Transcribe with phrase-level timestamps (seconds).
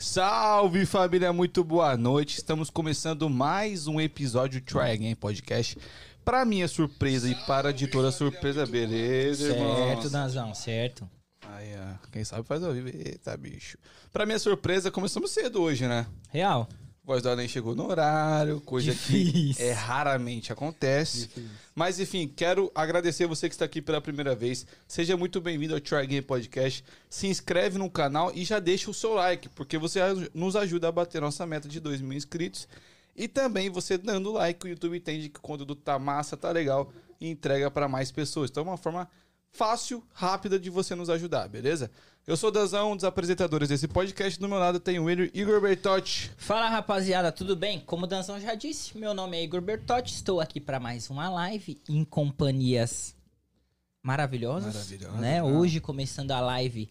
[0.00, 2.38] Salve família, muito boa noite.
[2.38, 5.76] Estamos começando mais um episódio Try Again Podcast.
[6.24, 9.76] Para minha surpresa e para de toda surpresa, beleza, irmãos?
[9.76, 11.06] Certo, Danzão, certo.
[11.46, 12.88] Aí, ó, quem sabe faz ao vivo.
[12.88, 13.76] Eita, bicho.
[14.10, 16.06] Pra minha surpresa, começamos cedo hoje, né?
[16.30, 16.66] Real.
[17.10, 19.56] Voz do Além chegou no horário, coisa Difícil.
[19.56, 21.28] que é, raramente acontece.
[21.74, 24.64] Mas enfim, quero agradecer você que está aqui pela primeira vez.
[24.86, 26.84] Seja muito bem-vindo ao Try Game Podcast.
[27.08, 29.98] Se inscreve no canal e já deixa o seu like, porque você
[30.32, 32.68] nos ajuda a bater nossa meta de 2 mil inscritos.
[33.16, 36.92] E também você dando like, o YouTube entende que o conteúdo tá massa, tá legal
[37.20, 38.50] e entrega para mais pessoas.
[38.50, 39.10] Então é uma forma
[39.52, 41.90] fácil, rápida de você nos ajudar, beleza?
[42.26, 44.38] Eu sou o Dazão, um dos apresentadores desse podcast.
[44.38, 46.30] Do meu lado tem o William Igor Bertotti.
[46.36, 47.80] Fala rapaziada, tudo bem?
[47.80, 51.28] Como o Danzão já disse, meu nome é Igor Bertotti, estou aqui para mais uma
[51.28, 53.14] live em companhias
[54.02, 54.74] maravilhosas.
[54.74, 55.40] Maravilhosas, né?
[55.40, 55.42] né?
[55.42, 56.88] Hoje começando a live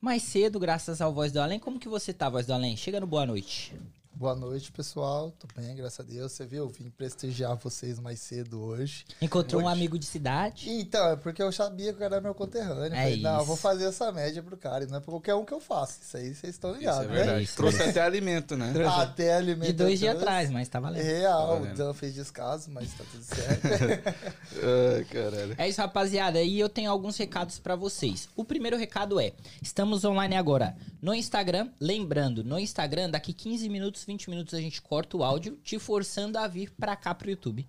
[0.00, 1.60] mais cedo, graças ao Voz do Além.
[1.60, 2.76] Como que você tá, Voz do Além?
[2.76, 3.72] Chega no boa noite.
[4.14, 5.32] Boa noite, pessoal.
[5.32, 6.30] Tô bem, graças a Deus.
[6.30, 6.64] Você viu?
[6.64, 9.04] Eu vim prestigiar vocês mais cedo hoje.
[9.20, 10.68] Encontrou um amigo de cidade.
[10.70, 12.94] Então, é porque eu sabia que o cara era meu conterrâneo.
[12.94, 13.46] É Falei, não, eu isso.
[13.46, 14.84] vou fazer essa média pro cara.
[14.84, 15.98] E não é pra qualquer um que eu faço.
[16.02, 17.14] Isso aí vocês estão Isso ligados, é né?
[17.14, 17.42] verdade.
[17.42, 18.72] isso, Trouxe até alimento, né?
[18.86, 19.72] Até alimentação.
[19.72, 21.02] De dois dias atrás, mas tá valendo.
[21.02, 21.76] Real, Tá o valendo.
[21.76, 23.66] Dan fez descaso, mas tá tudo certo.
[24.96, 25.54] Ai, caralho.
[25.58, 26.40] É isso, rapaziada.
[26.40, 28.28] E eu tenho alguns recados pra vocês.
[28.36, 31.70] O primeiro recado é: estamos online agora no Instagram.
[31.80, 36.38] Lembrando, no Instagram, daqui 15 minutos, 20 minutos a gente corta o áudio, te forçando
[36.38, 37.68] a vir pra cá pro YouTube.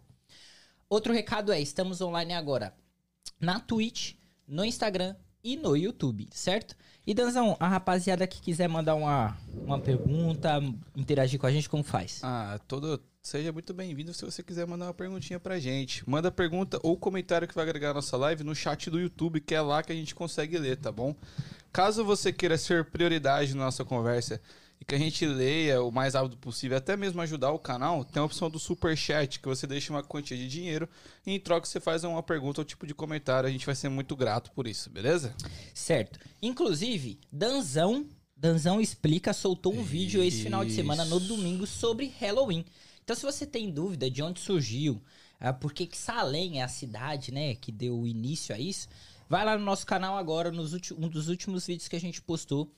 [0.90, 2.74] Outro recado é: estamos online agora
[3.40, 4.14] na Twitch,
[4.48, 6.76] no Instagram e no YouTube, certo?
[7.06, 10.62] E Danzão, a rapaziada que quiser mandar uma, uma pergunta,
[10.96, 12.22] interagir com a gente, como faz?
[12.24, 13.02] Ah, todo.
[13.22, 16.08] Seja muito bem-vindo se você quiser mandar uma perguntinha pra gente.
[16.10, 19.56] Manda pergunta ou comentário que vai agregar a nossa live no chat do YouTube, que
[19.56, 21.16] é lá que a gente consegue ler, tá bom?
[21.72, 24.42] Caso você queira ser prioridade na nossa conversa
[24.84, 28.22] e que a gente leia o mais rápido possível, até mesmo ajudar o canal, tem
[28.22, 30.90] a opção do Super Chat, que você deixa uma quantia de dinheiro
[31.26, 33.48] e em troca você faz uma pergunta ou tipo de comentário.
[33.48, 35.34] A gente vai ser muito grato por isso, beleza?
[35.74, 36.20] Certo.
[36.42, 38.06] Inclusive, Danzão,
[38.36, 41.28] Danzão explica, soltou um vídeo esse final de semana no Isso.
[41.28, 42.66] domingo sobre Halloween.
[43.02, 45.02] Então, se você tem dúvida de onde surgiu,
[45.40, 48.90] ah, por que Salem é a cidade, né, que deu início a isso,
[49.30, 52.70] vai lá no nosso canal agora, nos um dos últimos vídeos que a gente postou.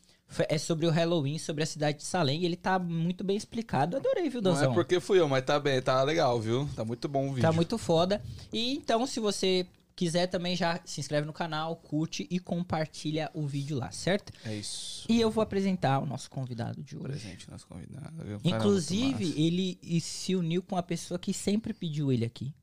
[0.49, 3.95] É sobre o Halloween, sobre a cidade de Salem, e ele tá muito bem explicado.
[3.95, 4.71] Adorei, viu, Não Danzão?
[4.71, 6.67] é porque fui eu, mas tá bem, tá legal, viu?
[6.75, 7.41] Tá muito bom o vídeo.
[7.41, 8.21] Tá muito foda.
[8.51, 9.65] E então, se você
[9.95, 14.33] quiser também já se inscreve no canal, curte e compartilha o vídeo lá, certo?
[14.43, 15.05] É isso.
[15.07, 17.05] E eu vou apresentar o nosso convidado de hoje.
[17.05, 18.13] Presente nosso convidado.
[18.43, 22.53] Inclusive, ele se uniu com a pessoa que sempre pediu ele aqui.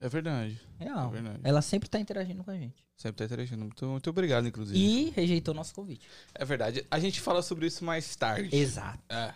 [0.00, 0.60] É verdade.
[0.78, 1.08] Real.
[1.08, 1.40] É verdade.
[1.44, 2.84] Ela sempre tá interagindo com a gente.
[3.02, 3.62] Sempre tá interagindo.
[3.64, 4.78] Muito, muito obrigado, inclusive.
[4.78, 6.06] E rejeitou nosso convite.
[6.32, 6.86] É verdade.
[6.88, 8.54] A gente fala sobre isso mais tarde.
[8.54, 9.00] Exato.
[9.08, 9.34] É.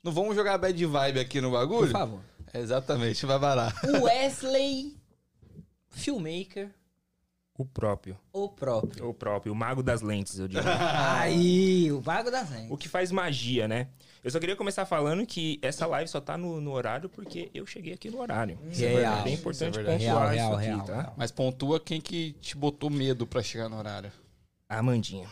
[0.00, 1.90] Não vamos jogar bad vibe aqui no Por bagulho?
[1.90, 2.20] favor.
[2.54, 3.74] Exatamente, vai varar.
[3.84, 4.96] O Wesley,
[5.90, 6.70] filmmaker,
[7.58, 8.16] O próprio.
[8.32, 9.08] o próprio.
[9.08, 10.62] O próprio, o mago das lentes, eu diria.
[11.20, 12.78] Aí, o vago das o lentes.
[12.78, 13.88] que faz magia, né?
[14.22, 17.64] Eu só queria começar falando que essa live só tá no, no horário porque eu
[17.64, 18.58] cheguei aqui no horário.
[18.70, 18.96] Isso é Real.
[18.96, 19.24] verdade.
[19.24, 21.12] bem importante Isso é pontuar Real, isso real, aqui, real, tá?
[21.16, 24.12] Mas pontua quem que te botou medo pra chegar no horário.
[24.68, 25.26] A Amandinha.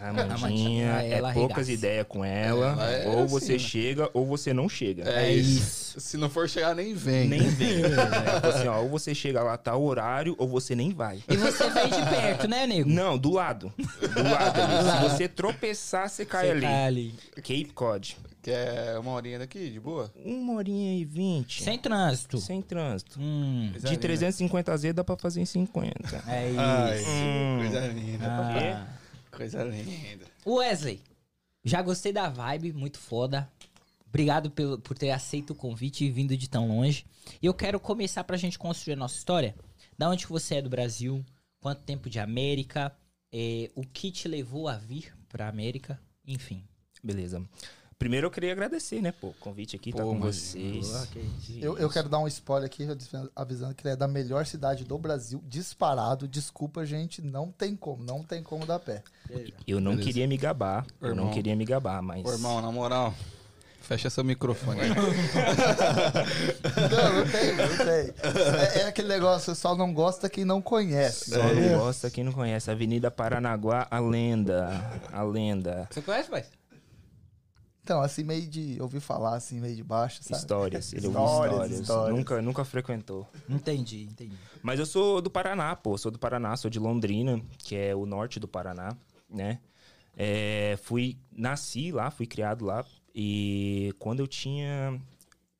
[0.00, 2.76] A Amandinha, Amandinha, ela é poucas ideias com ela.
[2.90, 3.58] É ou assim, você né?
[3.58, 5.04] chega ou você não chega.
[5.08, 6.00] É isso.
[6.00, 7.28] Se não for chegar, nem vem.
[7.28, 7.82] Nem vem.
[7.84, 11.22] Ela falou assim, ó, ou você chega lá, tá o horário, ou você nem vai.
[11.28, 12.88] E você vem de perto, né, nego?
[12.90, 13.72] Não, do lado.
[13.78, 14.90] Do lado ali.
[14.90, 16.60] Se você tropeçar, você cai Você ali.
[16.62, 17.14] cai ali.
[17.36, 18.16] Cape Cod.
[18.42, 20.12] Que é uma horinha daqui, de boa?
[20.22, 21.62] Uma horinha e vinte.
[21.62, 22.36] Sem trânsito.
[22.38, 23.18] Sem trânsito.
[23.18, 24.08] Hum, De linda.
[24.08, 26.22] 350Z dá pra fazer em 50.
[26.28, 26.60] é isso.
[26.60, 27.58] Ai, Hum.
[27.60, 28.26] coisa linda.
[28.26, 28.86] Ah.
[29.36, 30.26] Coisa linda.
[30.46, 31.00] Wesley,
[31.64, 33.50] já gostei da vibe, muito foda.
[34.06, 37.04] Obrigado pelo, por ter aceito o convite e vindo de tão longe.
[37.42, 39.54] E eu quero começar pra gente construir a nossa história.
[39.98, 41.24] Da onde que você é do Brasil?
[41.60, 42.94] Quanto tempo de América?
[43.34, 46.00] eh, o que te levou a vir pra América?
[46.24, 46.62] Enfim.
[47.02, 47.44] Beleza.
[48.04, 51.08] Primeiro eu queria agradecer, né, pô, o convite aqui, tá Pô, com mas- vocês.
[51.58, 52.86] eu, eu quero dar um spoiler aqui,
[53.34, 56.28] avisando que ele é da melhor cidade do Brasil, disparado.
[56.28, 59.02] Desculpa, gente, não tem como, não tem como dar pé.
[59.66, 60.06] Eu não Beleza.
[60.06, 61.24] queria me gabar, eu Irmão.
[61.24, 62.26] não queria me gabar, mas...
[62.26, 63.14] Ô, irmão, na moral,
[63.80, 64.90] fecha seu microfone aí.
[66.90, 68.14] Não, não tem, não tem.
[68.76, 71.30] É, é aquele negócio, o pessoal não gosta quem não conhece.
[71.30, 72.70] Só não gosta quem não conhece.
[72.70, 75.00] Avenida Paranaguá, a lenda.
[75.12, 75.88] A lenda.
[75.90, 76.44] Você conhece, pai?
[77.84, 80.40] Então, assim, meio de ouvir falar, assim, meio de baixo, sabe?
[80.40, 80.94] Histórias.
[80.94, 81.80] Ele ouviu Histórias, histórias.
[81.80, 82.16] histórias.
[82.18, 83.28] Nunca, nunca frequentou.
[83.46, 84.34] Entendi, entendi.
[84.62, 85.98] Mas eu sou do Paraná, pô.
[85.98, 88.96] Sou do Paraná, sou de Londrina, que é o norte do Paraná,
[89.28, 89.58] né?
[90.16, 92.82] É, fui, nasci lá, fui criado lá.
[93.14, 94.98] E quando eu tinha.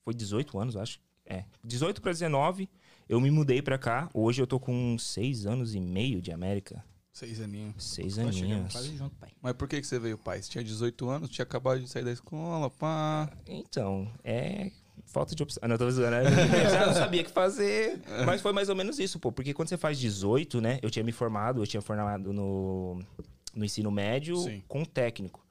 [0.03, 0.99] Foi 18 anos, acho.
[1.27, 1.45] É.
[1.63, 2.71] 18 pra 19,
[3.07, 4.09] eu me mudei pra cá.
[4.15, 6.83] Hoje eu tô com 6 anos e meio de América.
[7.15, 7.75] Seis aninhos.
[7.79, 8.73] 6 Nós chegamos aninhos.
[8.73, 9.31] quase junto, pai.
[9.41, 10.43] Mas por que, que você veio, pai?
[10.43, 13.31] Você tinha 18 anos, tinha acabado de sair da escola, pá.
[13.47, 14.73] Então, é.
[15.07, 15.61] Falta de opção.
[15.63, 16.11] Ah, Não, tô zoando.
[16.11, 16.23] né?
[16.65, 18.01] Eu já não sabia o que fazer.
[18.27, 19.31] Mas foi mais ou menos isso, pô.
[19.31, 20.81] Porque quando você faz 18, né?
[20.83, 23.01] Eu tinha me formado, eu tinha formado no,
[23.55, 24.63] no ensino médio Sim.
[24.67, 25.44] com técnico.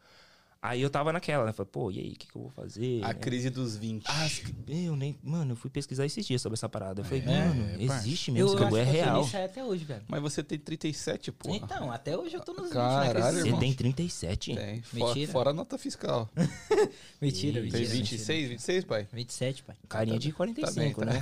[0.65, 1.51] Aí eu tava naquela, né?
[1.51, 3.04] Falei, pô, e aí, o que, que eu vou fazer?
[3.04, 3.13] A né?
[3.15, 4.06] crise dos 20.
[4.07, 4.25] Ah,
[4.69, 5.19] eu nem.
[5.21, 7.01] Mano, eu fui pesquisar esses dias sobre essa parada.
[7.01, 9.30] Eu falei, É, mano, é, existe mesmo, esse bagulho é eu real.
[9.33, 10.04] aí até hoje, velho.
[10.07, 11.54] Mas você tem 37, pô.
[11.54, 13.31] Então, até hoje eu tô nos 20, Caralho, né?
[13.42, 13.60] Você irmão.
[13.60, 14.56] tem 37?
[14.56, 14.81] Tem.
[14.83, 15.31] Fora, Mentira.
[15.33, 16.30] fora a nota fiscal.
[17.21, 17.71] Mentira, Tem mentira.
[17.71, 19.07] Tem 26, 26, pai?
[19.12, 19.75] 27, pai.
[19.89, 21.19] Carinha de 45, tá né?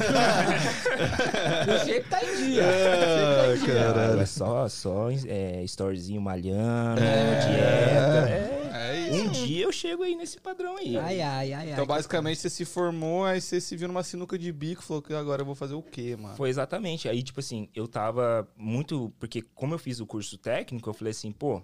[1.65, 2.61] Meu shape tá em dia.
[3.51, 4.21] Ah, Caralho.
[4.21, 8.29] É só, só é, storyzinho malhando, dieta.
[8.29, 8.60] É.
[8.81, 9.23] É isso.
[9.23, 10.97] Um dia eu chego aí nesse padrão aí.
[10.97, 11.87] Ai, ai, ai, Então, ai.
[11.87, 15.41] basicamente, você se formou, aí você se viu numa sinuca de bico, falou que agora
[15.41, 16.35] eu vou fazer o quê, mano?
[16.35, 17.07] Foi exatamente.
[17.07, 19.13] Aí, tipo assim, eu tava muito.
[19.19, 21.61] Porque, como eu fiz o curso técnico, eu falei assim, pô,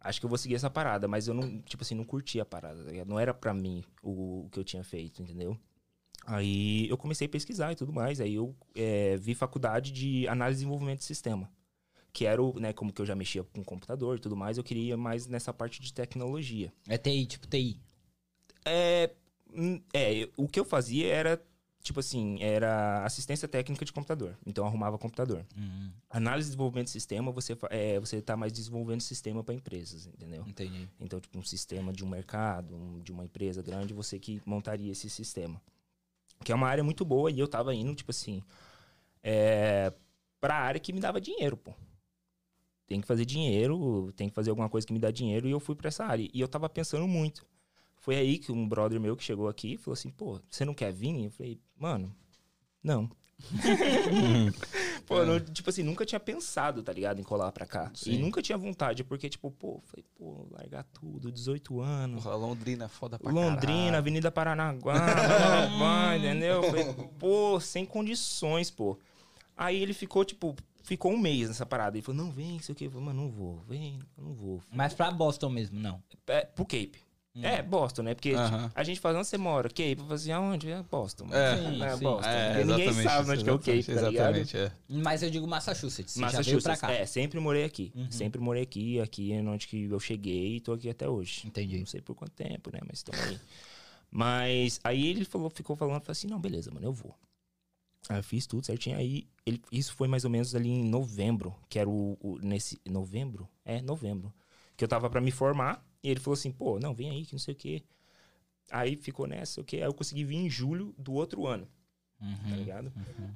[0.00, 2.44] acho que eu vou seguir essa parada, mas eu não, tipo assim, não curti a
[2.44, 3.04] parada, tá?
[3.04, 5.58] Não era pra mim o, o que eu tinha feito, entendeu?
[6.26, 8.20] Aí eu comecei a pesquisar e tudo mais.
[8.20, 11.50] Aí eu é, vi faculdade de análise e desenvolvimento de sistema.
[12.12, 14.64] Que era o, né, como que eu já mexia com computador e tudo mais, eu
[14.64, 16.72] queria mais nessa parte de tecnologia.
[16.88, 17.80] É TI, tipo TI.
[18.64, 19.10] É,
[19.54, 21.40] hum, é, o que eu fazia era,
[21.82, 24.36] tipo assim, era assistência técnica de computador.
[24.44, 25.46] Então eu arrumava computador.
[25.56, 30.06] Hum, Análise e desenvolvimento de sistema, você, é, você tá mais desenvolvendo sistema para empresas,
[30.06, 30.44] entendeu?
[30.46, 30.88] entendi.
[30.98, 34.90] Então, tipo, um sistema de um mercado, um- de uma empresa grande, você que montaria
[34.90, 35.62] esse sistema.
[36.44, 38.42] Que é uma área muito boa e eu tava indo, tipo assim,
[39.22, 39.92] é,
[40.40, 41.72] pra área que me dava dinheiro, pô.
[42.90, 45.60] Tem que fazer dinheiro, tem que fazer alguma coisa que me dá dinheiro e eu
[45.60, 46.28] fui pra essa área.
[46.34, 47.46] E eu tava pensando muito.
[48.00, 50.92] Foi aí que um brother meu que chegou aqui falou assim, pô, você não quer
[50.92, 51.26] vir?
[51.26, 52.12] Eu falei, mano,
[52.82, 53.08] não.
[55.06, 57.92] pô, eu não- tipo assim, nunca tinha pensado, tá ligado, em colar pra cá.
[57.94, 58.14] Sim.
[58.14, 62.24] E nunca tinha vontade, porque, tipo, pô, falei, pô, largar tudo, 18 anos.
[62.24, 63.96] Porra, Londrina é foda pra Londrina, caralho.
[63.98, 64.94] Avenida Paranaguá,
[65.78, 66.62] blá, entendeu?
[66.62, 66.84] Eu Falei,
[67.20, 68.98] pô, sem condições, pô.
[69.56, 71.96] Aí ele ficou, tipo, ficou um mês nessa parada.
[71.96, 72.86] Ele falou, não, vem, não sei o quê.
[72.86, 74.62] Eu falei, mano, não vou, vem, não vou.
[74.70, 76.02] Mas pra Boston mesmo, não.
[76.26, 76.98] É, pro Cape.
[77.42, 78.14] É, Boston, né?
[78.14, 78.32] Porque
[78.74, 79.68] a gente fala, onde você mora?
[79.68, 79.96] Cape.
[79.98, 80.68] Eu falei assim, aonde?
[80.68, 81.28] É Boston.
[81.30, 81.56] É.
[81.56, 82.02] Sim, é sim.
[82.02, 82.28] Boston.
[82.28, 84.30] É, ninguém sabe onde que é o Cape, exatamente, tá?
[84.30, 84.72] Exatamente, é.
[84.88, 86.14] Mas eu digo Massachusetts.
[86.14, 86.80] Você já veio Massachusetts.
[86.80, 86.92] pra cá.
[86.92, 87.92] É, sempre morei aqui.
[88.10, 89.00] Sempre morei aqui.
[89.00, 91.46] Aqui é onde que eu cheguei e tô aqui até hoje.
[91.46, 91.78] Entendi.
[91.78, 92.80] Não sei por quanto tempo, né?
[92.84, 93.38] Mas estamos aí.
[94.10, 97.14] Mas aí ele falou, ficou falando, falou assim, não, beleza, mano, eu vou.
[98.08, 98.96] Aí eu fiz tudo certinho.
[98.96, 102.80] Aí ele, isso foi mais ou menos ali em novembro, que era o, o- nesse
[102.88, 104.32] novembro, é novembro,
[104.76, 105.84] que eu tava pra me formar.
[106.02, 107.82] E ele falou assim, pô, não, vem aí, que não sei o quê.
[108.70, 109.76] Aí ficou nessa, o quê?
[109.76, 112.56] Aí eu consegui vir em julho do outro ano, tá Uhum.
[112.56, 112.92] ligado?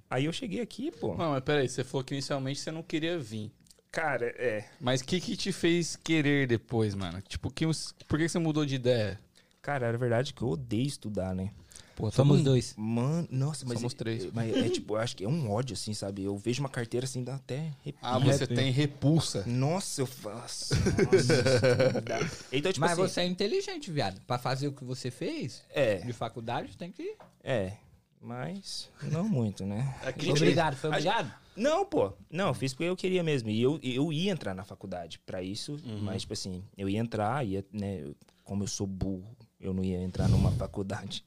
[0.08, 1.14] Aí eu cheguei aqui, pô.
[1.16, 3.50] Não, mas peraí, você falou que inicialmente você não queria vir.
[3.90, 4.68] Cara, é.
[4.80, 7.20] Mas o que que te fez querer depois, mano?
[7.22, 7.64] Tipo, que,
[8.08, 9.18] por que você mudou de ideia?
[9.62, 11.52] Cara, era verdade que eu odeio estudar, né?
[11.96, 12.74] Pô, Somos dois.
[12.76, 13.78] Mano, nossa, mas.
[13.78, 14.30] Somos três.
[14.32, 16.24] Mas é tipo, eu acho que é um ódio, assim, sabe?
[16.24, 17.98] Eu vejo uma carteira assim, dá até arrepio.
[18.02, 19.44] Ah, você tem repulsa.
[19.46, 20.74] Nossa, eu faço.
[20.74, 22.18] Nossa, dá.
[22.52, 23.00] então, tipo Mas assim.
[23.02, 24.20] você é inteligente, viado.
[24.26, 27.16] Pra fazer o que você fez É, de faculdade, tem que.
[27.42, 27.74] é.
[28.20, 29.94] Mas não muito, né?
[30.02, 31.34] É Obrigado, foi gente- obrigado?
[31.54, 32.10] Não, pô.
[32.30, 33.50] Não, eu fiz porque eu queria mesmo.
[33.50, 35.74] E eu, eu ia entrar na faculdade pra isso.
[35.84, 36.00] Uhum.
[36.00, 38.02] Mas, tipo assim, eu ia entrar, ia, né?
[38.42, 41.22] Como eu sou burro, eu não ia entrar numa faculdade.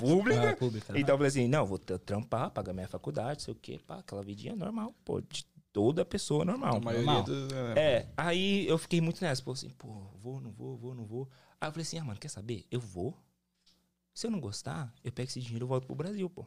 [0.00, 0.56] Pública?
[0.56, 0.98] Pública.
[0.98, 3.80] Então eu falei assim, não, vou tra- trampar, pagar minha faculdade, sei o quê.
[3.86, 6.76] Pá, aquela vidinha normal, pô, de toda pessoa normal.
[6.76, 7.22] A maioria normal.
[7.24, 7.52] dos...
[7.76, 9.88] É, aí eu fiquei muito nessa, pô, assim, pô,
[10.18, 11.28] vou, não vou, vou, não vou.
[11.60, 12.64] Aí eu falei assim, ah, mano, quer saber?
[12.70, 13.16] Eu vou.
[14.14, 16.44] Se eu não gostar, eu pego esse dinheiro e volto pro Brasil, pô.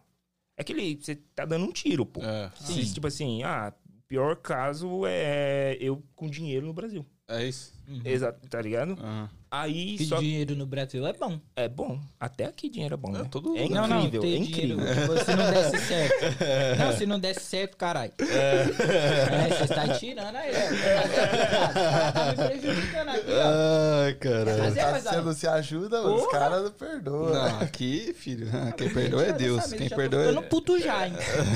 [0.58, 2.22] É aquele, você tá dando um tiro, pô.
[2.24, 3.74] É, Se, tipo assim, ah,
[4.08, 7.04] pior caso é eu com dinheiro no Brasil.
[7.28, 7.74] é isso.
[7.88, 8.02] Uhum.
[8.04, 8.94] Exato, tá ligado?
[9.02, 9.30] Aham.
[9.52, 11.40] Aí Que só dinheiro no Brasil é bom.
[11.56, 11.98] é bom.
[12.20, 13.28] Até aqui dinheiro é bom, É, né?
[13.32, 14.78] todo é incrível, ter é incrível.
[14.78, 16.16] dinheiro, Se não desse certo.
[16.80, 18.12] Não, se não desse certo, caralho.
[18.20, 20.52] É, você está tirando aí.
[20.52, 22.12] ó.
[22.12, 24.04] Tá me prejudicando aqui, ó.
[24.06, 24.64] Ai, caralho.
[24.64, 26.16] Mas é, Tá ó, se ajuda, mano.
[26.16, 27.34] os caras não perdoam.
[27.34, 29.72] Não, aqui, filho, quem perdoa é Deus.
[29.74, 30.28] Quem perdoa é...
[30.30, 31.14] ficando puto já, hein?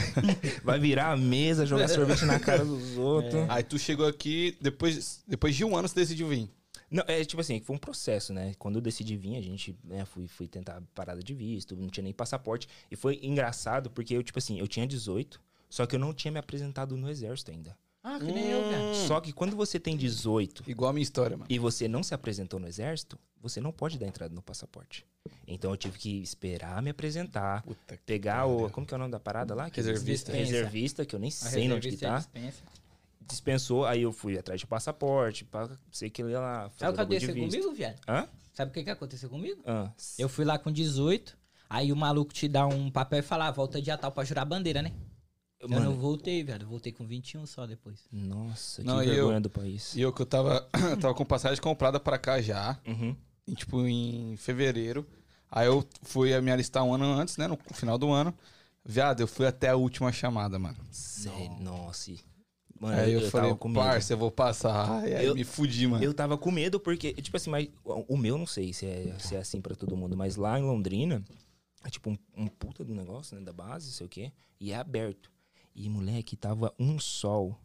[0.63, 3.45] Vai virar a mesa, jogar sorvete na cara dos outros.
[3.49, 6.49] Aí tu chegou aqui, depois, depois de um ano você decidiu vir.
[6.91, 8.53] Não, é tipo assim, foi um processo, né?
[8.57, 12.03] Quando eu decidi vir, a gente, né, fui, fui tentar parada de visto, não tinha
[12.03, 12.67] nem passaporte.
[12.89, 16.31] E foi engraçado porque eu, tipo assim, eu tinha 18, só que eu não tinha
[16.31, 17.77] me apresentado no exército ainda.
[18.01, 18.95] Ah, que nem eu, velho.
[19.07, 21.47] Só que quando você tem 18 Igual a minha história, mano.
[21.49, 25.05] e você não se apresentou no exército, você não pode dar entrada no passaporte.
[25.45, 28.69] Então eu tive que esperar me apresentar, Puta pegar o.
[28.69, 29.69] Como que é o nome da parada lá?
[29.69, 30.31] Que Reservista.
[30.31, 32.17] Reservista, que eu nem A sei onde que reservista tá.
[32.17, 32.63] dispensa.
[33.29, 36.69] Dispensou, aí eu fui atrás de passaporte, pra, sei que ele ia lá.
[36.71, 37.99] fazer Sabe o que de aconteceu comigo, viado?
[38.07, 38.27] Hã?
[38.53, 39.61] Sabe o que, que aconteceu comigo?
[39.65, 41.37] Ah, Eu fui lá com 18,
[41.69, 44.41] aí o maluco te dá um papel e fala, ah, volta dia tal pra jurar
[44.41, 44.91] a bandeira, né?
[45.59, 46.61] Eu não Mano, voltei, viado.
[46.63, 47.99] Eu voltei com 21 só depois.
[48.11, 49.93] nossa, que Não, e eu- vergonha do país.
[49.95, 50.61] E eu que eu tava,
[51.01, 53.15] tava com passagem comprada pra cá já, Uhum.
[53.47, 55.05] em, tipo, em fevereiro.
[55.51, 57.47] Aí eu fui a me alistar um ano antes, né?
[57.47, 58.33] No final do ano.
[58.85, 60.77] Viado, eu fui até a última chamada, mano.
[60.91, 62.11] Sério, nossa.
[62.79, 63.79] Mano, aí eu, falei, tava com medo.
[63.83, 64.89] parça, eu vou passar.
[64.89, 66.03] Ai, aí Eu- me fudi, mano.
[66.03, 69.35] Eu tava com medo porque, tipo assim, mas o meu não sei se é, se
[69.35, 71.21] é assim pra todo mundo, mas lá em Londrina,
[71.83, 74.75] é tipo um, um puta do negócio, né, da base, sei o quê, e é
[74.75, 75.29] aberto.
[75.75, 77.59] E, moleque, tava um sol.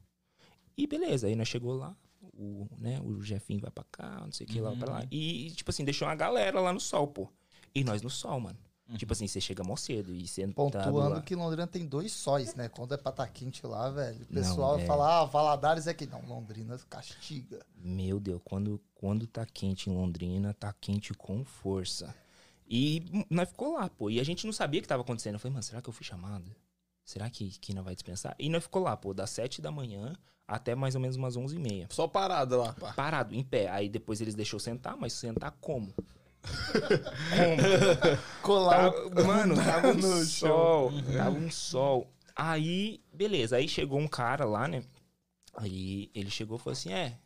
[0.76, 1.96] E beleza, aí nós chegou lá,
[2.36, 5.06] o, né, o Jefinho vai pra cá, não sei o que, lá pra lá.
[5.10, 7.28] E, tipo assim, deixou uma galera lá no sol, pô.
[7.72, 8.58] E nós no sol, mano.
[8.98, 11.22] Tipo assim, você chega mó cedo e sentado Pontuando lá.
[11.22, 12.68] que Londrina tem dois sóis, né?
[12.68, 14.16] Quando é pra tá quente lá, velho.
[14.30, 14.84] O Não, pessoal é.
[14.84, 16.20] fala, ah, Valadares é que não.
[16.26, 17.64] Londrina castiga.
[17.76, 22.14] Meu Deus, quando, quando tá quente em Londrina, tá quente com força.
[22.68, 24.10] E nós ficou lá, pô.
[24.10, 25.34] E a gente não sabia o que tava acontecendo.
[25.34, 26.54] Eu falei, mano, será que eu fui chamado?
[27.04, 28.34] Será que, que não vai dispensar?
[28.38, 30.14] E nós ficou lá, pô, das 7 da manhã
[30.46, 31.86] até mais ou menos umas 11 e meia.
[31.90, 32.92] Só parado lá, pá.
[32.92, 33.68] Parado, em pé.
[33.70, 35.94] Aí depois eles deixou sentar, mas sentar como?
[38.42, 40.92] Colar Tava- mano, tava um no sol.
[41.16, 42.10] Tava um sol.
[42.36, 43.56] Aí, beleza.
[43.56, 44.82] Aí chegou um cara lá, né?
[45.56, 47.16] Aí ele chegou e falou assim: É,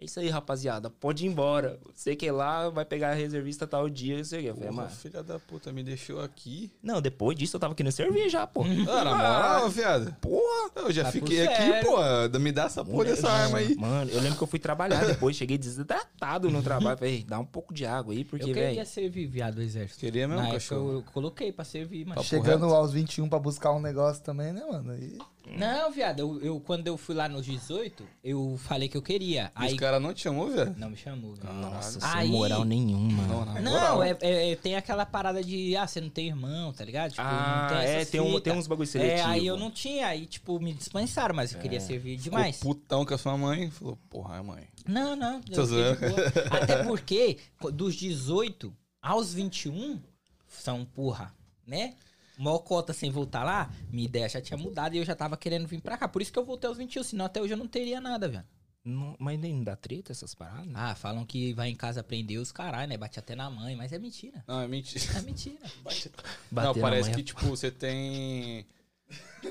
[0.00, 0.88] é isso aí, rapaziada.
[0.88, 1.78] Pode ir embora.
[1.94, 4.16] Sei que lá vai pegar a reservista tal dia.
[4.16, 4.48] Não sei o que.
[4.48, 4.96] Eu falei, Porra, mano.
[4.96, 6.72] filha da puta, me deixou aqui.
[6.82, 8.62] Não, depois disso eu tava querendo servir já, pô.
[8.88, 10.14] Ah, na moral, viado.
[10.20, 10.70] Porra!
[10.76, 11.90] Eu já Tá por fiquei aqui, sério.
[11.90, 12.38] pô.
[12.38, 13.74] Me dá essa porra dessa arma aí.
[13.76, 16.96] Mano, eu lembro que eu fui trabalhar depois, cheguei desidratado no trabalho.
[16.96, 18.86] Falei, dá um pouco de água aí, porque, eu queria velho.
[18.86, 20.00] servir, viado, do exército.
[20.00, 20.92] Queria mesmo, Na época cachorro.
[20.92, 22.24] eu coloquei pra servir, mas...
[22.24, 22.74] Chegando reto.
[22.74, 24.94] aos 21 pra buscar um negócio também, né, mano?
[24.96, 25.18] E
[25.56, 29.50] Não, viado, eu, eu- quando eu fui lá nos 18, eu falei que eu queria.
[29.56, 29.76] Os Aí...
[29.76, 30.74] caras não te chamou, velho?
[30.78, 31.52] Não me chamou, velho.
[31.52, 33.22] Nossa, Aí- sem moral nenhuma.
[33.24, 34.02] Não, Não, moral.
[34.04, 37.10] é, é- é- tem aquela parada de, ah, você não tem irmão, tá ligado?
[37.10, 39.28] Tipo, Ah, não tem é, tem, um, tem uns bagulho É, seletivo.
[39.28, 42.56] aí eu não tinha, aí, tipo, me dispensaram, mas eu queria servir demais.
[42.58, 43.70] Ficou putão com a sua mãe.
[43.70, 44.64] Falou, porra, é mãe.
[44.86, 45.40] Não, não.
[45.40, 45.96] Tô eu.
[46.62, 47.38] Até porque,
[47.72, 50.00] dos 18 aos 21,
[50.46, 51.34] são, porra,
[51.66, 51.94] né?
[52.40, 55.66] Mó cota sem voltar lá, minha ideia já tinha mudado e eu já tava querendo
[55.68, 56.08] vir pra cá.
[56.08, 58.44] Por isso que eu voltei aos 21, senão até hoje eu não teria nada, velho.
[58.82, 60.72] Não- mas nem dá treta essas paradas?
[60.74, 62.96] Ah, falam que vai em casa aprender os caralho, né?
[62.96, 64.42] Bate até na mãe, mas é mentira.
[64.48, 65.04] Não, é mentira.
[65.18, 65.58] É mentira.
[66.50, 68.64] Bater não, na parece mãe que, é- tipo, você tem...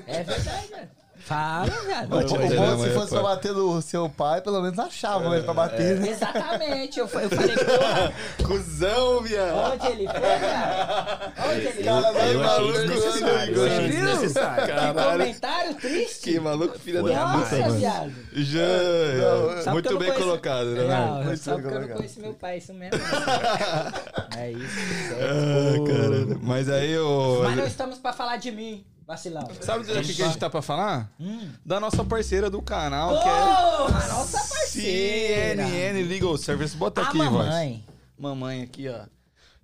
[0.08, 0.90] É verdade, velho.
[1.20, 2.08] Fala, velho.
[2.08, 5.44] o na bom mãe, se fosse pra bater no seu pai, pelo menos achavam ele
[5.44, 6.08] pra bater, né?
[6.10, 6.98] Exatamente.
[6.98, 8.12] Eu, eu falei, porra,
[8.46, 9.72] Cusão, viado.
[9.74, 11.32] onde ele foi, cara?
[11.48, 12.34] Onde ele Cara, foi?
[12.34, 13.54] Eu achei desnecessário.
[13.56, 14.06] Eu achei Você viu?
[14.06, 14.66] desnecessário.
[14.66, 15.18] Que Caralho.
[15.18, 16.20] comentário triste.
[16.22, 18.12] Que maluco, filha da puta, Nossa, viado.
[18.32, 20.84] Já, que eu muito bem colocado, né?
[20.84, 22.98] Não, só porque eu não conheço meu pai, isso mesmo.
[24.36, 24.64] é isso,
[25.14, 25.84] Ah, certo.
[25.84, 26.40] caralho.
[26.42, 27.40] Mas aí, ô...
[27.44, 29.48] Mas não estamos pra falar de mim, vacilão.
[29.60, 31.10] Sabe do que, que a gente tá pra falar?
[31.18, 31.50] Hum.
[31.66, 33.76] Da nossa parceira do canal, que é...
[33.76, 35.66] Porra, nossa parceira.
[35.66, 36.76] CNN Legal Service.
[36.76, 37.30] Bota A aqui, voz.
[37.30, 37.84] mamãe.
[38.16, 39.00] Mamãe aqui, ó.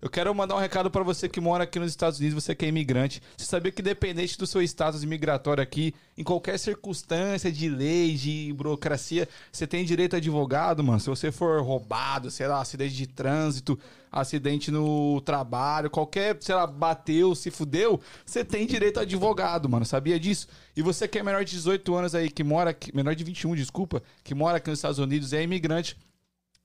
[0.07, 2.65] Eu quero mandar um recado pra você que mora aqui nos Estados Unidos, você que
[2.65, 3.21] é imigrante.
[3.37, 8.53] Você sabia que independente do seu status imigratório aqui, em qualquer circunstância de lei, de
[8.53, 11.01] burocracia, você tem direito a advogado, mano.
[11.01, 13.77] Se você for roubado, sei lá, acidente de trânsito,
[14.13, 19.85] acidente no trabalho, qualquer, sei lá, bateu, se fudeu, você tem direito a advogado, mano.
[19.85, 20.47] Sabia disso?
[20.77, 23.57] E você que é menor de 18 anos aí, que mora aqui, menor de 21,
[23.57, 25.97] desculpa, que mora aqui nos Estados Unidos, é imigrante,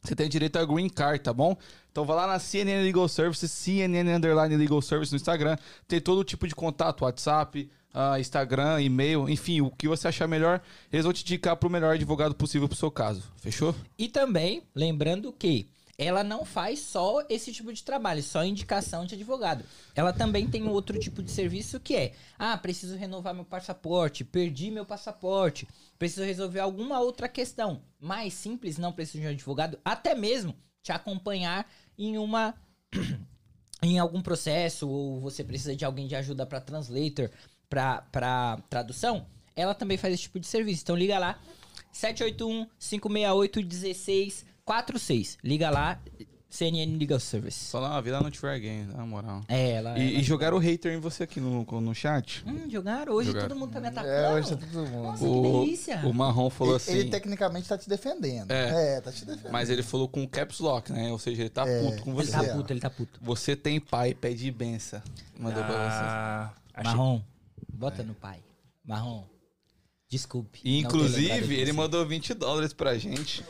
[0.02, 1.56] você tem direito a green card, tá bom?
[1.92, 5.58] Então vai lá na CNN Legal Services, CNN Underline Legal Service no Instagram.
[5.88, 10.62] Tem todo tipo de contato, WhatsApp, ah, Instagram, e-mail, enfim, o que você achar melhor,
[10.92, 13.24] eles vão te indicar pro melhor advogado possível pro seu caso.
[13.38, 13.76] Fechou?
[13.98, 15.68] E também, lembrando que
[16.02, 19.64] ela não faz só esse tipo de trabalho, só indicação de advogado.
[19.94, 24.72] Ela também tem outro tipo de serviço que é: ah, preciso renovar meu passaporte, perdi
[24.72, 25.68] meu passaporte,
[26.00, 30.92] preciso resolver alguma outra questão mais simples, não preciso de um advogado, até mesmo te
[30.92, 32.56] acompanhar em uma
[33.84, 37.30] em algum processo ou você precisa de alguém de ajuda para translator,
[37.70, 40.82] para tradução, ela também faz esse tipo de serviço.
[40.82, 41.40] Então liga lá
[41.92, 45.38] 781 568 1646.
[45.44, 46.00] Liga lá
[46.50, 47.58] CNN Legal Service.
[47.66, 49.42] Só lá, vi lá no Try Game, na moral.
[49.48, 49.98] É, ela.
[49.98, 52.44] E, ela- e jogaram o hater em você aqui no, no chat?
[52.46, 53.14] Hum, jogaram?
[53.14, 53.48] Hoje Jogaram.
[53.48, 54.14] todo mundo tá me atacando.
[54.14, 55.04] É, hoje tá todo mundo.
[55.04, 56.02] Nossa, O- que delícia.
[56.06, 56.92] O Marrom falou Ele, assim.
[56.98, 58.52] ele tecnicamente tá te defendendo.
[58.52, 58.98] É.
[58.98, 59.52] É, tá te defendendo.
[59.54, 61.10] Mas ele falou com caps lock, né?
[61.12, 61.84] Ou seja, ele tá É.
[61.84, 62.32] puto com Ele você.
[62.34, 62.54] tá É.
[62.54, 63.20] puto, ele tá puto.
[63.22, 65.02] Você tem pai, pede benção.
[65.40, 67.22] Mandou pra Ah, achei- Marrom,
[67.74, 68.40] bota no pai.
[68.86, 69.24] Marrom,
[70.10, 70.60] desculpe.
[70.60, 70.68] você.
[70.68, 71.72] E, inclusive, ele você.
[71.72, 73.42] mandou 20 dólares pra gente.
[73.44, 73.50] Tá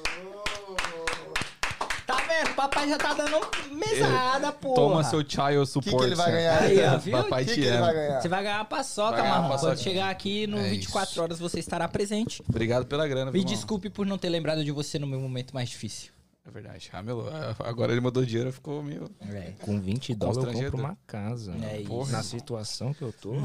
[2.55, 3.39] Papai já tá dando
[3.71, 4.75] mesada, porra.
[4.75, 5.91] Toma seu child O support.
[5.93, 6.85] que, que ele vai ganhar Aí, aí?
[6.87, 7.17] ó, O viu?
[7.17, 7.85] Papai que, te que ele ama.
[7.85, 8.21] vai ganhar?
[8.21, 9.49] Você vai ganhar a paçoca, Vai ganhar a Marrom.
[9.51, 9.71] paçoca.
[9.73, 11.21] Quando chegar aqui no É 24 isso.
[11.21, 12.43] horas você estará presente.
[12.47, 13.31] Obrigado pela grana.
[13.31, 16.11] Me desculpe por não ter lembrado de você no meu momento mais difícil.
[16.43, 16.89] É verdade.
[16.91, 17.29] Ramelou.
[17.59, 19.07] Agora ele mandou dinheiro, ficou meio.
[19.31, 19.53] É.
[19.61, 21.53] Com 20 dólares eu compro uma casa.
[21.61, 22.11] É Porra, isso.
[22.13, 23.33] Na situação que eu tô.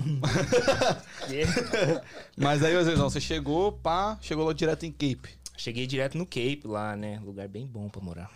[2.37, 5.29] Mas aí, Zezão, você chegou, pá, chegou lá direto em Cape.
[5.59, 7.21] Cheguei direto no Cape lá, né?
[7.25, 8.31] Lugar bem bom pra morar.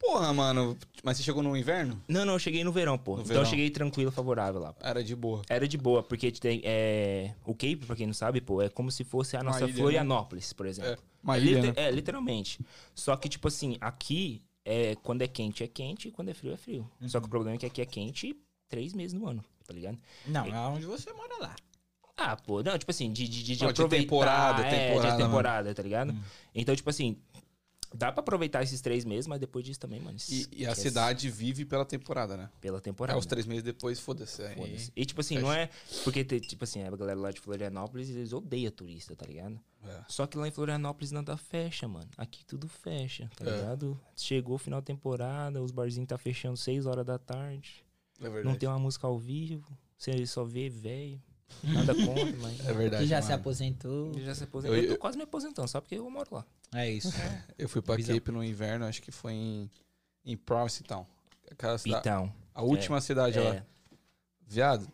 [0.00, 0.76] Porra, mano.
[1.02, 2.00] Mas você chegou no inverno?
[2.06, 3.12] Não, não, eu cheguei no verão, pô.
[3.16, 3.42] No então verão.
[3.42, 4.74] eu cheguei tranquilo, favorável lá.
[4.80, 5.42] Era de boa.
[5.48, 8.90] Era de boa, porque tem, é, o Cape, pra quem não sabe, pô, é como
[8.92, 9.78] se fosse a nossa ilha, né?
[9.78, 10.92] Florianópolis, por exemplo.
[10.92, 11.72] É, uma É, ilha, né?
[11.76, 12.60] é, literalmente.
[12.94, 16.52] Só que, tipo assim, aqui, é, quando é quente, é quente, e quando é frio,
[16.52, 16.88] é frio.
[17.06, 18.36] Só que o problema é que aqui é quente
[18.68, 19.98] três meses no ano, tá ligado?
[20.26, 21.56] Não, é onde você mora lá.
[22.20, 24.02] Ah, pô, não, tipo assim, de, de, de, de Ó, de aproveitar.
[24.04, 26.16] temporada, é, temporada, de temporada, tá ligado?
[26.52, 27.16] Então, tipo assim,
[27.94, 30.18] dá pra aproveitar esses três meses, mas depois disso também, mano.
[30.28, 32.50] E, e a cidade vive pela temporada, né?
[32.60, 33.18] Pela É, temporada.
[33.18, 34.42] os três meses depois, foda-se.
[34.54, 34.92] Foda-se.
[34.94, 35.70] E tipo assim, não é.
[36.04, 39.58] Porque, tipo assim, a galera lá de Florianópolis, eles odeiam turista, tá ligado?
[39.84, 40.00] É.
[40.08, 42.08] Só que lá em Florianópolis nada fecha, mano.
[42.16, 43.56] Aqui tudo fecha, tá É.
[43.56, 44.00] ligado?
[44.16, 47.84] Chegou o final da temporada, os barzinhos tá fechando 6 horas da tarde.
[48.20, 48.44] É verdade.
[48.46, 49.70] Não tem uma música ao vivo.
[49.96, 51.20] Você só vê velho.
[51.62, 52.60] Nada contra, mas.
[52.66, 53.02] É verdade.
[53.02, 53.40] Que já se mano.
[53.40, 54.12] aposentou.
[54.14, 54.76] Eu já se aposentou.
[54.76, 56.44] Eu- Eu, tô eu- quase me aposentando, só porque eu moro lá.
[56.74, 57.12] É isso.
[57.58, 58.14] Eu fui pra Visão.
[58.14, 59.70] Cape no inverno, acho que foi em,
[60.24, 61.06] em Provincetown.
[61.50, 62.32] Aquela cidade, Então.
[62.54, 63.54] a última cidade lá.
[63.56, 63.62] É.
[64.46, 64.86] Viado,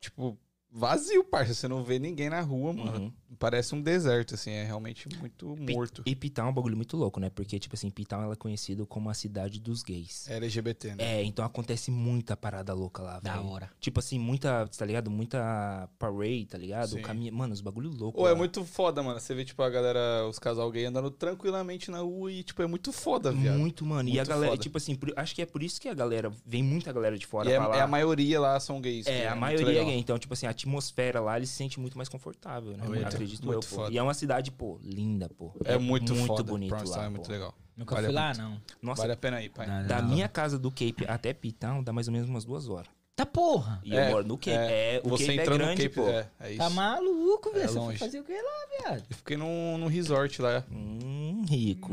[0.00, 0.36] tipo,
[0.70, 1.54] vazio, parça.
[1.54, 2.98] Você não vê ninguém na rua, mano.
[3.04, 3.12] Uhum.
[3.38, 4.50] Parece um deserto, assim.
[4.50, 6.02] É realmente muito morto.
[6.04, 7.30] E Pitão é um bagulho muito louco, né?
[7.30, 10.28] Porque, tipo assim, Pitão ela é conhecido como a cidade dos gays.
[10.28, 10.96] É LGBT, né?
[10.98, 13.46] É, então acontece muita parada louca lá, Da velho.
[13.46, 13.70] hora.
[13.80, 15.10] Tipo assim, muita, tá ligado?
[15.10, 16.90] Muita parade, tá ligado?
[16.90, 17.02] Sim.
[17.02, 17.30] Caminha...
[17.32, 18.20] Mano, os bagulho louco.
[18.20, 19.18] Ou é muito foda, mano.
[19.20, 22.66] Você vê, tipo, a galera, os casal gay andando tranquilamente na rua e, tipo, é
[22.66, 23.58] muito foda, viado.
[23.58, 24.08] Muito, mano.
[24.08, 24.62] e a Muito galera, foda.
[24.62, 27.26] tipo assim, por- acho que é por isso que a galera, vem muita galera de
[27.26, 27.76] fora E é, lá.
[27.76, 29.06] é a maioria lá são gays.
[29.06, 29.98] É, a muito maioria é gay.
[29.98, 32.84] Então, tipo assim, a atmosfera lá, ele se sente muito mais confortável, né?
[32.86, 33.76] Muito, Acredito muito eu, pô.
[33.76, 33.92] foda.
[33.94, 35.52] E é uma cidade, pô, linda, pô.
[35.64, 36.42] É, muito, muito foda.
[36.42, 37.32] bonito Provincetown lá, é muito pô.
[37.32, 37.54] legal.
[37.76, 38.60] Nunca Vale fui lá, não.
[38.82, 39.66] Nossa, Vale a pena ir, pai.
[39.66, 42.68] Dá- da dá- minha casa do Cape até Pitão, dá mais ou menos umas duas
[42.68, 42.88] horas.
[43.16, 43.80] Tá porra.
[43.84, 44.50] E É, eu moro no Cape.
[44.56, 46.08] É, o Você Cape é entrando grande, no Cape, pô.
[46.08, 46.58] é, é isso.
[46.58, 47.68] Tá maluco, É velho.
[47.68, 47.98] Você foi longe.
[47.98, 49.04] fazer o que lá, viado?
[49.10, 50.64] Eu fiquei num, num resort lá.
[50.70, 51.92] Hum, rico,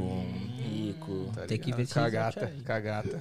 [0.69, 1.29] rico.
[1.35, 3.19] Tá Tem que ver esse Cagata, cagata.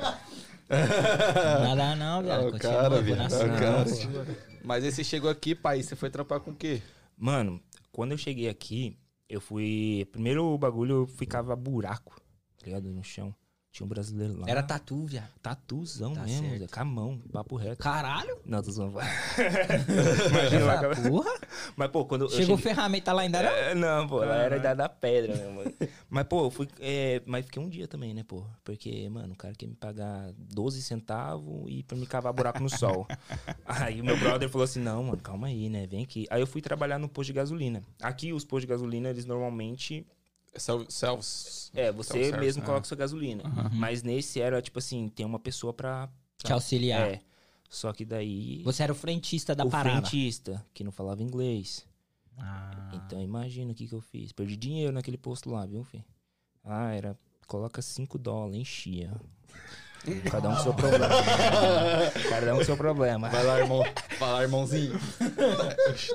[0.68, 2.44] Nada não, viado.
[2.44, 3.84] Ó, o Continua cara, vou viado, na ó, o sua, cara.
[3.84, 4.32] pô.
[4.64, 6.82] Mas aí você chegou aqui, pai, você foi trampar com o quê?
[7.16, 7.60] Mano,
[7.96, 10.06] quando eu cheguei aqui, eu fui.
[10.12, 12.20] Primeiro o bagulho ficava buraco,
[12.58, 12.92] tá ligado?
[12.92, 13.34] No chão.
[13.76, 14.46] Tinha um brasileiro lá.
[14.48, 15.28] Era tatu, viado.
[15.42, 16.72] tatuzão Tá mesmo, certo.
[16.72, 17.82] com a mão, papo reto.
[17.82, 18.38] Caralho.
[18.46, 18.96] Não, tô zoando.
[20.30, 20.86] Imagina lá.
[20.86, 21.30] Essa porra.
[21.76, 22.72] Mas, pô, quando Chegou cheguei...
[22.72, 23.38] ferramenta lá ainda?
[23.42, 25.74] É, não, pô, lá era idade da pedra mesmo.
[26.08, 26.66] Mas, pô, eu fui.
[26.80, 28.46] é, mas fiquei um dia também, né, pô?
[28.64, 32.70] Porque, mano, o cara quer me pagar 12 centavos e pra me cavar buraco no
[32.70, 33.06] sol.
[33.66, 35.86] Aí o meu brother falou assim: não, mano, calma aí, né?
[35.86, 36.26] Vem aqui.
[36.30, 37.82] Aí eu fui trabalhar no posto de gasolina.
[38.00, 40.06] Aqui, os postos de gasolina, eles normalmente.
[40.58, 42.66] Self, self, É, você mesmo né?
[42.66, 43.44] coloca sua gasolina.
[43.72, 46.08] Mas nesse era, tipo assim, tem uma pessoa pra.
[46.38, 47.08] Te auxiliar.
[47.08, 47.20] É.
[47.68, 48.62] Só que daí.
[48.62, 50.00] Você era o frentista da o parada.
[50.06, 51.86] frentista, que não falava inglês.
[52.38, 52.92] Ah.
[52.94, 54.32] Então imagina o que que eu fiz.
[54.32, 56.04] Perdi dinheiro naquele posto lá, viu, filho?
[56.64, 57.18] Ah, era.
[57.46, 59.12] Coloca 5 dólares, enchia.
[60.30, 61.08] Cada um com seu problema.
[62.28, 63.28] Cada um com seu problema.
[63.28, 63.82] Vai lá, irmão.
[64.18, 64.98] Vai lá, irmãozinho.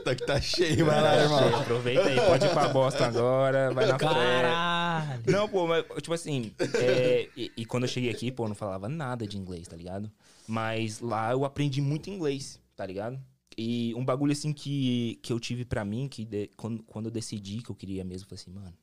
[0.03, 1.59] tá que tá cheio, vai lá, irmão.
[1.61, 4.05] Aproveita aí, pode ir pra Boston agora, vai na fé.
[4.05, 5.23] Caralho.
[5.27, 8.55] Não, pô, mas, tipo assim, é, e, e quando eu cheguei aqui, pô, eu não
[8.55, 10.11] falava nada de inglês, tá ligado?
[10.47, 13.19] Mas lá eu aprendi muito inglês, tá ligado?
[13.57, 17.11] E um bagulho assim que, que eu tive pra mim, que de- quando, quando eu
[17.11, 18.73] decidi que eu queria mesmo, eu falei assim, mano,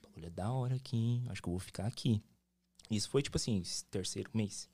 [0.00, 1.24] o bagulho é da hora aqui, hein?
[1.28, 2.22] Acho que eu vou ficar aqui.
[2.90, 4.68] Isso foi, tipo assim, terceiro mês.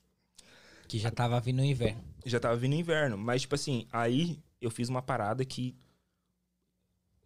[0.89, 2.03] Que já tava vindo o inverno.
[2.25, 5.77] Já tava vindo inverno, mas, tipo assim, aí eu fiz uma parada que.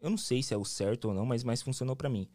[0.00, 2.28] Eu não sei se é o certo ou não, mas, mas funcionou pra mim.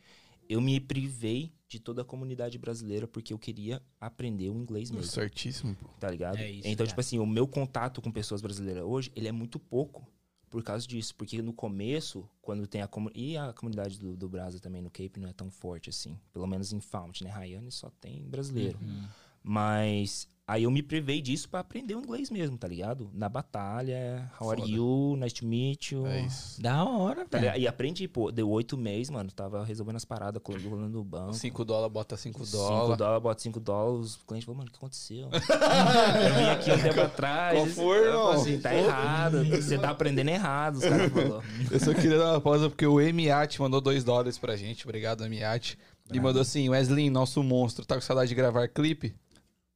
[0.47, 5.11] Eu me privei de toda a comunidade brasileira porque eu queria aprender o inglês mesmo,
[5.11, 5.87] Certíssimo, pô.
[5.99, 6.37] tá ligado?
[6.37, 6.89] É isso, então, cara.
[6.89, 10.07] tipo assim, o meu contato com pessoas brasileiras hoje, ele é muito pouco
[10.55, 11.13] por causa disso.
[11.15, 13.25] Porque no começo, quando tem a comunidade.
[13.25, 16.17] E a comunidade do, do Brasa também no Cape não é tão forte assim.
[16.31, 17.29] Pelo menos em Fount, né?
[17.29, 18.79] Rayane só tem brasileiro.
[18.81, 19.05] Uhum.
[19.43, 23.09] Mas aí eu me privei disso pra aprender o inglês mesmo, tá ligado?
[23.13, 26.05] Na batalha, how are you, nice to meet you.
[26.05, 26.61] É isso.
[26.61, 27.57] Da hora, Tá velho.
[27.59, 31.33] E aprendi, pô, deu oito meses, mano, tava resolvendo as paradas, colando no banco.
[31.33, 32.97] 5 dólares, bota 5 5 dólares.
[32.97, 34.15] dólares, bota 5 dólares.
[34.15, 35.29] O cliente falou, mano, o que aconteceu?
[35.33, 37.57] eu vim aqui um tempo atrás.
[37.57, 38.31] Qual foi, eu falei irmão?
[38.31, 39.45] assim, tá errado.
[39.45, 41.43] Você tá aprendendo errado, os caras falaram.
[41.71, 44.85] Eu só queria dar uma pausa porque o Emiat mandou 2 dólares pra gente.
[44.85, 45.77] Obrigado, Emiat.
[46.13, 49.15] E mandou assim: Wesley, nosso monstro, tá com saudade de gravar clipe?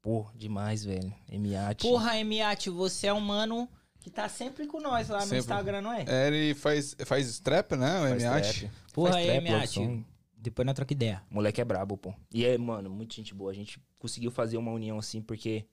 [0.09, 1.13] Pô, demais, velho.
[1.31, 1.85] Emiate.
[1.85, 3.69] Porra, Emiate, você é um mano
[3.99, 5.37] que tá sempre com nós lá no Sempre.
[5.37, 6.03] Instagram, não é?
[6.07, 7.99] É, ele faz, faz strap, né?
[7.99, 8.59] O Faz Emiat.
[8.61, 10.05] trap, Porra, faz trap, Emiate.
[10.35, 11.21] Depois nós troca ideia.
[11.29, 12.11] Moleque é brabo, pô.
[12.33, 13.51] E é, mano, muito gente boa.
[13.51, 15.67] A gente conseguiu fazer uma união assim, porque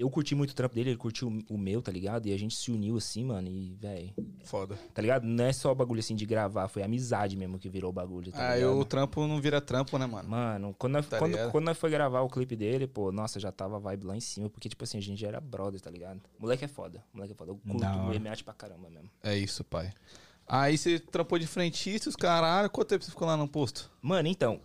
[0.00, 2.26] eu curti muito o trampo dele, ele curtiu o- o meu, tá ligado?
[2.26, 4.12] E a gente se uniu assim, mano, e, velho,
[4.44, 4.78] Foda.
[4.94, 5.24] tá ligado?
[5.24, 8.50] Não é só bagulho assim de gravar, foi amizade mesmo que virou o bagulho, tá
[8.52, 8.78] Aí ligado?
[8.78, 10.28] o trampo não vira trampo, né, mano?
[10.28, 11.50] Mano, quando nós, Tá quando, ligado?
[11.52, 14.20] quando nós foi gravar o clipe dele, pô, nossa, já tava a vibe lá em
[14.20, 16.20] cima, porque, tipo assim, a gente já era brother, tá ligado?
[16.38, 17.50] Moleque é foda, moleque é foda.
[17.52, 18.12] Eu curto o.
[18.14, 19.10] MH pra caramba mesmo.
[19.22, 19.92] É isso, pai.
[20.46, 22.68] Aí você trampou de frentista, os caralho.
[22.70, 23.88] Quanto tempo você ficou lá no posto?
[24.02, 24.60] Mano, então,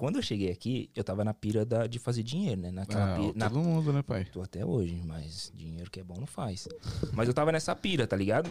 [0.00, 2.70] quando eu cheguei aqui, eu tava na pira da, de fazer dinheiro, né?
[2.70, 4.24] Naquela pira, na, todo mundo, né, pai?
[4.24, 6.66] Tô até hoje, mas dinheiro que é bom não faz.
[7.12, 8.50] Mas eu tava nessa pira, tá ligado?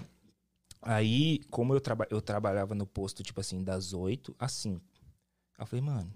[0.80, 4.80] Aí, como eu, traba eu trabalhava no posto, tipo assim, das 8 às 5.
[5.58, 6.14] Aí eu falei, mano,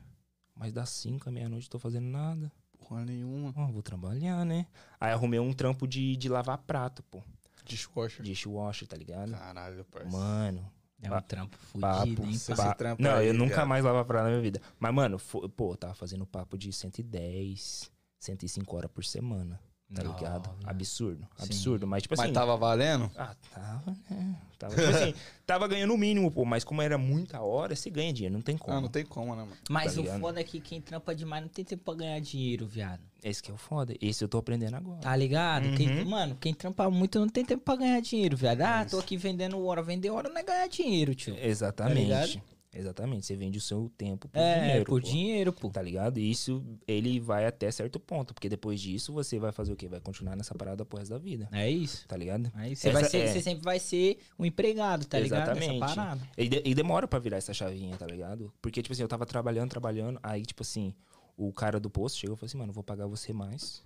[0.56, 2.52] mas das 5 à meia-noite eu tô fazendo nada.
[2.78, 3.52] Porra nenhuma.
[3.58, 4.68] Ó, vou trabalhar, né?
[5.00, 7.24] Aí arrumei um trampo de, de lavar prato, pô.
[7.66, 8.24] Dishwasher.
[8.24, 9.32] Dishwasher, tá ligado?
[9.32, 10.16] Caralho, parceiro.
[10.16, 10.72] Mano,
[11.04, 12.32] É um trampo fudido, hein?
[12.32, 14.62] Esse trampo Não, aí, eu nunca mais lavo prato na minha vida.
[14.80, 15.20] Mas, mano,
[15.56, 19.60] pô, eu tava fazendo papo de 110, 105 horas por semana.
[19.94, 20.50] Tá Não, ligado?
[20.56, 20.70] velho.
[20.70, 21.22] Absurdo.
[21.38, 21.44] Sim.
[21.46, 21.86] Absurdo.
[21.88, 22.24] Mas, tipo assim.
[22.24, 23.12] Mas tava valendo?
[23.16, 24.36] Ah, tava, né?
[24.58, 25.14] Tava, tipo assim,
[25.46, 26.44] tava ganhando o mínimo, pô.
[26.46, 28.34] Mas como era muita hora, você ganha dinheiro.
[28.34, 28.78] Não tem como.
[28.78, 29.58] Ah, não tem como, né, mano?
[29.70, 30.20] Mas Tá o ligado?
[30.22, 33.02] foda é que quem trampa demais não tem tempo pra ganhar dinheiro, viado.
[33.24, 33.94] Esse que é o foda.
[34.02, 35.00] Esse eu tô aprendendo agora.
[35.02, 35.66] Tá ligado?
[35.68, 35.76] Uhum.
[35.76, 38.62] Quem- mano, quem trampa muito não tem tempo pra ganhar dinheiro, viado.
[38.62, 39.82] Ah, tô aqui vendendo hora.
[39.84, 41.36] Vender hora não é ganhar dinheiro, tio.
[41.40, 42.02] Exatamente.
[42.02, 42.42] ligado?
[42.74, 43.26] Exatamente.
[43.26, 44.86] Você vende o seu tempo por é, dinheiro.
[44.86, 45.08] por pô.
[45.08, 45.70] dinheiro, pô.
[45.70, 46.18] Tá ligado?
[46.20, 48.34] E isso, ele vai até certo ponto.
[48.34, 49.88] Porque depois disso, você vai fazer o quê?
[49.88, 51.48] Vai continuar nessa parada pro resto da vida.
[51.52, 52.08] É isso.
[52.08, 52.52] Tá ligado?
[52.56, 55.56] Aí você, Essa vai ser, é- você sempre vai ser um empregado, tá ligado?
[55.56, 55.96] Nessa Exatamente.
[55.96, 56.30] parada.
[56.38, 58.54] E, de- e demora pra virar essa chavinha, tá ligado?
[58.62, 60.20] Porque, tipo assim, eu tava trabalhando, trabalhando.
[60.24, 60.94] Aí, tipo assim,
[61.38, 63.84] o cara do posto chegou e falou assim, mano, vou pagar você mais.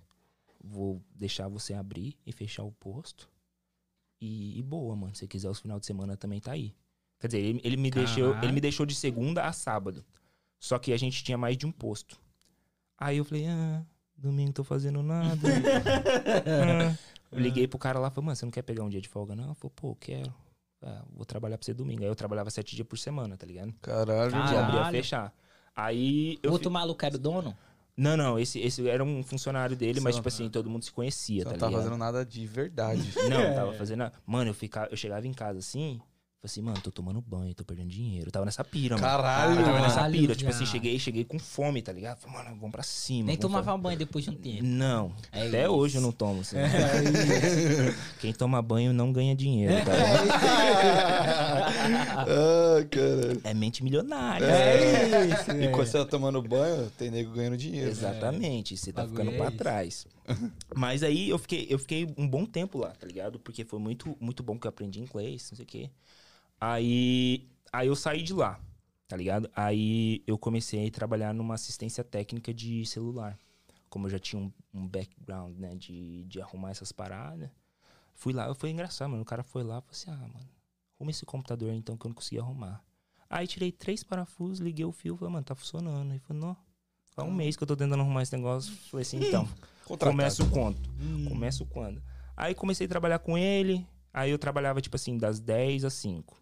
[0.62, 3.28] Vou deixar você abrir e fechar o posto.
[4.20, 5.14] E, e boa, mano.
[5.14, 6.74] Se quiser, os final de semana também tá aí.
[7.20, 10.04] Quer dizer, ele, ele me deixou, ele me deixou de segunda a sábado.
[10.58, 12.18] Só que a gente tinha mais de um posto.
[12.96, 13.82] Aí eu falei, ah,
[14.16, 15.36] domingo tô fazendo nada.
[16.46, 16.96] Ah.
[17.30, 19.08] Eu liguei pro cara lá e falei, mano, você não quer pegar um dia de
[19.08, 19.44] folga, não?
[19.46, 20.32] Ele falou, pô, quero.
[20.80, 22.02] Ah, vou trabalhar pra você domingo.
[22.02, 23.72] Aí eu trabalhava sete dias por semana, tá ligado?
[23.82, 24.58] Caralho, De Caralho.
[24.60, 25.34] abrir a fechar.
[25.76, 26.50] Aí eu.
[26.52, 27.54] Outro fi- maluco era o dono?
[27.96, 30.92] Não, não, esse, esse era um funcionário dele, mas, Só- tipo assim, todo mundo se
[30.92, 31.82] conhecia, Você tá não tá ligado?
[31.82, 33.12] fazendo nada de verdade.
[33.28, 33.98] Não, tava fazendo.
[33.98, 34.14] nada.
[34.24, 36.00] Mano, eu, ficava, eu chegava em casa assim.
[36.40, 38.28] Falei assim, mano, tô tomando banho, tô perdendo dinheiro.
[38.28, 39.04] Eu tava nessa pira, mano.
[39.04, 40.36] Caralho, Eu tava nessa pira.
[40.36, 42.20] Tipo assim, cheguei, cheguei com fome, tá ligado?
[42.20, 43.26] Falei, mano, vamos pra cima.
[43.26, 43.82] Nem tomava fome.
[43.82, 44.62] banho depois de um tempo.
[44.62, 45.72] Não, É até isso.
[45.72, 46.42] hoje eu não tomo.
[46.42, 46.54] assim.
[48.20, 50.28] Quem toma banho não ganha dinheiro, tá É ligado?
[52.30, 53.40] ah, caralho.
[53.42, 54.44] É mente milionária.
[54.46, 57.90] É isso, E quando você tá tomando banho, tem nego ganhando dinheiro.
[57.90, 59.48] Exatamente, você tá Bagulho ficando é pra
[59.84, 60.04] esse.
[60.06, 60.06] trás.
[60.72, 63.40] Mas aí eu fiquei, eu fiquei um bom tempo lá, tá ligado?
[63.40, 65.90] Porque foi muito, muito bom que eu aprendi inglês, não sei o quê.
[66.60, 68.60] Aí, aí eu saí de lá,
[69.06, 69.50] tá ligado?
[69.54, 73.38] Aí eu comecei a trabalhar numa assistência técnica de celular.
[73.88, 77.48] Como eu já tinha um, um background, né, de, de arrumar essas paradas.
[78.14, 79.22] Fui lá, foi engraçado, mano.
[79.22, 80.50] O cara foi lá e falou assim: ah, mano,
[80.96, 82.82] arruma esse computador então que eu não consegui arrumar.
[83.30, 86.10] Aí tirei três parafusos, liguei o fio, falei, mano, tá funcionando.
[86.12, 86.56] Aí falou, não.
[87.16, 88.72] Há um mês que eu tô tentando arrumar esse negócio.
[88.90, 89.46] Falei assim, então,
[89.84, 90.16] Contratado.
[90.16, 90.78] começo quando?
[91.28, 92.02] Começo quando?
[92.36, 93.86] Aí comecei a trabalhar com ele.
[94.12, 96.36] Aí eu trabalhava, tipo assim, das 10 às 5.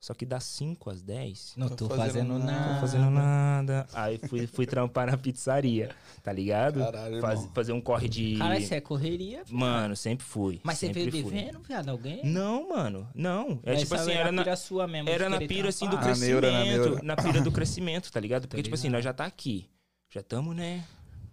[0.00, 2.74] Só que das 5 às 10, Não Tô tô fazendo fazendo nada.
[2.74, 3.86] tô fazendo nada.
[3.92, 5.90] Aí fui, fui trampar na pizzaria,
[6.22, 6.78] tá ligado?
[6.78, 7.54] Caralho, Faz- irmão.
[7.54, 8.36] fazer um corre de.
[8.38, 9.44] Cara, isso é correria.
[9.44, 9.58] filho.
[9.58, 10.60] Mano, sempre fui.
[10.62, 11.34] Mas você sempre veio fui.
[11.34, 11.88] devendo, viado?
[11.88, 12.24] Alguém?
[12.24, 13.08] Não, mano.
[13.12, 13.58] Não.
[13.64, 15.08] É Mas tipo assim, era na, pira sua mesmo.
[15.08, 16.10] era na pira, assim, do trampar.
[16.10, 16.84] Na neura, na crescimento.
[16.88, 17.02] neura.
[17.02, 18.42] Na pira do crescimento, tá ligado?
[18.46, 18.98] Porque, Tá tipo assim, ligado.
[18.98, 19.68] nós já tá aqui.
[20.10, 20.84] Já tamo, né?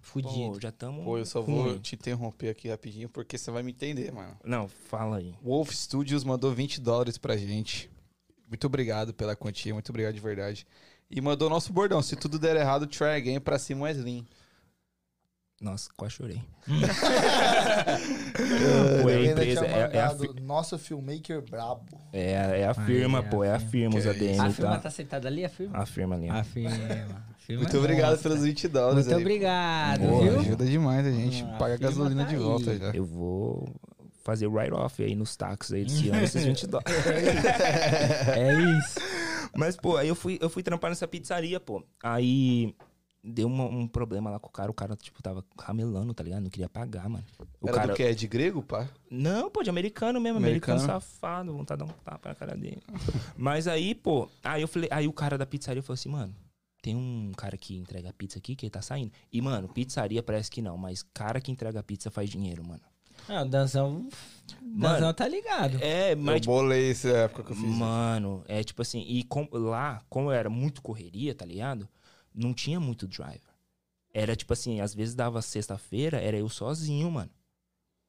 [0.01, 0.53] Fudido.
[0.53, 1.03] Pô, já tamo.
[1.03, 1.79] Pô, eu só vou ruim.
[1.79, 4.35] te interromper aqui rapidinho porque você vai me entender, mano.
[4.43, 5.35] Não, fala aí.
[5.43, 7.89] Wolf Studios mandou 20 dólares pra gente.
[8.47, 10.65] Muito obrigado pela quantia, muito obrigado de verdade.
[11.09, 12.01] E mandou nosso bordão.
[12.01, 14.25] Se tudo der errado, try again pra cima Wesley.
[15.61, 16.41] Nossa, quase chorei.
[16.67, 16.85] Ele
[19.03, 21.85] Pô, é a empresa, é, é a, mandado nosso filmmaker brabo.
[22.11, 23.91] é, a- é a firma, é a pô, é a firma.
[23.91, 24.51] firma, os ADM, A tá?
[24.51, 25.77] firma tá sentada ali, a firma?
[25.77, 26.29] A firma ali.
[26.29, 26.71] A firma.
[27.37, 28.29] Filma Muito é obrigado monstro.
[28.31, 29.21] pelos 20 dólares Muito aí.
[29.21, 30.39] obrigado, Pô, viu?
[30.39, 31.43] ajuda demais a gente.
[31.43, 32.41] Ah, Paga a firma gasolina tá de aí.
[32.41, 32.91] volta já.
[32.91, 33.75] Eu vou
[34.25, 36.93] fazer write-off aí nos táxis aí desse ano, esses 20 dólares.
[38.35, 38.99] É isso.
[39.55, 41.81] Mas, pô, aí eu fui, eu fui trampar nessa pizzaria, pô.
[42.03, 42.75] Aí
[43.23, 44.69] deu uma- um problema lá com o cara.
[44.69, 46.41] O cara, tipo, tava ramelando, tá ligado?
[46.43, 47.23] Não queria pagar, mano.
[47.61, 47.93] O Era cara...
[47.93, 48.03] do que?
[48.03, 48.89] É de grego, pá?
[49.09, 51.01] Não, pô, de americano mesmo, americano, Americano?
[51.01, 52.81] safado, vontade de dar um tapa na cara dele.
[53.37, 56.35] Mas aí, pô, aí eu falei, aí o cara da pizzaria falou assim, mano,
[56.81, 59.11] tem um cara que entrega pizza aqui que ele tá saindo.
[59.31, 62.81] E, mano, pizzaria parece que não, mas cara que entrega pizza faz dinheiro, mano.
[63.27, 64.07] Ah, o Danzão.
[64.61, 65.77] Danzão tá ligado.
[65.81, 66.45] É, mas.
[66.45, 67.65] eu bolei essa época que eu fiz.
[67.65, 71.87] Mano, é tipo assim, e com- lá, como era muito correria, tá ligado?
[72.33, 73.41] Não tinha muito driver.
[74.13, 77.31] Era tipo assim, às vezes dava sexta-feira, era eu sozinho, mano.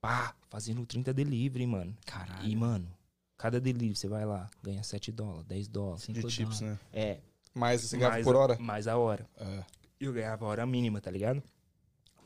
[0.00, 1.96] Pá, fazendo 30 delivery, mano.
[2.04, 2.46] Caralho.
[2.48, 2.88] E, mano,
[3.36, 6.06] cada delivery você vai lá, ganha 7 dólares, 10 dólares.
[6.08, 6.78] De chips, né?
[6.92, 7.18] É.
[7.54, 8.56] Mas você ganhava mais por hora?
[8.58, 9.26] Mais a hora.
[9.36, 9.64] É.
[9.98, 11.42] Eu ganhava a hora mínima, tá ligado?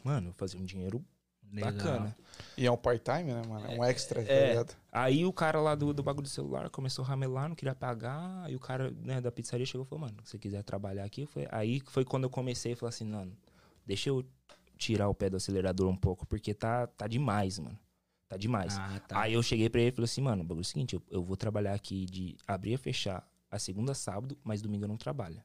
[0.02, 1.04] Mano, eu fazia um dinheiro
[1.52, 1.72] Legal.
[1.72, 2.16] bacana.
[2.56, 3.66] E é um part-time, né, mano?
[3.66, 4.48] É um extra, tá É.
[4.48, 4.76] ligado?
[4.92, 8.44] Aí o cara lá do, do bagulho do celular começou a ramelar, não queria pagar.
[8.44, 11.26] Aí o cara né, da pizzaria chegou e falou, mano, se você quiser trabalhar aqui.
[11.26, 13.32] Foi, aí foi quando eu comecei e falei assim, mano,
[13.86, 14.24] deixa eu
[14.78, 17.78] tirar o pé do acelerador um pouco, porque tá, tá demais, mano.
[18.28, 18.76] Tá demais.
[18.78, 19.20] Ah, tá.
[19.20, 21.02] Aí eu cheguei pra ele e falei assim, mano, o bagulho é o seguinte, eu,
[21.10, 24.88] eu vou trabalhar aqui de abrir e fechar a segunda a sábado, mas domingo eu
[24.88, 25.42] não trabalho.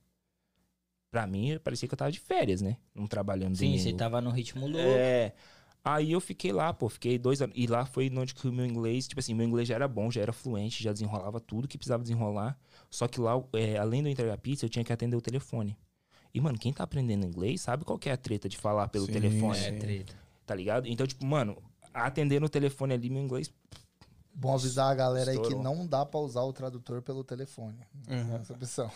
[1.10, 2.78] Pra mim, parecia que eu tava de férias, né?
[2.94, 3.84] Não trabalhando Sim, domingo.
[3.84, 4.78] você tava no ritmo louco.
[4.80, 5.34] É.
[5.88, 7.56] Aí eu fiquei lá, pô, fiquei dois anos.
[7.56, 10.10] E lá foi onde que o meu inglês, tipo assim, meu inglês já era bom,
[10.10, 12.58] já era fluente, já desenrolava tudo que precisava desenrolar.
[12.90, 15.78] Só que lá, é, além de eu entregar pizza, eu tinha que atender o telefone.
[16.34, 19.06] E, mano, quem tá aprendendo inglês sabe qual que é a treta de falar pelo
[19.06, 19.66] Sim, telefone, sim.
[19.66, 20.14] É, treta.
[20.44, 20.88] tá ligado?
[20.88, 21.56] Então, tipo, mano,
[21.94, 23.54] atender no telefone ali, meu inglês.
[24.34, 25.64] Bom avisar a galera aí que Estourou.
[25.64, 27.78] não dá pra usar o tradutor pelo telefone.
[28.10, 28.36] Uhum.
[28.38, 28.92] Essa opção.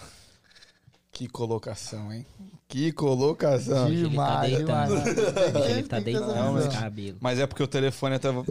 [1.12, 2.26] Que colocação, hein?
[2.68, 3.88] Que colocação.
[3.88, 5.04] Hoje ele tá Demais, deitando.
[5.04, 5.70] demais.
[5.70, 6.56] Ele tá deitando visão.
[6.56, 7.20] os cabelos.
[7.20, 8.44] Mas é porque o telefone tava.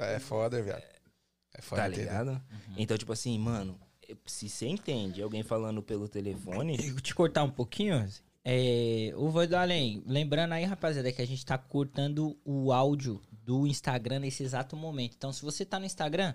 [0.00, 0.82] É foda, viado.
[1.54, 1.82] É foda.
[1.82, 2.40] Tá ligado?
[2.76, 3.78] Então, tipo assim, mano,
[4.26, 6.76] se você entende alguém falando pelo telefone.
[6.82, 8.08] Eu te cortar um pouquinho,
[8.44, 13.20] é, o Vou do Além, lembrando aí, rapaziada, que a gente tá cortando o áudio
[13.50, 15.16] do Instagram nesse exato momento.
[15.16, 16.34] Então, se você tá no Instagram,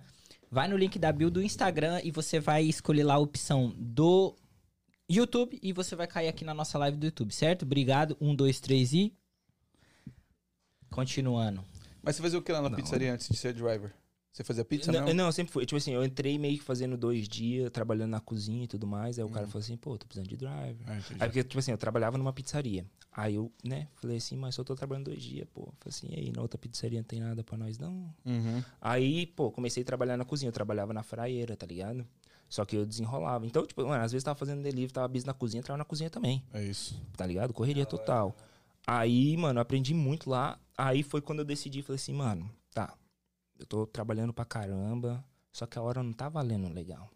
[0.51, 4.36] vai no link da bio do Instagram e você vai escolher lá a opção do
[5.10, 7.63] YouTube e você vai cair aqui na nossa live do YouTube, certo?
[7.63, 8.17] Obrigado.
[8.19, 9.13] Um, dois, três e.
[10.91, 11.63] Continuando.
[12.04, 12.75] Mas você fazia o que lá na Não.
[12.75, 13.93] pizzaria antes de ser driver?
[14.35, 15.65] Você fazia pizza Não, não, sempre foi.
[15.65, 19.17] Tipo assim, eu entrei meio que fazendo dois dias, trabalhando na cozinha e tudo mais.
[19.17, 20.75] Aí o cara falou assim, pô, tô precisando de driver.
[20.85, 20.99] Ah.
[21.21, 22.85] Aí porque, tipo assim, eu trabalhava numa pizzaria.
[23.13, 25.73] Aí eu, né, falei assim, mas só tô trabalhando dois dias, pô.
[25.79, 28.13] Falei assim, e aí, na outra pizzaria não tem nada pra nós, não.
[28.25, 28.61] Uhum.
[28.81, 30.49] Aí, pô, comecei a trabalhar na cozinha.
[30.49, 32.05] Eu trabalhava na fraieira, tá ligado?
[32.49, 33.47] Só que eu desenrolava.
[33.47, 36.09] Então, tipo, mano, às vezes tava fazendo delivery, tava busy na cozinha, trabalhava na cozinha
[36.09, 37.01] também É isso.
[37.15, 37.53] tá ligado?
[37.53, 38.35] Correria total.
[38.85, 40.59] Aí, mano, aprendi muito lá.
[40.77, 42.93] Aí foi quando eu decidi, falei assim, mano, tá,
[43.59, 47.09] eu tô trabalhando pra caramba, só que a hora não tá valendo legal.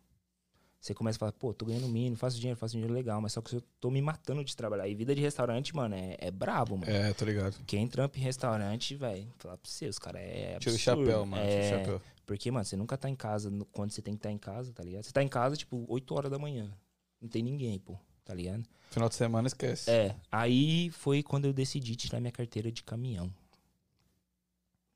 [0.81, 3.41] Você começa a falar, pô, tô ganhando mínimo, faço dinheiro, faço dinheiro legal, mas só
[3.41, 4.87] que eu tô me matando de trabalhar.
[4.87, 6.89] E vida de restaurante, mano, é, é brabo, mano.
[6.89, 7.53] É, tô ligado.
[7.67, 10.77] Quem trampa em restaurante, velho, falar pra você, os caras é Tira o absurdo.
[10.77, 11.43] chapéu, mano.
[11.43, 12.01] Tira o É, chapéu.
[12.25, 14.81] Porque, mano, você nunca tá em casa quando você tem que estar em casa, tá
[14.81, 15.03] ligado?
[15.03, 16.71] Você tá em casa, tipo, 8 horas da manhã.
[17.19, 18.63] Não tem ninguém, pô, tá ligado?
[18.89, 19.91] Final de semana esquece.
[19.91, 23.29] É, aí foi quando eu decidi tirar minha carteira de caminhão.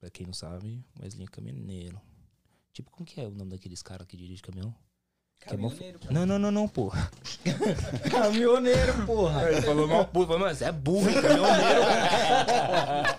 [0.03, 1.97] Pra quem não sabe, Wesley é caminhoneiro.
[2.73, 4.75] Tipo, como que é o nome daqueles caras que dirigem caminhão?
[5.45, 5.71] É mó-
[6.11, 7.09] Não, não, não, não, porra.
[8.11, 9.49] Caminhoneiro, porra.
[9.49, 10.37] Ele falou mal burro.
[10.37, 13.17] Mano, você é burro, hein, caminhoneiro, cara.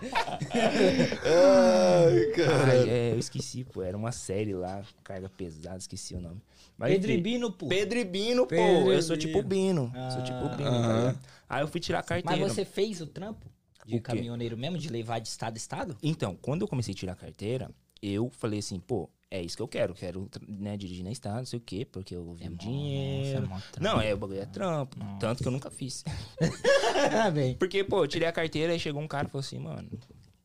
[1.24, 2.72] Ai, cara.
[2.72, 3.82] Ai, é, eu esqueci, pô.
[3.82, 6.42] Era uma série lá, carga pesada, esqueci o nome.
[6.76, 7.66] Mas, Pedribino, pô.
[7.66, 8.48] Pedro e Bino, pô.
[8.48, 9.90] Pedro Eu sou tipo Bino.
[10.12, 10.98] Sou tipo Bino, tá Aham.
[11.08, 11.18] ligado?
[11.48, 12.48] Aí eu fui tirar a Mas carteira.
[12.48, 13.46] você fez o trampo
[13.84, 15.96] de caminhoneiro mesmo, de levar de estado a estado?
[16.02, 17.70] Então, quando eu comecei a tirar a carteira,
[18.02, 19.94] eu falei assim, pô, é isso que eu quero.
[19.94, 23.48] Quero né, dirigir na estrada, não sei o quê, porque eu vi o mó- dinheiro.
[23.48, 24.96] nossa, é não, é, o bagulho é trampo.
[25.18, 26.04] Tanto que eu nunca fiz.
[27.34, 27.54] Bem.
[27.56, 29.88] Porque, pô, eu tirei a carteira e chegou um cara e falou assim, mano,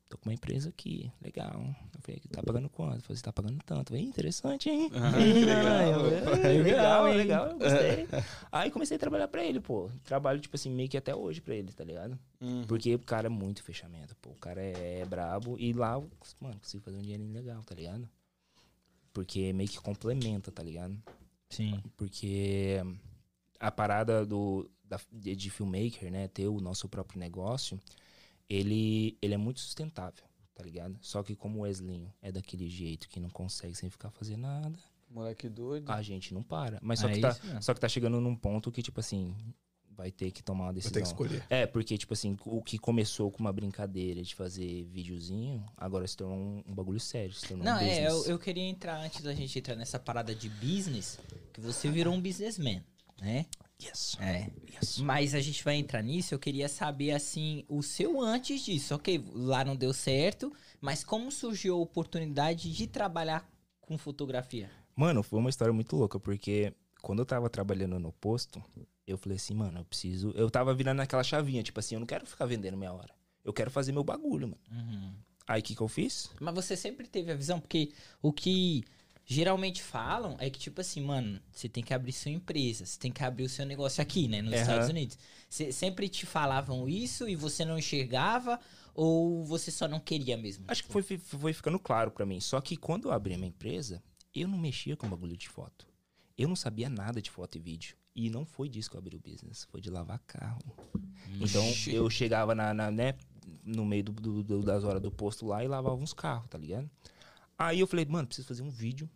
[0.10, 1.64] tô com uma empresa aqui, legal.
[1.94, 2.96] Eu falei, tá pagando quanto?
[2.96, 3.82] Ele falou, você tá pagando tanto.
[3.82, 4.90] Eu falei, interessante, hein?
[4.96, 6.06] Ah, legal.
[6.36, 7.18] É, legal, hein?
[7.18, 8.08] legal, eu gostei.
[8.52, 9.90] Aí comecei a trabalhar pra ele, pô.
[10.04, 12.18] Trabalho, tipo assim, meio que até hoje pra ele, tá ligado?
[12.42, 12.66] Uhum.
[12.66, 14.32] Porque o cara é muito fechamento, pô.
[14.32, 15.56] O cara é, brabo.
[15.60, 16.00] E lá,
[16.42, 18.10] mano, consigo fazer um dinheirinho legal, tá ligado?
[19.14, 20.98] Porque meio que complementa, tá ligado?
[21.50, 21.80] Sim.
[21.96, 22.82] Porque
[23.60, 26.28] a parada do, da, de, de filmmaker, né?
[26.28, 27.80] Ter o nosso próprio negócio,
[28.50, 30.24] ele, ele é muito sustentável,
[30.56, 30.98] tá ligado?
[31.02, 34.78] Só que como o Weslinho é daquele jeito que não consegue sem ficar fazendo nada,
[35.10, 35.90] Moleque doido.
[35.92, 36.80] a gente não para.
[36.82, 37.62] Mas só, É que tá, isso mesmo.
[37.64, 39.36] só que tá chegando num ponto que, tipo assim,
[39.96, 40.94] vai ter que tomar uma decisão.
[40.94, 41.44] ter que escolher.
[41.50, 46.16] É, porque, tipo assim, o que começou com uma brincadeira de fazer videozinho, agora se
[46.16, 47.34] tornou um, um bagulho sério.
[47.34, 50.34] Se tornou Não, um é, eu, eu queria entrar, antes da gente entrar nessa parada
[50.36, 51.20] de business,
[51.52, 52.84] que você virou um businessman,
[53.20, 53.46] né?
[53.82, 54.18] Yes.
[54.20, 54.52] É.
[54.74, 55.00] Yes.
[55.00, 58.94] Mas a gente vai entrar nisso, eu queria saber, assim, o seu antes disso.
[58.96, 64.70] Ok, lá não deu certo, mas como surgiu a oportunidade de trabalhar com fotografia?
[64.96, 68.62] Mano, foi uma história muito louca, porque quando eu tava trabalhando no posto,
[69.08, 70.32] eu falei assim, mano, eu preciso.
[70.36, 73.14] Eu tava virando aquela chavinha, tipo assim, eu não quero ficar vendendo meia hora.
[73.44, 74.62] Eu quero fazer meu bagulho, mano.
[74.72, 75.14] Uhum.
[75.48, 76.30] Aí o que, que eu fiz?
[76.40, 78.84] Mas você sempre teve a visão, porque o que
[79.30, 83.12] geralmente falam é que, tipo assim, mano, você tem que abrir sua empresa, você tem
[83.12, 84.62] que abrir o seu negócio aqui, né, nos Aham.
[84.62, 85.20] Estados Unidos.
[85.48, 88.60] Cê- sempre te falavam isso e você não enxergava
[88.92, 90.66] ou você só não queria mesmo?
[90.68, 92.40] Acho que foi, foi ficando claro pra mim.
[92.40, 94.02] Só que quando eu abri a minha empresa,
[94.34, 95.88] eu não mexia com bagulho de foto.
[96.36, 97.96] Eu não sabia nada de foto e vídeo.
[98.16, 100.60] E não foi disso que eu abri o business, foi de lavar carro.
[101.40, 103.14] Então eu chegava na, na, né,
[103.64, 106.90] no meio do- do- das horas do posto lá e lavava uns carros, tá ligado?
[107.58, 109.08] Aí eu falei, mano, preciso fazer um vídeo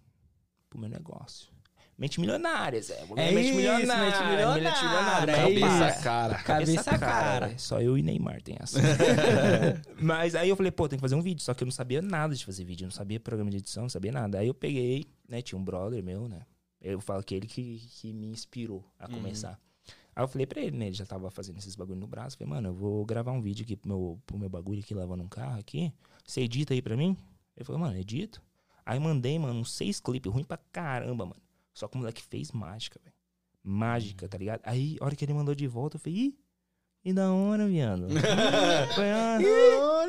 [0.74, 1.48] pro meu negócio.
[1.96, 3.06] Mente milionária, Zé.
[3.16, 4.66] É mente isso, milionária.
[4.66, 6.04] mente milionária, é Cabeça isso.
[6.04, 6.36] cara.
[6.44, 7.52] Cabeça cara.
[7.52, 7.58] é.
[7.60, 8.80] Só eu e Neymar tem essa.
[10.02, 11.44] Mas aí eu falei, pô, tem que fazer um vídeo.
[11.44, 12.86] Só que eu não sabia nada de fazer vídeo.
[12.86, 14.40] Eu não sabia programa de edição, não sabia nada.
[14.40, 15.42] Aí eu peguei, né?
[15.44, 16.42] Tinha um brother meu, né?
[16.82, 19.60] Eu falo que ele que, que me inspirou a começar.
[20.16, 20.88] Aí eu falei pra ele, né?
[20.88, 22.38] Ele já tava fazendo esses bagulho no braço.
[22.38, 25.24] Falei, mano, eu vou gravar um vídeo aqui pro meu, pro meu bagulho aqui, lavando
[25.24, 25.94] um carro aqui.
[26.26, 27.16] Você edita aí pra mim?
[27.56, 28.42] Ele falou, mano, edito.
[28.86, 31.42] Aí mandei, mano, uns seis clipes, ruim pra caramba, mano.
[31.74, 33.16] Só que o moleque fez mágica, velho.
[33.64, 34.62] Mágica, tá ligado?
[34.64, 36.38] Aí, a hora que ele mandou de volta, eu falei, ih,
[37.06, 38.08] e da hora, viado.
[38.96, 40.06] Foi, ah, eu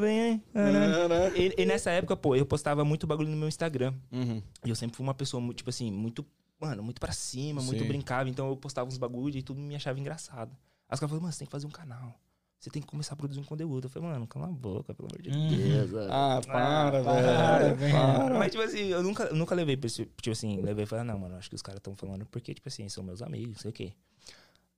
[0.00, 3.94] falei, "Ai, caralho." E, e nessa época, pô, eu postava muito bagulho no meu Instagram.
[4.12, 4.42] Uhum.
[4.64, 6.24] E eu sempre fui uma pessoa, muito, tipo assim, muito,
[6.60, 7.88] mano, muito pra cima, muito Sim.
[7.88, 8.28] brincava.
[8.28, 10.50] Então eu postava uns bagulho e tudo me achava engraçado.
[10.86, 12.14] Aí os caras falaram, mano, você tem que fazer um canal.
[12.58, 13.84] Você tem que começar a produzir um conteúdo.
[13.86, 15.48] Eu falei, mano, cala a boca, pelo amor de Uhum.
[15.48, 15.94] Deus.
[16.10, 17.92] Ah, para, para, velho.
[17.92, 18.38] Para.
[18.38, 20.04] Mas, tipo assim, eu nunca, nunca levei pra esse.
[20.06, 22.68] Tipo assim, levei e falei, não, mano, acho que os caras estão falando porque, tipo
[22.68, 23.92] assim, são meus amigos, não sei o quê.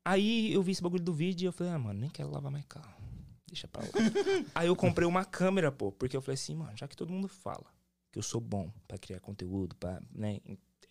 [0.04, 2.50] Aí eu vi esse bagulho do vídeo e eu falei, ah, mano, nem quero lavar
[2.52, 2.92] mais carro.
[3.46, 3.88] Deixa pra lá.
[4.54, 7.28] Aí eu comprei uma câmera, pô, porque eu falei assim, mano, já que todo mundo
[7.28, 7.66] fala
[8.12, 10.38] que eu sou bom pra criar conteúdo, pra, né,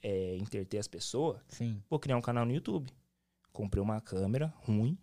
[0.02, 0.38] é,
[0.80, 1.82] as pessoas, Sim.
[1.90, 2.92] vou criar um canal no YouTube.
[3.52, 4.98] Comprei uma câmera ruim,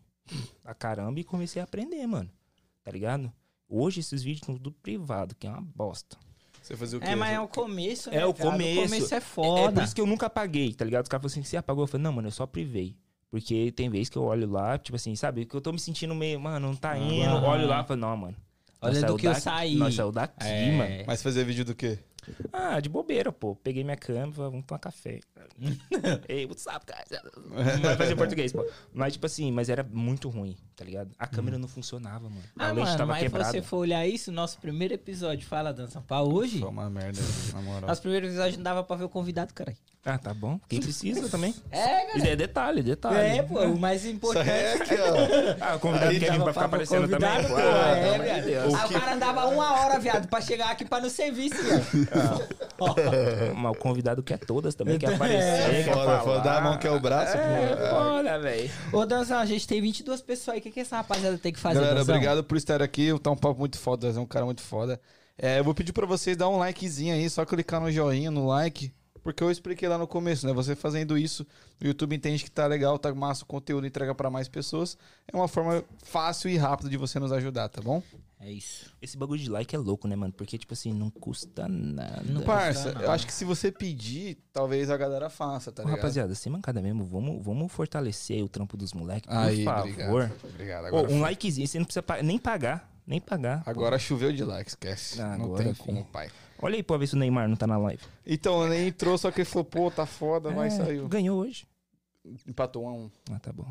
[0.64, 2.30] a caramba, e comecei a aprender, mano.
[2.84, 3.32] Tá ligado?
[3.68, 6.16] Hoje esses vídeos estão tudo privado, que é uma bosta.
[6.62, 7.08] Você fazia o quê?
[7.08, 8.16] É, mas é o começo, né?
[8.18, 8.50] É o viado?
[8.50, 8.80] começo.
[8.80, 9.60] O começo é É, foda.
[9.60, 11.04] é por isso que eu nunca apaguei, tá ligado?
[11.04, 11.84] Os caras falaram assim, você apagou?
[11.84, 12.96] Eu falei, não, mano, eu só privei.
[13.30, 15.44] Porque tem vez que eu olho lá, tipo assim, sabe?
[15.46, 17.24] Que eu tô me sentindo meio, mano, não tá indo.
[17.24, 17.48] Aham.
[17.48, 18.36] Olho lá e falo, não, mano.
[18.80, 19.74] Olha do que eu daqui- saí.
[19.76, 20.72] Nós saiu daqui, É.
[20.72, 21.04] mano.
[21.06, 21.98] Mas fazia vídeo do quê?
[22.52, 23.54] Ah, de bobeira, pô.
[23.56, 25.20] Peguei minha câmera e falei, vamos tomar café.
[26.28, 27.20] Ei, what's up, guys?
[27.82, 28.64] Vai fazer português, pô.
[28.92, 31.10] Mas, tipo assim, mas era muito ruim, tá ligado?
[31.18, 32.42] A câmera não funcionava, mano.
[32.58, 33.50] A Ah, lente mano, tava mas se quebrada.
[33.52, 37.20] você for olhar isso, nosso primeiro episódio Fala Dança pra hoje, Foi uma merda,
[37.54, 37.88] na moral.
[37.88, 39.76] nosso primeiro episódio não dava pra ver o convidado, caralho.
[40.08, 40.60] Ah, tá bom.
[40.68, 41.52] Quem precisa também.
[41.68, 43.38] É, Isso é detalhe, detalhe.
[43.38, 44.48] É, pô, o mais Isso importante.
[44.48, 45.56] é aqui, ó.
[45.64, 47.28] Ah, o convidado Aí quer vir pra ficar aparecendo também.
[47.28, 47.56] convidado, pô.
[47.56, 48.58] Ah, é.
[48.60, 51.84] Aí o cara andava uma hora, viado, pra chegar aqui pra não ser visto, viado.
[53.56, 56.20] Mas o convidado quer todas também, quer É, aparecer, quer Foda, falar.
[56.20, 58.70] foda, dá a mão que é o braço, É, foda, velho.
[58.92, 60.60] Ô, Danzão, a gente tem 22 pessoas aí.
[60.60, 62.14] O que, que essa rapaziada tem que fazer, Galera, Danzão?
[62.14, 63.16] obrigado por estar aqui.
[63.20, 65.00] Tá um papo muito foda, é um cara muito foda.
[65.38, 68.46] É, eu vou pedir pra vocês dar um likezinho aí, só clicar no joinha, no
[68.46, 68.92] like.
[69.22, 70.52] Porque eu expliquei lá no começo, né?
[70.52, 71.44] Você fazendo isso,
[71.82, 74.96] o YouTube entende que tá legal, tá massa o conteúdo, entrega pra mais pessoas.
[75.30, 78.00] É uma forma fácil e rápida de você nos ajudar, tá bom?
[78.38, 78.94] É isso.
[79.00, 80.32] Esse bagulho de like é louco, né, mano?
[80.32, 82.22] Porque, tipo assim, não custa nada.
[82.22, 83.00] Não Parça, não.
[83.00, 85.96] eu acho que se você pedir, talvez a galera faça, tá Ô, ligado?
[85.98, 89.80] rapaziada, sem mancada mesmo, vamos, vamos fortalecer o trampo dos moleques, por Aí, favor.
[90.24, 90.36] obrigado.
[90.44, 90.84] Obrigado.
[90.84, 93.64] Ô, Agora, um likezinho, você não precisa pa- nem pagar, nem pagar.
[93.64, 93.70] pô.
[93.70, 95.18] agora choveu de like, esquece.
[95.20, 95.86] Ah, não agora, tem filho.
[95.86, 96.30] como, pai.
[96.60, 98.02] Olha aí pra ver se o Neymar não tá na live.
[98.26, 101.08] Então, ele entrou, só que ele falou, pô, tá foda, mas É, saiu.
[101.08, 101.66] Ganhou hoje.
[102.46, 103.10] Empatou um a um.
[103.30, 103.66] Ah, tá bom.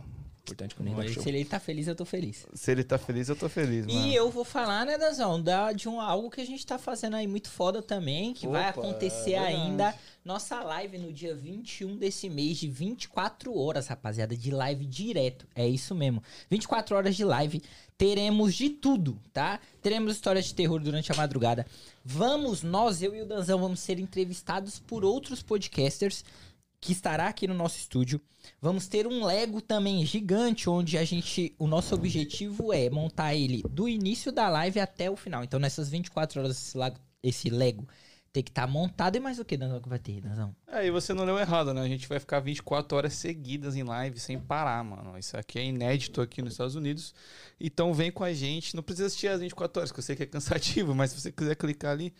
[0.45, 1.23] Importante que o.
[1.23, 2.45] Se ele tá feliz, eu tô feliz.
[2.53, 4.08] Se ele tá feliz, eu tô feliz, mano.
[4.08, 7.15] E eu vou falar, né, Danzão, da, de um, algo que a gente tá fazendo
[7.15, 9.96] aí muito foda também, que vai Opa, acontecer é ainda.
[10.23, 15.48] Nossa live no dia 21 desse mês, de 24 horas, rapaziada, de live direto.
[15.56, 16.21] É isso mesmo.
[16.50, 17.62] 24 horas de live.
[17.98, 19.60] Teremos de tudo, tá?
[19.81, 21.65] Teremos histórias de terror durante a madrugada.
[22.04, 26.23] Vamos, nós, eu e o Danzão, vamos ser entrevistados por outros podcasters
[26.86, 28.21] que estará aqui no nosso estúdio.
[28.62, 31.56] Vamos ter um Lego também gigante, onde a gente.
[31.58, 35.44] O nosso objetivo é montar ele do início da live até o final.
[35.44, 37.88] Então, nessas 24 horas, esse lago- esse Lego
[38.31, 40.54] Tem que estar montado e mais o que, Danzão, que vai ter, Danzão?
[40.67, 41.81] É, e você não leu errado, né?
[41.81, 45.17] A gente vai ficar 24 horas seguidas em live sem parar, mano.
[45.17, 47.15] Isso aqui é inédito aqui nos Estados Unidos.
[47.58, 48.75] Então vem com a gente.
[48.75, 51.31] Não precisa assistir as 24 horas, que eu sei que é cansativo, mas se você
[51.31, 52.13] quiser clicar ali,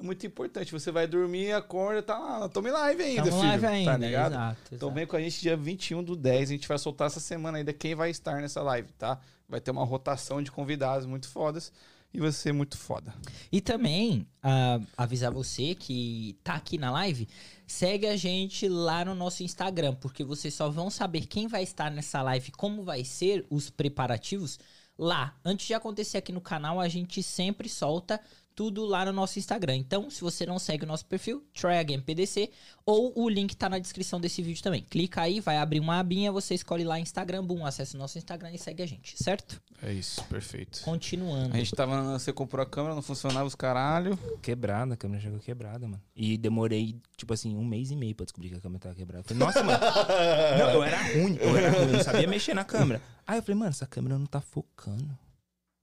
[0.00, 0.72] é muito importante.
[0.72, 3.48] Você vai dormir, acorda, tá lá, tamo em live ainda, Tamo filho.
[3.48, 4.32] live ainda, tá ligado?
[4.32, 4.94] exato, Então exato.
[4.94, 6.50] vem com a gente dia 21 do 10.
[6.50, 9.18] A gente vai soltar essa semana ainda quem vai estar nessa live, tá?
[9.48, 11.72] Vai ter uma rotação de convidados muito fodas
[12.12, 13.14] e vai ser muito foda.
[13.52, 17.28] E também, ah, avisar você que tá aqui na live,
[17.66, 21.90] segue a gente lá no nosso Instagram, porque vocês só vão saber quem vai estar
[21.90, 24.58] nessa live, como vai ser os preparativos
[24.98, 25.34] lá.
[25.44, 28.20] Antes de acontecer aqui no canal, a gente sempre solta
[28.60, 29.74] tudo lá no nosso Instagram.
[29.74, 32.50] Então, se você não segue o nosso perfil, TryAgainPDC,
[32.84, 34.82] ou o link tá na descrição desse vídeo também.
[34.82, 38.50] Clica aí, vai abrir uma abinha, você escolhe lá Instagram, boom, acessa o nosso Instagram
[38.52, 39.62] e segue a gente, certo?
[39.82, 40.82] É isso, perfeito.
[40.82, 41.54] Continuando.
[41.54, 42.18] A gente tava.
[42.18, 44.14] Você comprou a câmera, não funcionava os caralho.
[44.42, 46.02] Quebrada, a câmera chegou quebrada, mano.
[46.14, 49.24] E demorei, tipo assim, um mês e meio pra descobrir que a câmera tava quebrada.
[49.24, 49.80] Falei, nossa, mano.
[50.58, 53.00] não, eu era ruim, eu era ruim, eu não sabia mexer na câmera.
[53.26, 55.18] Aí eu falei, mano, essa câmera não tá focando.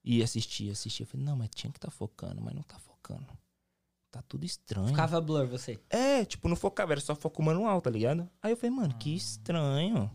[0.10, 1.02] E assisti, assisti.
[1.04, 3.26] Eu falei, não, mas tinha que tá focando, mas não tá focando.
[4.10, 4.88] Tá tudo estranho.
[4.88, 5.78] Ficava blur você.
[5.90, 8.30] É, tipo, não focava, era só foco manual, tá ligado?
[8.42, 10.10] Aí eu falei, mano, que estranho.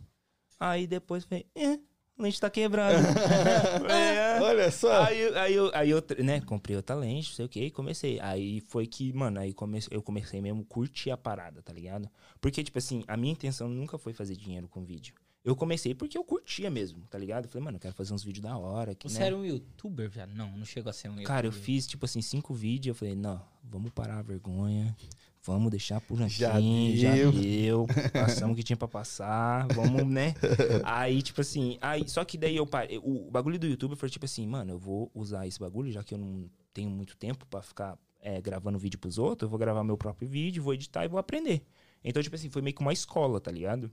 [0.59, 2.97] Aí depois eu falei, é, a lente tá quebrada.
[3.93, 4.41] É.
[4.41, 5.03] Olha só.
[5.05, 7.71] Aí, eu- aí, eu, aí eu, né, comprei outra lente, não sei o que, e
[7.71, 8.19] comecei.
[8.21, 12.09] Aí foi que, mano, aí comecei, eu comecei mesmo a curtir a parada, tá ligado?
[12.41, 15.15] Porque, tipo assim, a minha intenção nunca foi fazer dinheiro com vídeo.
[15.45, 17.45] Eu comecei porque eu curtia mesmo, tá ligado?
[17.45, 18.95] Eu falei, mano, eu quero fazer uns vídeos da hora.
[18.95, 19.27] Que, Você né?
[19.27, 20.25] era um youtuber já?
[20.25, 21.27] Não, não chegou a ser um youtuber.
[21.27, 22.95] Cara, eu fiz, tipo assim, cinco vídeos.
[22.95, 24.97] Eu falei, não, vamos parar a vergonha.
[25.45, 26.35] Vamos deixar por aqui.
[26.35, 26.61] Já
[26.95, 27.87] Já deu.
[28.13, 29.67] Passamos o que tinha pra passar.
[29.75, 30.35] Vamos, né?
[30.85, 31.77] Aí, tipo assim.
[31.81, 32.99] Aí, só que daí eu parei.
[32.99, 36.15] O bagulho do YouTube foi tipo assim, mano, eu vou usar esse bagulho, já que
[36.15, 39.47] eu não tenho muito tempo pra ficar é, gravando vídeo pros outros.
[39.47, 41.67] Eu vou gravar meu próprio vídeo, vou editar e vou aprender.
[42.05, 43.91] Então, tipo assim, foi meio que uma escola, tá ligado?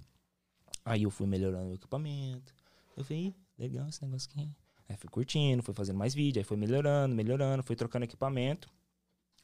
[0.86, 2.54] Aí eu fui melhorando o equipamento.
[2.98, 4.50] Eu falei, "Ih, legal esse negócio aqui.
[4.88, 8.68] Aí fui curtindo, fui fazendo mais vídeo, aí foi melhorando, melhorando, fui trocando equipamento.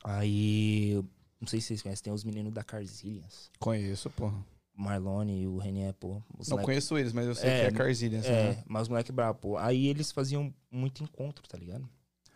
[0.03, 1.01] Aí,
[1.39, 3.51] não sei se vocês conhecem, tem os meninos da Carzilians.
[3.59, 4.43] Conheço, porra.
[4.77, 6.15] Marlone e o Renier, pô.
[6.15, 8.17] Não moleque- conheço eles, mas eu sei É, que é Carzilha.
[8.25, 9.57] É, mas os moleque brabo, pô.
[9.57, 11.87] Aí eles faziam muito encontro, tá ligado?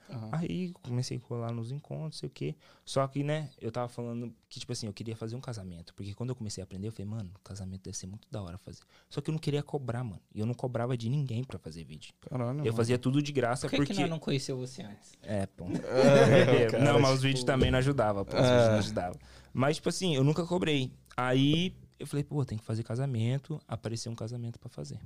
[0.10, 0.30] Aham.
[0.32, 2.56] Aí comecei a colar nos encontros, sei o quê.
[2.84, 5.94] Só que, né, eu tava falando que, tipo assim, eu queria fazer um casamento.
[5.94, 8.58] Porque quando eu comecei a aprender, eu falei, mano, casamento deve ser muito da hora
[8.58, 8.82] fazer.
[9.10, 10.22] Só que eu não queria cobrar, mano.
[10.34, 12.14] E eu não cobrava de ninguém pra fazer vídeo.
[12.22, 12.60] Caralho.
[12.60, 12.74] Eu mano.
[12.74, 13.94] fazia tudo de graça Por que, porque.
[13.94, 15.14] que nós não conheceu você antes?
[15.22, 15.66] É, pô.
[16.72, 18.36] cara, não, mas os tipo- vídeos também não ajudavam, pô.
[18.36, 19.20] Os vídeos não ajudavam.
[19.54, 20.92] Mas, tipo assim, eu nunca cobrei.
[21.16, 23.62] Aí eu falei, pô, tem que fazer casamento.
[23.68, 25.00] Apareceu um casamento pra fazer.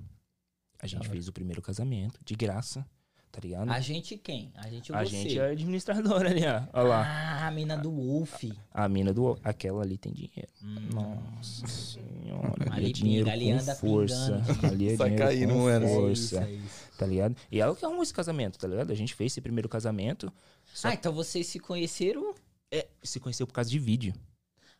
[0.80, 2.86] A gente fez o primeiro casamento, de graça,
[3.34, 3.70] tá ligado?
[3.70, 4.52] A gente quem?
[4.56, 5.10] A gente A você?
[5.10, 6.62] gente é administradora ali, ó.
[6.72, 7.02] Olha lá.
[7.06, 8.44] Ah, a mina do Wolf.
[8.72, 9.38] A mina do.
[9.44, 10.48] Aquela ali tem dinheiro.
[10.64, 10.76] Hum.
[10.94, 12.54] Nossa senhora.
[12.70, 14.32] Ali Ali é dinheiro pinga, ali com anda força.
[14.46, 14.68] pingando.
[14.74, 15.88] Ali é Sai dinheiro caindo, com mano.
[15.88, 16.44] força.
[16.44, 16.84] É isso.
[16.98, 17.36] Tá ligado?
[17.52, 18.92] E ela que arrumou esse casamento, tá ligado?
[18.92, 20.32] A gente fez esse primeiro casamento.
[20.74, 22.34] Só Ah, então vocês se conheceram?
[22.72, 24.14] é, se conheceu por causa de vídeo.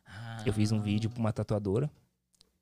[0.06, 1.90] Ah, Eu fiz um vídeo pra uma tatuadora.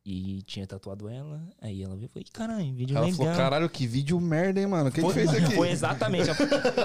[0.05, 1.41] E tinha tatuado ela.
[1.61, 3.19] Aí ela veio e falou: "Ih, caralho, vídeo Ela legal.
[3.19, 4.91] falou, caralho, que vídeo merda, hein, mano?
[4.91, 5.55] Quem que Foi- fez aqui?
[5.55, 6.29] Foi exatamente.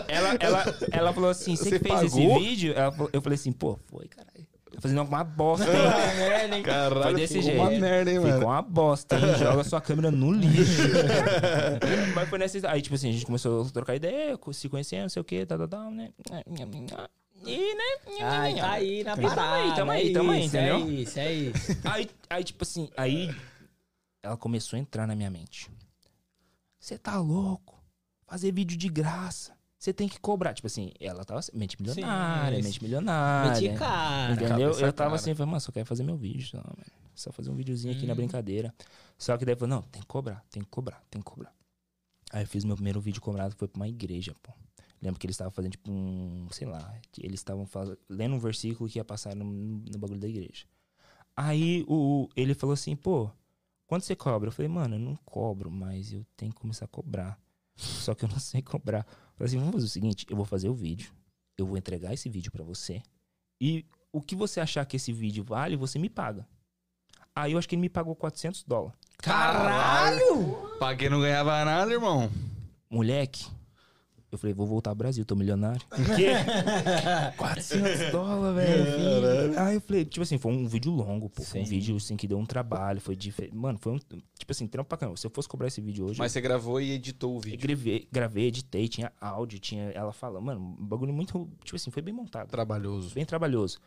[0.08, 2.40] Ela, ela, ela falou assim: você, que fez esse pagou?
[2.40, 2.74] vídeo?
[2.76, 4.46] Ela falou- eu falei assim: pô, foi, caralho.
[4.70, 6.18] Tá fazendo alguma bosta, hein?
[6.20, 6.62] Merda, hein?
[6.64, 7.60] Caralho, Foi desse ficou jeito.
[7.62, 8.46] uma merda, hein, Ficou mano?
[8.46, 9.36] uma bosta, hein?
[9.40, 10.84] Joga sua câmera no lixo.
[12.14, 12.70] Mas foi nessa.
[12.70, 15.44] Aí, tipo assim, a gente começou a trocar ideia, se conhecendo, não sei o que,
[15.48, 16.10] tal, tal, tal, né?
[17.46, 17.84] E, né?
[18.24, 19.54] Ai, tá aí na Tamo parada.
[19.64, 20.76] aí, tamo aí, é tamo aí, isso, entendeu?
[20.76, 21.72] É isso, é isso.
[21.88, 23.34] Aí, aí, tipo assim, aí
[24.24, 25.70] ela começou a entrar na minha mente.
[26.80, 27.82] Você tá louco?
[28.26, 29.56] Fazer vídeo de graça.
[29.80, 30.54] Você tem que cobrar.
[30.54, 33.62] Tipo assim, ela tava assim, mente milionária, Sim, mente milionária.
[33.62, 34.34] Meti cara.
[34.34, 34.50] Entendeu?
[34.50, 35.16] Cabeça Eu tava cara.
[35.16, 36.78] assim, falei, mano, só quero fazer meu vídeo, só, mano.
[37.16, 38.18] Só fazer um videozinho aqui na Hum.
[38.18, 38.74] brincadeira.
[39.18, 41.54] Só que daí falou, não, tem que cobrar, tem que cobrar, tem que cobrar.
[42.32, 44.52] Aí eu fiz meu primeiro vídeo cobrado, foi pra uma igreja, pô.
[45.02, 47.68] Lembro que eles estavam fazendo, tipo, um, sei lá, eles estavam
[48.10, 50.66] lendo um versículo que ia passar no, no bagulho da igreja.
[51.36, 53.30] Aí o, ele falou assim, pô,
[53.86, 54.48] quanto você cobra?
[54.48, 57.40] Eu falei, mano, eu não cobro, mas eu tenho que começar a cobrar.
[57.76, 59.06] Só que eu não sei cobrar.
[59.08, 61.14] Eu falei assim, vamos fazer o seguinte, eu vou fazer o vídeo,
[61.58, 63.04] eu vou entregar esse vídeo pra você,
[63.62, 66.48] e o que você achar que esse vídeo vale, você me paga.
[67.36, 68.98] Aí eu acho que ele me pagou 400 dólares.
[69.18, 70.78] Caralho!
[70.80, 72.32] Paguei não ganhava nada, irmão.
[72.90, 73.46] Moleque,
[74.32, 75.82] eu falei, vou voltar ao Brasil, tô milionário.
[75.92, 76.32] O quê?
[77.38, 79.60] 400 dólares, velho.
[79.60, 81.44] Aí eu falei, tipo assim, foi um vídeo longo, pô.
[81.44, 83.56] Foi um vídeo, assim, que deu um trabalho, foi diferente.
[83.56, 85.18] Mano, foi um, tipo assim, trampo pra caramba.
[85.18, 87.60] Se eu fosse cobrar esse vídeo hoje, Mas você gravou e editou o vídeo.
[87.60, 90.44] gravei, gravei, editei, tinha áudio, tinha ela falando.
[90.44, 92.50] Mano, um bagulho muito, tipo assim, foi bem montado.
[92.50, 93.14] Trabalhoso.
[93.14, 93.80] Bem trabalhoso.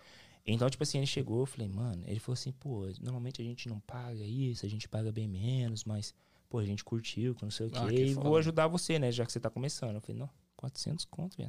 [0.47, 3.68] Então, tipo assim, ele chegou, eu falei, mano, ele falou assim, pô, normalmente a gente
[3.68, 6.14] não paga isso, a gente paga bem menos, mas,
[6.51, 8.28] pô, a gente curtiu, que não sei o quê, Ah, que e foda.
[8.28, 9.94] vou ajudar você, né, já que você tá começando.
[9.94, 11.48] Eu falei, não, 400 conto, velho.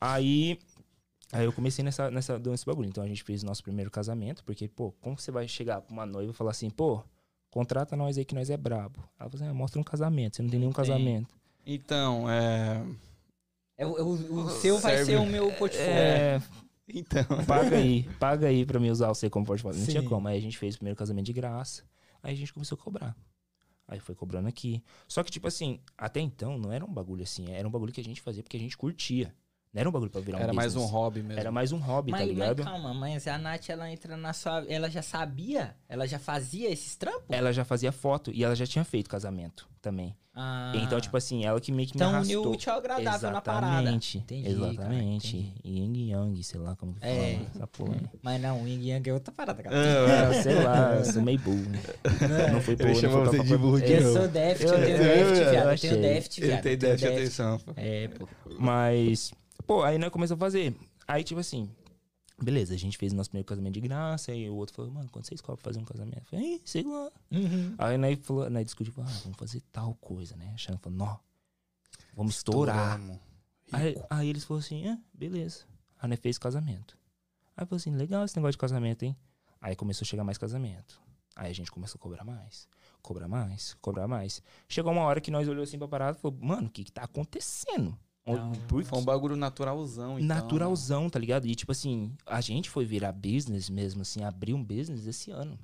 [0.00, 0.58] Aí,
[1.32, 2.88] aí eu comecei nessa, nessa, nesse bagulho.
[2.88, 5.92] Então a gente fez o nosso primeiro casamento, porque, pô, como você vai chegar pra
[5.92, 7.02] uma noiva e falar assim, pô,
[7.50, 8.98] contrata nós aí que nós é brabo.
[9.18, 10.76] Ela falou assim, ah, mostra um casamento, você não tem nenhum tem.
[10.84, 11.34] casamento.
[11.64, 12.84] Então, é.
[13.78, 15.12] É, o, o- o seu vai Serve.
[15.12, 15.90] ser o meu portfólio.
[15.90, 16.42] É,
[16.88, 17.24] Então.
[17.46, 19.78] paga aí, paga aí pra mim usar você como portfólio.
[19.78, 20.08] Não tinha Sim.
[20.08, 20.28] como.
[20.28, 21.82] Aí a gente fez o primeiro casamento de graça.
[22.22, 23.16] Aí a gente começou a cobrar.
[23.86, 24.82] Aí foi cobrando aqui.
[25.06, 27.50] Só que, tipo assim, até então não era um bagulho assim.
[27.50, 29.34] Era um bagulho que a gente fazia porque a gente curtia.
[29.72, 31.40] Não era um bagulho pra virar um Era mais um hobby mesmo.
[31.40, 32.62] Era mais um hobby, Mas, tá mas ligado?
[32.62, 34.64] calma, mas a Nath, ela entra na sua...
[34.68, 35.74] Ela já sabia?
[35.88, 37.24] Ela já fazia esses trampos?
[37.30, 40.14] Ela já fazia foto e ela já tinha feito casamento também.
[40.34, 40.72] Ah.
[40.76, 42.52] Então, tipo assim, ela que meio que Então me uniu o arrastou.
[42.54, 43.72] útil ao agradável na parada.
[43.80, 44.18] Exatamente.
[44.18, 44.76] Entendi, exatamente.
[44.76, 45.52] cara, entendi.
[45.64, 47.34] Yin Yang, sei lá como que É.
[47.36, 47.94] fala essa porra.
[47.94, 48.18] aí.
[48.22, 49.74] Mas não, Ying Yang é outra parada, cara.
[49.76, 51.64] É, sei lá, eu sou meio burro.
[52.52, 54.18] Não fui Ele burro, chamou não fui você de burro de Eu novo.
[54.18, 55.70] sou déficit, Eu- eu tenho eu- déficit, eu viado.
[55.72, 56.62] Eu tenho déficit, Ele viado.
[56.62, 57.60] tem eu tenho déficit atenção.
[57.76, 58.28] É, pô.
[58.58, 59.32] Mas,
[59.66, 60.76] pô, aí nós começamos a fazer.
[61.06, 61.68] Aí, tipo assim,
[62.42, 64.32] beleza, a gente fez o nosso primeiro casamento de graça.
[64.32, 66.18] Aí o outro falou, mano, quando vocês cobram pra fazer um casamento?
[66.18, 67.10] Eu falei, "Ih, sei lá.
[67.30, 67.74] Uhum.
[67.78, 70.50] Aí nós, falou, nós discutimos, ah, vamos fazer tal coisa, né?
[70.54, 71.20] A Xana falou, não,
[72.14, 73.00] vamos estourar.
[73.72, 75.64] Aí, aí eles falaram assim, ah, beleza.
[76.00, 76.96] Aí nós fez casamento.
[77.56, 79.16] Aí falou assim, legal esse negócio de casamento, hein?
[79.60, 81.00] Aí começou a chegar mais casamento.
[81.36, 82.68] Aí a gente começou a cobrar mais.
[83.00, 84.42] Cobrar mais, cobrar mais.
[84.68, 86.92] Chegou uma hora que nós olhamos assim pra parada e falou, mano, o que que
[86.92, 87.98] tá acontecendo?
[88.68, 90.26] Por Foi um bagulho naturalzão, então.
[90.36, 91.46] naturalzão, tá ligado?
[91.46, 95.58] E tipo assim, a gente foi virar business mesmo, assim, abrir um business esse ano,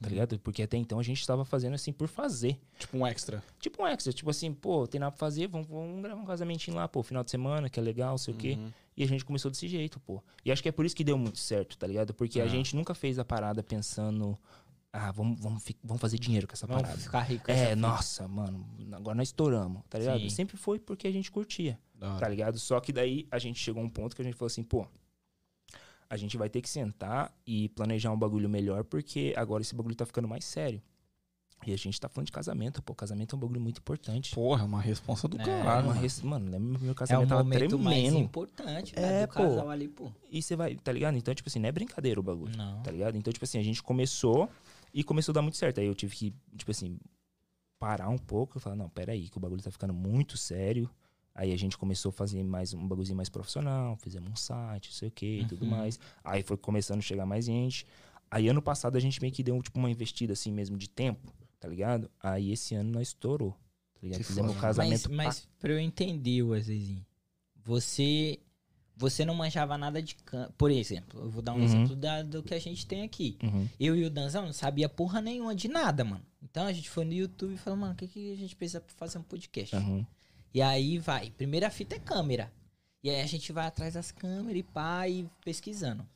[0.00, 0.38] tá ligado?
[0.40, 2.58] Porque até então a gente tava fazendo assim por fazer.
[2.78, 3.42] Tipo um extra.
[3.60, 6.76] Tipo um extra, tipo assim, pô, tem nada pra fazer, vamos, vamos gravar um casamentinho
[6.76, 8.56] lá, pô, final de semana, que é legal, sei o quê.
[8.58, 8.70] Uhum.
[8.96, 10.20] E a gente começou desse jeito, pô.
[10.44, 12.12] E acho que é por isso que deu muito certo, tá ligado?
[12.14, 12.48] Porque a Ah.
[12.48, 14.36] gente nunca fez a parada pensando,
[14.96, 17.00] ah, vamos, vamos, vamos fazer dinheiro com essa Vamos parada.
[17.00, 17.50] ficar rico.
[17.50, 20.20] É, nossa, mano, agora nós estouramos, tá ligado?
[20.20, 20.30] Sim.
[20.30, 22.20] Sempre foi porque a gente curtia Da hora.
[22.20, 22.58] tá ligado?
[22.58, 24.86] Só que daí a gente chegou a um ponto que a gente falou assim, pô,
[26.08, 29.94] a gente vai ter que sentar e planejar um bagulho melhor, porque agora esse bagulho
[29.94, 30.80] tá ficando mais sério.
[31.66, 34.34] E a gente tá falando de casamento, pô, casamento é um bagulho muito importante.
[34.34, 35.84] Porra, é uma responsa do É, caralho.
[35.86, 36.00] Uma mano.
[36.00, 38.18] res- Mano, lembra meu É casamento tava momento mais tremendo.
[38.22, 39.42] importante É, né, do pô.
[39.42, 40.12] casal ali, pô.
[40.30, 41.16] E você vai, tá ligado?
[41.16, 42.82] Então, tipo assim, não é brincadeira o bagulho, Não.
[42.82, 43.16] tá ligado?
[43.16, 44.50] Então, tipo assim, a gente começou
[44.92, 45.80] e começou a dar muito certo.
[45.80, 46.98] Aí eu tive que, tipo assim,
[47.78, 50.88] parar um pouco e falar, não, peraí, que o bagulho tá ficando muito sério.
[51.34, 54.94] Aí a gente começou a fazer mais um bagulhozinho mais profissional, fizemos um site, não
[54.94, 55.70] sei o que e tudo Uhum.
[55.70, 56.00] mais.
[56.24, 57.86] Aí foi começando a chegar mais gente.
[58.30, 61.30] Aí ano passado a gente meio que deu tipo uma investida assim mesmo de tempo,
[61.60, 62.10] tá ligado?
[62.22, 63.52] Aí esse ano nós estourou.
[63.92, 64.18] Tá ligado?
[64.20, 64.66] Que Fizemos um foda.
[64.66, 65.10] casamento.
[65.12, 67.04] Mas, mas pra eu entender, Wesleyzinho,
[67.54, 68.38] você
[68.96, 70.52] você não manjava nada de câmera.
[70.56, 71.64] Por exemplo, eu vou dar um Uhum.
[71.64, 73.36] exemplo da- do que a gente tem aqui.
[73.42, 73.68] Uhum.
[73.78, 76.24] Eu e o Danzão não sabia porra nenhuma de nada, mano.
[76.42, 78.82] Então a gente foi no YouTube e falou, mano, o que, que a gente precisa
[78.96, 79.76] fazer um podcast?
[79.76, 80.04] Uhum.
[80.54, 82.50] E aí vai, primeira fita é câmera.
[83.02, 86.06] E aí a gente vai atrás das câmeras e pá, e pesquisando.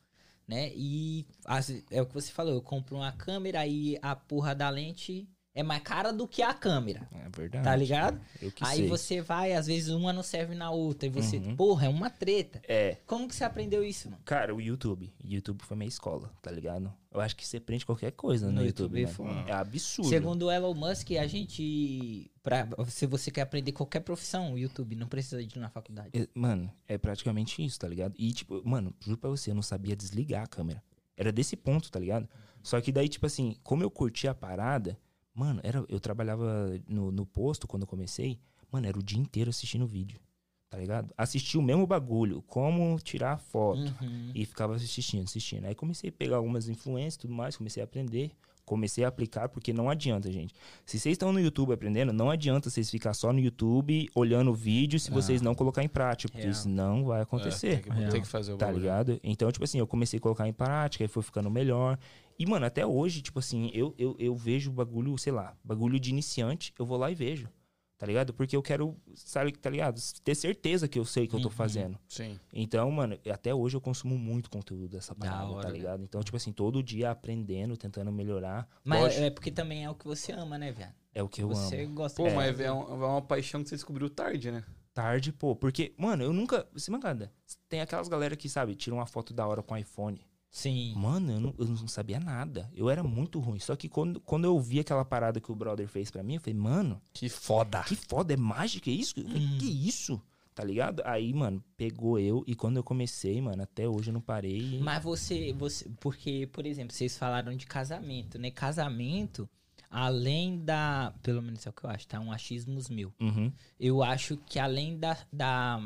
[0.48, 0.72] Né?
[0.74, 4.68] E as- é o que você falou, eu compro uma câmera e a porra da
[4.70, 7.08] lente é mais cara do que a câmera.
[7.12, 7.64] É verdade.
[7.64, 8.20] Tá ligado?
[8.40, 8.88] Eu que aí sei.
[8.88, 11.06] você vai, às vezes uma não serve na outra.
[11.08, 11.56] E você, Uhum.
[11.56, 12.62] porra, é uma treta.
[12.68, 12.98] É.
[13.06, 14.22] Como que você aprendeu isso, mano?
[14.24, 15.12] Cara, o YouTube.
[15.22, 16.92] O YouTube foi minha escola, tá ligado?
[17.12, 19.00] Eu acho que você aprende qualquer coisa no, No YouTube.
[19.00, 19.34] YouTube né?
[19.44, 19.50] foi.
[19.50, 20.08] É absurdo.
[20.08, 22.30] Segundo o Elon Musk, a gente.
[22.42, 26.10] Pra, se você quer aprender qualquer profissão, o YouTube não precisa de ir na faculdade.
[26.14, 28.14] É, Mano, é praticamente isso, tá ligado?
[28.16, 30.82] E, tipo, mano, juro pra você, eu não sabia desligar a câmera.
[31.16, 32.28] Era desse ponto, tá ligado?
[32.62, 34.96] Só que daí, tipo assim, como eu curti a parada,
[35.40, 38.38] mano, era, eu trabalhava no, no posto quando eu comecei,
[38.70, 40.20] mano, era o dia inteiro assistindo vídeo,
[40.68, 41.12] tá ligado?
[41.16, 43.92] Assisti o mesmo bagulho, como tirar foto.
[44.00, 44.30] Uhum.
[44.34, 45.64] E ficava assistindo, assistindo.
[45.66, 48.30] Aí comecei a pegar algumas influências e tudo mais, comecei a aprender,
[48.64, 50.54] comecei a aplicar, porque não adianta, gente.
[50.86, 54.54] Se vocês estão no YouTube aprendendo, não adianta vocês ficar só no YouTube olhando o
[54.54, 55.14] vídeo se Ah.
[55.14, 57.82] vocês não colocar em prática, porque isso não vai É, acontecer.
[57.82, 58.82] tem, que, tem que fazer o Tá bagulho.
[58.82, 59.20] ligado?
[59.24, 61.98] Então, tipo assim, eu comecei a colocar em prática, aí foi ficando melhor.
[62.40, 66.08] E, mano, até hoje, tipo assim, eu, eu, eu vejo bagulho, sei lá, bagulho de
[66.08, 67.50] iniciante, eu vou lá e vejo.
[67.98, 68.32] Tá ligado?
[68.32, 70.00] Porque eu quero, sabe, tá ligado?
[70.24, 71.54] Ter certeza que eu sei o que eu tô Uhum.
[71.54, 71.98] fazendo.
[72.08, 72.40] Sim.
[72.50, 75.76] Então, mano, até hoje eu consumo muito conteúdo dessa Da parada, hora, tá né?
[75.76, 76.02] ligado?
[76.02, 78.66] Então, tipo assim, todo dia aprendendo, tentando melhorar.
[78.82, 80.94] Mas Lógico, é porque também é o que você ama, né, velho?
[81.12, 81.94] é o que eu Você amo.
[81.94, 84.64] gosta Pô, de mas é, um- é uma paixão que você descobriu tarde, né?
[84.94, 86.66] Tarde, pô, porque, mano, eu nunca.
[86.72, 87.30] Você mancada,
[87.68, 90.24] tem aquelas galera que, sabe, tiram uma foto da hora com iPhone.
[90.50, 90.94] Sim.
[90.96, 92.68] Mano, eu não, eu não sabia nada.
[92.74, 93.60] Eu era muito ruim.
[93.60, 96.40] Só que quando, quando eu vi aquela parada que o brother fez pra mim, eu
[96.40, 97.84] falei, mano, Que foda.
[97.84, 99.14] que foda, é mágica, é isso?
[99.14, 99.58] Falei, Hum.
[99.58, 100.20] que isso?
[100.52, 101.00] Tá ligado?
[101.06, 104.78] Aí, mano, pegou eu e quando eu comecei, mano, até hoje eu não parei.
[104.82, 105.88] Mas você, você.
[106.00, 108.50] Porque, por exemplo, vocês falaram de casamento, né?
[108.50, 109.48] Casamento,
[109.88, 111.14] além da.
[111.22, 112.20] Pelo menos é o que eu acho, tá?
[112.20, 113.12] Um achismos meu.
[113.20, 113.52] Uhum.
[113.78, 115.80] Eu acho que além da, da-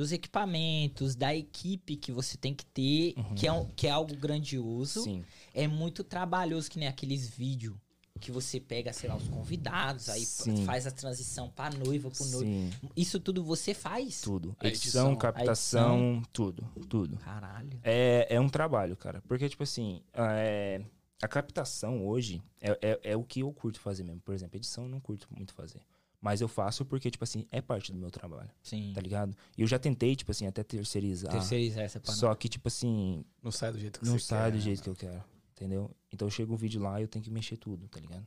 [0.00, 4.16] dos equipamentos, da equipe que você tem que ter, que, é um- que é algo
[4.16, 5.22] grandioso, Sim.
[5.52, 7.76] é muito trabalhoso, que nem aqueles vídeos
[8.18, 10.64] que você pega, sei lá, os convidados, aí Sim.
[10.64, 12.50] faz a transição pra noiva, pro noivo.
[12.50, 12.70] Sim.
[12.96, 14.22] Isso tudo você faz?
[14.22, 14.56] Tudo.
[14.58, 16.66] A Edição, edição, a captação, tudo.
[16.88, 17.16] Tudo.
[17.18, 17.78] Caralho.
[17.82, 19.22] É, é um trabalho, cara.
[19.28, 20.82] Porque, tipo assim, é,
[21.22, 24.20] a captação hoje é, é, é o que eu curto fazer mesmo.
[24.22, 25.80] Por exemplo, edição eu não curto muito fazer.
[26.20, 28.92] Mas eu faço porque, tipo assim, é parte do meu trabalho, Sim.
[28.94, 29.34] tá ligado?
[29.56, 31.32] E eu já tentei, tipo assim, até terceirizar.
[31.32, 34.50] Terceirizar essa pra Só que, tipo assim, Não sai do jeito que não você sai
[34.50, 34.56] quer.
[34.58, 35.90] do jeito que eu quero, entendeu?
[36.12, 38.26] Então chega um vídeo lá e eu tenho que mexer tudo, tá ligado?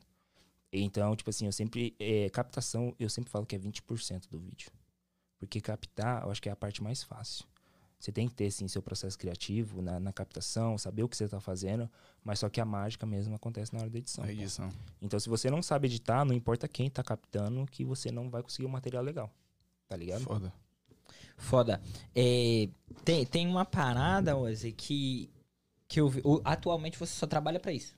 [0.72, 1.96] Então, tipo assim, eu sempre.
[2.00, 4.72] é, captação, eu sempre falo que é 20% do vídeo.
[5.38, 7.46] Porque captar, eu acho que é a parte mais fácil.
[8.04, 11.26] Você tem que ter, sim, seu processo criativo na, na captação, saber o que você
[11.26, 11.90] tá fazendo,
[12.22, 14.26] mas só que a mágica mesmo acontece na hora da edição.
[14.26, 14.70] É edição.
[15.02, 18.44] Então, se você não sabe editar, não importa quem tá captando, que você não vai
[18.44, 19.32] conseguir um material legal.
[19.88, 20.20] Tá ligado?
[20.26, 20.54] Foda.
[21.38, 21.82] Foda.
[22.14, 22.68] É,
[23.06, 25.30] tem, tem uma parada, Wesley, que,
[25.88, 26.20] que eu vi.
[26.26, 27.96] o- Atualmente você só trabalha pra isso.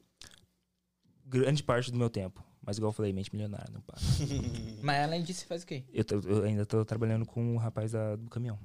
[1.25, 2.43] Grande parte do meu tempo.
[2.61, 3.97] Mas igual eu falei, mente milionária, não para.
[4.83, 5.83] Mas além disso, você faz o quê?
[5.91, 8.59] Eu, tô- eu ainda tô trabalhando com o rapaz da- do caminhão.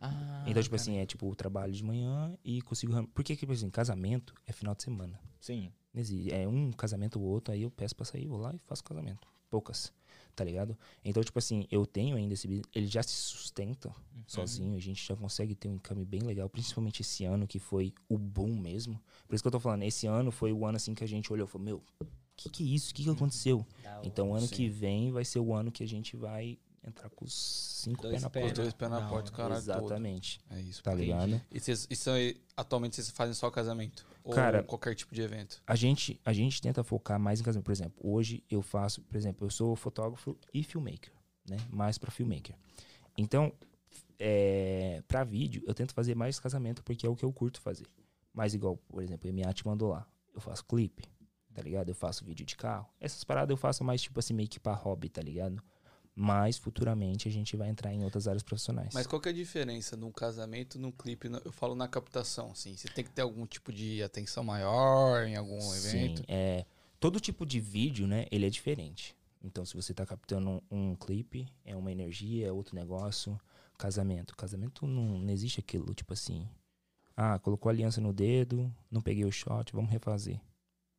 [0.00, 3.06] Ah, Então, tipo assim, é tipo o trabalho de manhã e consigo.
[3.08, 5.20] Porque, tipo assim, casamento é final de semana.
[5.40, 5.70] Sim.
[6.30, 9.28] É um casamento ou outro, aí eu peço pra sair, vou lá e faço casamento.
[9.50, 9.92] Poucas.
[10.34, 10.78] Tá ligado?
[11.04, 12.66] Então, tipo assim, eu tenho ainda esse business.
[12.74, 13.94] Ele já se sustenta
[14.26, 14.76] sozinho.
[14.76, 16.48] A gente já consegue ter um income bem legal.
[16.48, 18.98] Principalmente esse ano, que foi o boom mesmo.
[19.26, 21.30] Por isso que eu tô falando, esse ano foi o ano assim que a gente
[21.32, 22.92] olhou e falou, meu, o que, que é isso?
[22.92, 23.66] O que, que aconteceu?
[23.82, 24.06] Da hora.
[24.06, 24.54] Então, ano sim.
[24.54, 28.12] que vem vai ser o ano que a gente vai entrar com os cinco Dois
[28.14, 28.54] pés na Os porta.
[28.62, 29.76] dois pés na Da porta, caralho todo.
[29.78, 30.40] Exatamente.
[30.50, 30.82] É isso.
[30.82, 31.06] Tá entendi.
[31.06, 31.40] ligado?
[31.50, 34.06] E vocês, isso aí, atualmente vocês fazem só casamento?
[34.24, 35.62] Ou Cara- qualquer tipo de evento?
[35.66, 37.64] A gente, a gente tenta focar mais em casamento.
[37.64, 41.12] Por exemplo, hoje eu faço, por exemplo, eu sou fotógrafo e filmmaker,
[41.48, 41.56] né?
[41.70, 42.54] Mais pra filmmaker.
[43.16, 43.52] Então,
[44.18, 47.86] é, para vídeo, eu tento fazer mais casamento porque é o que eu curto fazer.
[48.32, 50.06] Mas igual, por exemplo, o MA te mandou lá.
[50.34, 51.04] Eu faço clipe,
[51.54, 51.88] tá ligado?
[51.88, 52.86] Eu faço vídeo de carro.
[53.00, 55.62] Essas paradas eu faço mais, tipo assim, meio que pra hobby, tá ligado?
[56.14, 58.92] Mas futuramente a gente vai entrar em outras áreas profissionais.
[58.92, 61.28] Mas qual que é a diferença num casamento, num clipe?
[61.28, 62.76] no- Eu falo na captação, assim.
[62.76, 66.18] Você tem que ter algum tipo de atenção maior em algum evento?
[66.18, 66.66] Sim, é,
[66.98, 69.16] todo tipo de vídeo, né, ele é diferente.
[69.42, 73.40] Então, se você tá captando um, um clipe, é uma energia, é outro negócio.
[73.78, 74.36] Casamento.
[74.36, 76.46] Casamento não, não existe aquilo, tipo assim.
[77.16, 80.38] Ah, colocou aliança no dedo, não peguei o shot, vamos refazer.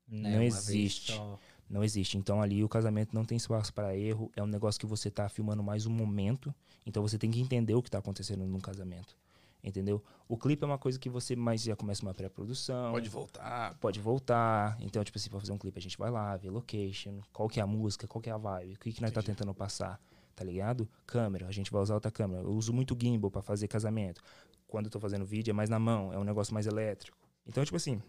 [0.08, 1.12] Né, não uma existe.
[1.12, 1.40] vez só.
[1.72, 2.18] Não existe.
[2.18, 4.30] Então, ali o casamento não tem espaço para erro.
[4.36, 6.54] É um negócio que você tá filmando mais um momento.
[6.86, 9.16] Então, você tem que entender o que tá acontecendo num casamento.
[9.64, 10.04] Entendeu?
[10.28, 13.78] O clipe é uma coisa que você mais já começa uma pré-produção Pode voltar.
[13.80, 14.76] pode voltar.
[14.82, 17.60] Então, tipo assim, pra fazer um clipe, a gente vai lá, vê location, qual que
[17.60, 20.02] é a música, qual que é a vibe, o que, que nós tá tentando passar,
[20.36, 20.90] tá ligado?
[21.06, 22.42] Câmera, a gente vai usar outra câmera.
[22.42, 24.22] Eu uso muito gimbal pra fazer casamento.
[24.68, 27.18] Quando eu tô fazendo vídeo, é mais na mão, é um negócio mais elétrico.
[27.46, 28.02] Então, tipo assim,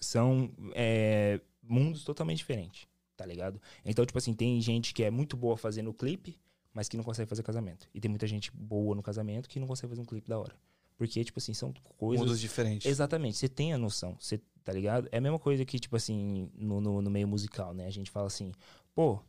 [0.00, 2.86] são é, mundos totalmente diferentes,
[3.16, 3.60] tá ligado?
[3.84, 6.38] Então, tipo assim, tem gente que é muito boa fazendo clipe,
[6.72, 7.88] mas que não consegue fazer casamento.
[7.94, 10.54] E tem muita gente boa no casamento que não consegue fazer um clipe da hora.
[10.96, 12.86] Porque, tipo assim, são coisas Mundos diferentes.
[12.86, 15.08] Exatamente, você tem a noção, você tá ligado?
[15.12, 17.86] É a mesma coisa que, tipo assim, no, no, no meio musical, né?
[17.86, 18.52] A gente fala assim,
[18.94, 19.20] pô,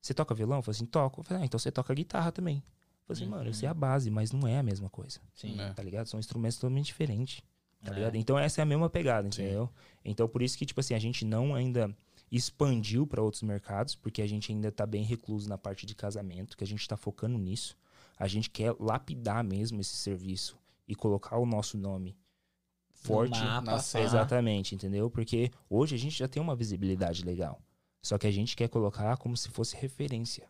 [0.00, 0.58] você toca violão?
[0.58, 1.20] Eu falo assim, toco.
[1.20, 2.56] Eu falei, ah, então você toca guitarra também.
[2.56, 5.60] Eu falei assim, mano, eu sei a base, mas não é a mesma coisa, Sim.
[5.60, 5.72] É.
[5.72, 6.06] tá ligado?
[6.06, 7.42] São instrumentos totalmente diferentes,
[7.84, 7.94] tá É.
[7.94, 8.16] ligado?
[8.16, 9.42] Então essa é a mesma pegada, Sim.
[9.42, 9.70] entendeu?
[10.04, 11.94] Então por isso que, tipo assim, a gente não ainda
[12.30, 16.56] expandiu para outros mercados, porque a gente ainda tá bem recluso na parte de casamento,
[16.56, 17.76] que a gente tá focando nisso.
[18.18, 20.56] A gente quer lapidar mesmo esse serviço
[20.86, 22.16] e colocar o nosso nome
[22.92, 23.78] forte mapa, na pá.
[23.78, 24.04] cena.
[24.04, 25.10] Exatamente, entendeu?
[25.10, 27.60] Porque hoje a gente já tem uma visibilidade legal.
[28.02, 30.48] Só que a gente quer colocar como se fosse referência,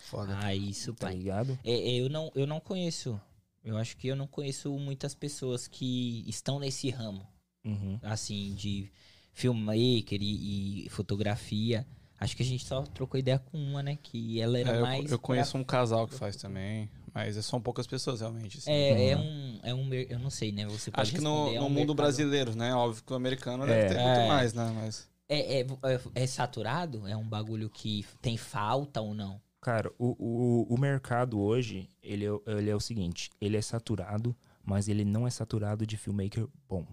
[0.00, 0.38] Foda.
[0.40, 1.16] Ah, isso, tá pai.
[1.16, 1.58] ligado?
[1.64, 3.20] É, é, eu, não, eu não conheço.
[3.68, 7.26] Eu acho que eu não conheço muitas pessoas que estão nesse ramo,
[7.64, 7.98] Uhum.
[8.02, 8.90] assim, de
[9.32, 11.86] filmmaker e, e fotografia.
[12.18, 13.96] Acho que a gente só trocou ideia com uma, né?
[14.02, 15.12] Que ela era É, eu, mais.
[15.12, 18.58] eu conheço um casal que faz também, mas é são poucas pessoas realmente.
[18.58, 18.70] assim.
[18.70, 19.22] É, é Uhum.
[19.22, 19.60] um.
[19.62, 19.94] É um.
[19.94, 20.66] Eu não sei, né?
[20.66, 22.74] Você pode Acho que no, é no um mundo mercado- brasileiro, né?
[22.74, 23.66] Óbvio que o americano É.
[23.68, 24.26] deve ter muito É.
[24.28, 24.72] mais, né?
[24.74, 27.06] Mas É, é, é, é saturado?
[27.06, 29.40] É um bagulho que tem falta ou não?
[29.60, 33.62] Cara, o, o, o mercado hoje, ele é, o- ele é o seguinte, ele é
[33.62, 36.86] saturado, mas ele não é saturado de filmmaker bom.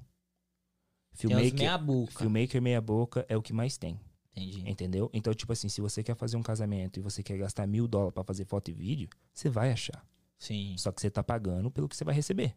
[1.13, 2.11] Filmmaker, meia boca.
[2.19, 3.99] filmmaker meia boca é o que mais tem,
[4.35, 4.69] Entendi.
[4.69, 5.09] entendeu?
[5.13, 8.13] Então, tipo assim, se você quer fazer um casamento e você quer gastar mil dólares
[8.13, 10.05] pra fazer foto e vídeo, você vai achar.
[10.37, 10.75] Sim.
[10.77, 12.53] Só que você tá pagando pelo que você vai receber.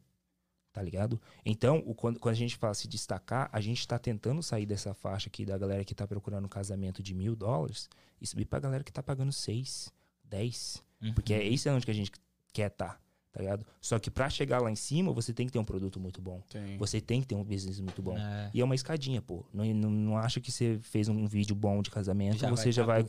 [0.72, 1.20] Tá ligado?
[1.44, 4.92] Então, o- quando, quando a gente fala se destacar, a gente tá tentando sair dessa
[4.92, 7.88] faixa aqui da galera que tá procurando um casamento de mil dólares
[8.20, 9.92] e subir pra galera que tá pagando seis,
[10.28, 10.82] dez.
[11.02, 11.12] Uhum.
[11.14, 12.10] Porque é isso é onde que a gente
[12.52, 12.98] quer tá,
[13.32, 13.64] tá ligado?
[13.80, 16.40] Só que pra chegar lá em cima, você tem que ter um produto muito bom.
[16.48, 16.76] Tem.
[16.78, 18.16] Você tem que ter um business muito bom.
[18.18, 18.50] É.
[18.52, 19.44] E é uma escadinha, pô.
[19.52, 22.72] Não, não, não acha que você fez um vídeo bom de casamento, Já você vai
[22.72, 23.06] já tá vai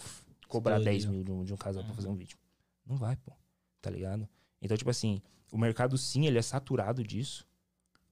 [0.47, 1.03] cobrar explodido.
[1.03, 1.95] 10 mil de um, de um casal pra Uhum.
[1.95, 2.37] fazer um vídeo.
[2.85, 3.31] Não vai, pô.
[3.81, 4.27] Tá ligado?
[4.61, 7.45] Então, tipo assim, o mercado sim, ele é saturado disso.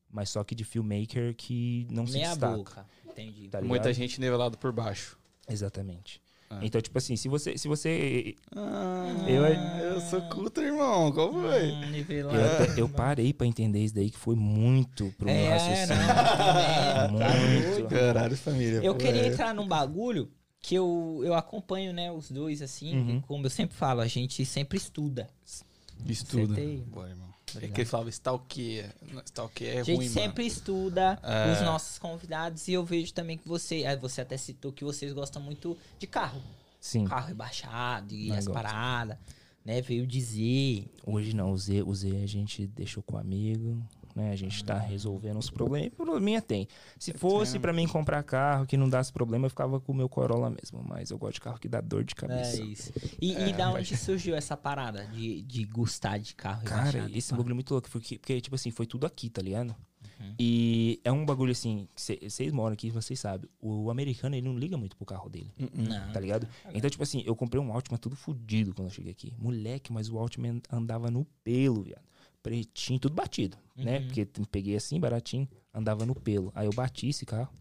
[0.09, 2.55] Mas só que de filmmaker que não se Meia destaca.
[2.55, 2.85] boca.
[3.05, 3.49] Entendi.
[3.49, 3.61] Tá?
[3.61, 5.19] Muita gente nivelado por baixo.
[5.49, 6.21] Exatamente.
[6.49, 6.59] Ah.
[6.61, 7.57] Então, tipo assim, se você.
[7.57, 9.43] Se você Ah, Eu-
[9.95, 11.11] eu sou culto, irmão.
[11.11, 11.71] Qual foi?
[11.71, 12.29] Hum, eu,
[12.77, 15.97] eu parei pra entender isso daí, que foi muito pro meu É, raciocínio.
[17.11, 17.27] não, tá
[17.77, 17.89] Muito.
[17.89, 18.79] Caralho, família.
[18.81, 19.27] Eu pô, queria é.
[19.27, 20.31] entrar num bagulho
[20.61, 23.21] que eu, eu acompanho, né, os dois, assim, Uhum.
[23.21, 25.29] como eu sempre falo, a gente sempre estuda.
[26.05, 26.53] Estuda.
[26.53, 26.83] Acertei.
[26.87, 27.27] Boa, irmão.
[27.55, 28.93] É que ele falava stalkeia.
[29.25, 31.53] Stalkeia é a gente ruim, sempre estuda É.
[31.53, 35.13] os nossos convidados e eu vejo também que você, ah, você até citou que vocês
[35.13, 36.41] gostam muito de carro.
[36.79, 37.05] Sim.
[37.05, 39.17] Carro rebaixado e Eu as paradas,
[39.65, 40.85] né, veio dizer.
[41.05, 43.81] Hoje não, o Z, o Z a gente deixou com o amigo,
[44.17, 44.31] né?
[44.31, 45.89] A gente tá resolvendo os problemas.
[45.89, 46.67] Probleminha tem.
[46.97, 47.61] Se fosse Tem.
[47.61, 50.83] pra mim comprar carro que não desse problema, eu ficava com o meu Corolla mesmo.
[50.83, 52.61] Mas eu gosto de carro que dá dor de É cabeça.
[52.63, 52.91] isso.
[53.21, 57.31] E, É, e da onde surgiu essa parada de, de gostar de carro Cara, esse
[57.33, 57.89] bagulho é muito louco.
[57.89, 59.75] Porque, porque, tipo assim, foi tudo aqui, tá ligado?
[60.19, 60.33] Uhum.
[60.39, 63.47] E é um bagulho assim, vocês moram aqui, vocês sabem.
[63.61, 65.53] O americano, ele não liga muito pro carro dele.
[65.73, 66.11] Não.
[66.11, 66.47] Tá ligado?
[66.73, 69.33] Então, tipo assim, eu comprei um Altima tudo fudido quando eu cheguei aqui.
[69.37, 72.01] Moleque, mas o Altima andava no pelo, viado.
[72.47, 73.97] Pretinho, tudo batido, né?
[73.99, 74.05] Uhum.
[74.07, 76.51] Porque t- peguei assim, baratinho, andava no pelo.
[76.55, 77.51] Aí eu bati esse carro,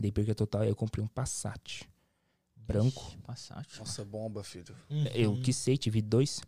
[0.00, 1.82] dei perca total, aí eu comprei um Passat.
[2.56, 3.04] Branco.
[3.08, 3.78] Ixi, Passat.
[3.78, 4.74] Nossa, bomba, filho.
[4.88, 5.04] Uhum.
[5.14, 6.40] Eu que sei, tive dois.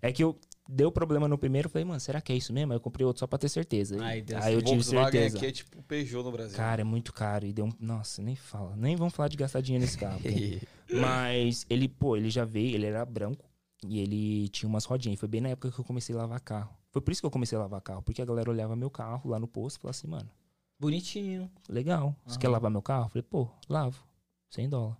[0.00, 2.72] É que eu deu problema no primeiro, falei, mano, será que é isso mesmo?
[2.72, 3.96] Aí eu comprei outro só pra ter certeza.
[4.02, 5.36] Ai, Deus aí eu tive Volkswagen certeza.
[5.38, 6.56] aqui é tipo Peugeot no Brasil.
[6.56, 7.46] Cara, é muito caro.
[7.46, 7.72] E deu um...
[7.80, 8.76] Nossa, nem fala.
[8.76, 10.20] Nem vamos falar de gastar dinheiro nesse carro.
[10.22, 10.60] porque-
[11.00, 13.48] Mas ele, pô, ele já veio, ele era branco
[13.82, 15.18] e ele tinha umas rodinhas.
[15.18, 16.76] Foi bem na época que eu comecei a lavar carro.
[16.94, 19.28] Foi por isso que eu comecei a lavar carro, porque a galera olhava meu carro
[19.28, 20.30] lá no posto e falava assim, mano,
[20.78, 21.50] Bonitinho.
[21.68, 22.14] legal.
[22.24, 22.38] Você Aham.
[22.38, 23.06] quer lavar meu carro?
[23.06, 24.00] Eu falei, pô, lavo.
[24.50, 24.96] 100 dólares.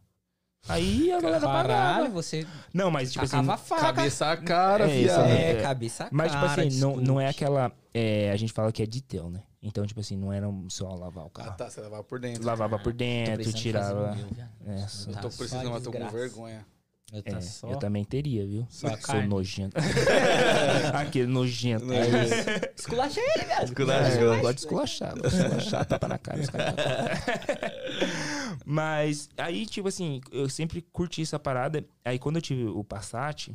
[0.69, 2.09] Aí a galera Caralho, pagava.
[2.09, 3.37] você Não, mas tipo assim.
[3.37, 3.83] tacava a faca.
[3.83, 5.29] Cabeça a cara, É, isso, fiado.
[5.31, 7.45] É, cabeça a Mas, tipo cara, assim, não, não é discute.
[7.45, 7.73] aquela.
[7.95, 9.45] é, a gente fala que é detail, né?
[9.63, 11.57] Então, tipo assim, não era só lavar o Ah, carro.
[11.57, 11.71] tá.
[11.71, 12.45] Você lavava por dentro.
[12.45, 14.11] Lavava por Tô dentro, precisando tirava.
[14.11, 14.51] um meu, viado.
[14.67, 16.17] É, Eu Tá tô só precisando, mas tô com desgraça.
[16.17, 16.67] vergonha.
[17.13, 17.71] Eu, tá é, só...
[17.71, 18.67] eu também teria, viu?
[18.69, 19.29] Só Sou carne.
[19.29, 19.77] nojento.
[20.95, 21.93] Aquele nojento.
[21.93, 22.35] É isso.
[22.77, 23.65] Esculachei ele, velho.
[23.65, 24.21] Esculachou.
[24.21, 25.15] É, eu gosto de esculachar.
[25.15, 26.41] gosto de esculachar, tapa na cara.
[28.65, 31.85] Mas aí, tipo assim, eu sempre curti essa parada.
[32.05, 33.51] Aí quando eu tive o Passat,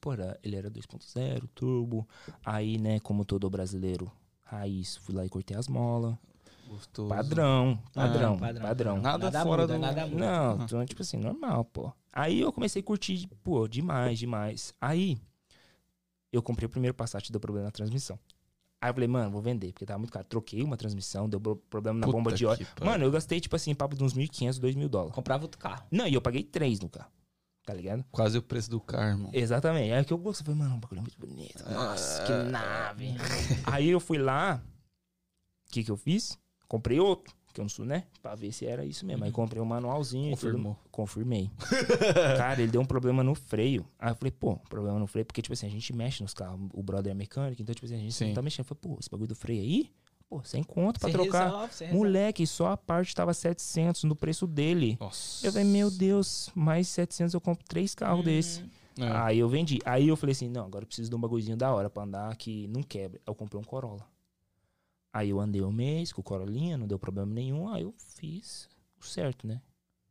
[0.00, 2.08] pô, era- ele era 2.0, turbo.
[2.44, 4.10] Aí, né, como todo brasileiro
[4.42, 6.14] raiz, fui lá e cortei as molas.
[6.70, 7.08] Gostoso.
[7.08, 8.62] Padrão, padrão, Ah, padrão.
[8.62, 9.00] padrão.
[9.02, 10.18] Nada fora muda, do- Nada muda.
[10.24, 11.92] Não, então, tipo assim, normal, pô.
[12.12, 14.72] Aí eu comecei a curtir, pô, demais, demais.
[14.80, 15.18] Aí
[16.32, 18.18] eu comprei o primeiro Passat, deu problema na transmissão.
[18.80, 20.24] Aí eu falei, mano, vou vender, porque tava muito caro.
[20.26, 22.66] Troquei uma transmissão, deu pro- problema na Puta bomba de óleo.
[22.82, 25.14] Mano, eu gastei, tipo assim, papo de uns 1.500, 2.000 dólares.
[25.14, 25.84] Comprava outro carro.
[25.90, 27.10] Não, e eu paguei três no carro,
[27.66, 28.02] tá ligado?
[28.10, 29.30] Quase o preço do carro, irmão.
[29.34, 29.92] Exatamente.
[29.92, 31.62] Aí que eu gostei, falei, mano, o bagulho muito bonito.
[31.68, 33.08] Nossa, que nave.
[33.66, 34.62] Aí eu fui lá,
[35.68, 36.38] o que que eu fiz?
[36.70, 38.04] Comprei outro, que eu não sou, né?
[38.22, 39.24] Pra ver se era isso mesmo.
[39.24, 40.36] Aí comprei um manualzinho.
[40.36, 40.46] tudo.
[40.52, 40.76] Confirmou.
[40.92, 41.50] Confirmei.
[42.38, 43.84] Cara, ele deu um problema no freio.
[43.98, 46.60] Aí eu falei, pô, problema no freio, porque, tipo assim, a gente mexe nos carros.
[46.72, 48.26] O brother é mecânico, então, tipo assim, a gente Sim.
[48.28, 48.60] não tá mexendo.
[48.60, 49.90] Eu falei, pô, esse bagulho do freio aí,
[50.28, 51.44] pô, sem conta pra Você trocar.
[51.46, 52.06] resolve, você resolve.
[52.06, 54.96] Moleque, só a parte tava 700 no preço dele.
[55.00, 55.44] Nossa.
[55.44, 58.24] Eu falei, meu Deus, mais 700 eu compro três carros Hum.
[58.24, 58.64] desse.
[58.96, 59.08] É.
[59.10, 59.80] Aí eu vendi.
[59.84, 62.36] Aí eu falei assim, não, agora eu preciso de um bagulhozinho da hora pra andar
[62.36, 63.20] que não quebra.
[63.26, 64.06] Eu comprei um Corolla.
[65.12, 67.68] Aí eu andei um mês com o Corolinha, não deu problema nenhum.
[67.68, 68.68] Aí eu fiz
[69.00, 69.60] o certo, né?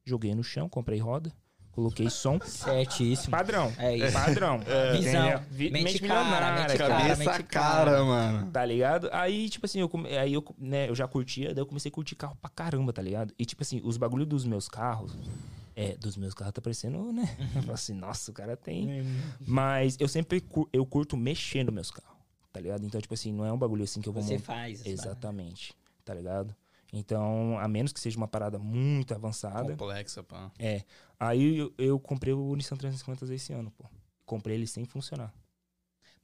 [0.06, 1.32] Joguei no chão, comprei roda,
[1.72, 2.40] coloquei som.
[2.44, 3.32] Certíssimo.
[3.32, 3.72] Padrão.
[3.78, 4.12] É isso.
[4.14, 4.60] Padrão.
[4.92, 5.22] Visão.
[5.24, 5.40] Entendeu?
[5.52, 6.96] Vi- Mente mente cara, mente cara.
[6.96, 8.04] Cabeça a mente cara, cara.
[8.04, 8.52] mano.
[8.52, 9.10] Tá ligado?
[9.14, 11.94] Aí, tipo assim, eu, come- aí eu, né, eu já curtia, daí eu comecei a
[11.94, 13.34] curtir carro pra caramba, tá ligado?
[13.40, 15.16] E, tipo assim, os bagulho dos meus carros,
[15.76, 17.38] é, dos meus carros tá parecendo, né?
[17.56, 19.06] Eu falo assim, nossa, o cara tem.
[19.48, 22.18] Mas eu sempre cur- eu curto mexer nos meus carros,
[22.52, 22.86] tá ligado?
[22.86, 24.46] Então, tipo assim, não é um bagulho assim que eu vou Você montar.
[24.46, 24.80] faz.
[24.80, 25.06] as paradas.
[25.06, 25.74] Exatamente,
[26.06, 26.56] tá ligado?
[26.92, 29.72] Então, a menos que seja uma parada muito avançada.
[29.76, 30.52] Complexa, pá.
[30.58, 30.84] É.
[31.20, 33.86] Aí eu, eu comprei o Nissan 350 esse ano, pô.
[34.26, 35.32] Comprei ele sem funcionar.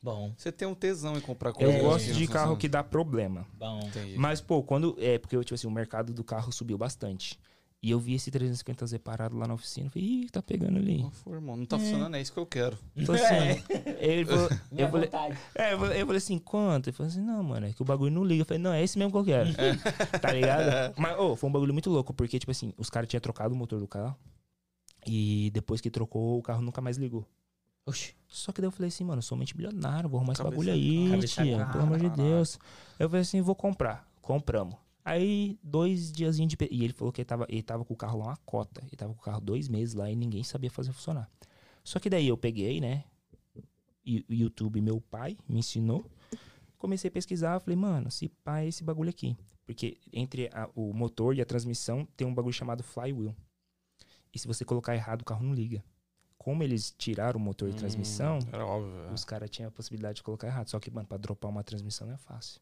[0.01, 1.80] Bom, Você tem um tesão em comprar Eu coisa.
[1.82, 2.57] gosto que de carro funciona.
[2.59, 3.45] que dá problema.
[3.53, 3.80] bom.
[3.80, 4.17] Entendi.
[4.17, 4.95] Mas, pô, quando.
[4.99, 7.39] É, porque, tipo assim, o mercado do carro subiu bastante.
[7.86, 9.91] E eu vi esse 350Z parado lá na oficina.
[9.91, 11.03] Falei, ih, tá pegando ali.
[11.03, 11.55] Não foi, irmão.
[11.55, 12.75] Não tá funcionando, é isso que eu quero.
[12.97, 13.63] Assim,
[14.01, 15.09] ele falou, Minha eu, falei,
[15.53, 16.88] é, eu falei- eu falei assim, quanto?
[16.89, 18.41] Ele falou assim, não, mano, é que o bagulho não liga.
[18.41, 19.49] Eu falei, não, é esse mesmo que eu quero.
[20.19, 20.95] tá ligado?
[20.97, 23.57] Mas, ô, foi um bagulho muito louco, porque, tipo assim, os caras tinham trocado o
[23.57, 24.17] motor do carro.
[25.05, 27.23] E depois que trocou, o carro nunca mais ligou.
[27.86, 28.15] Oxi.
[28.27, 30.57] Só que daí eu falei assim, mano, eu sou mente bilionário, vou arrumar esse Cabeça-
[30.59, 32.09] bagulho aí, tia, cara, pelo amor de.
[32.09, 32.57] Deus.
[32.97, 34.07] Eu falei assim, vou comprar.
[34.23, 34.73] Compramos.
[35.06, 36.58] Aí, dois diazinhos de...
[36.72, 38.82] E ele falou que ele tava, ele tava com o carro lá uma cota.
[38.88, 41.30] Ele tava com o carro dois meses lá e ninguém sabia fazer funcionar.
[41.84, 43.03] Só que daí eu peguei, né?
[44.08, 46.03] O YouTube, meu pai, me ensinou.
[46.78, 49.38] Comecei a pesquisar, falei, mano, se pá é esse bagulho aqui.
[49.66, 53.36] Porque entre a- o motor e a transmissão tem um bagulho chamado flywheel.
[54.34, 55.84] E se você colocar errado, o carro não liga.
[56.38, 59.10] Como eles tiraram o motor de transmissão, Hum, Era óbvio.
[59.10, 59.14] é.
[59.14, 60.68] os caras tinham a possibilidade de colocar errado.
[60.68, 62.62] Só que, mano, pra dropar uma transmissão não é fácil.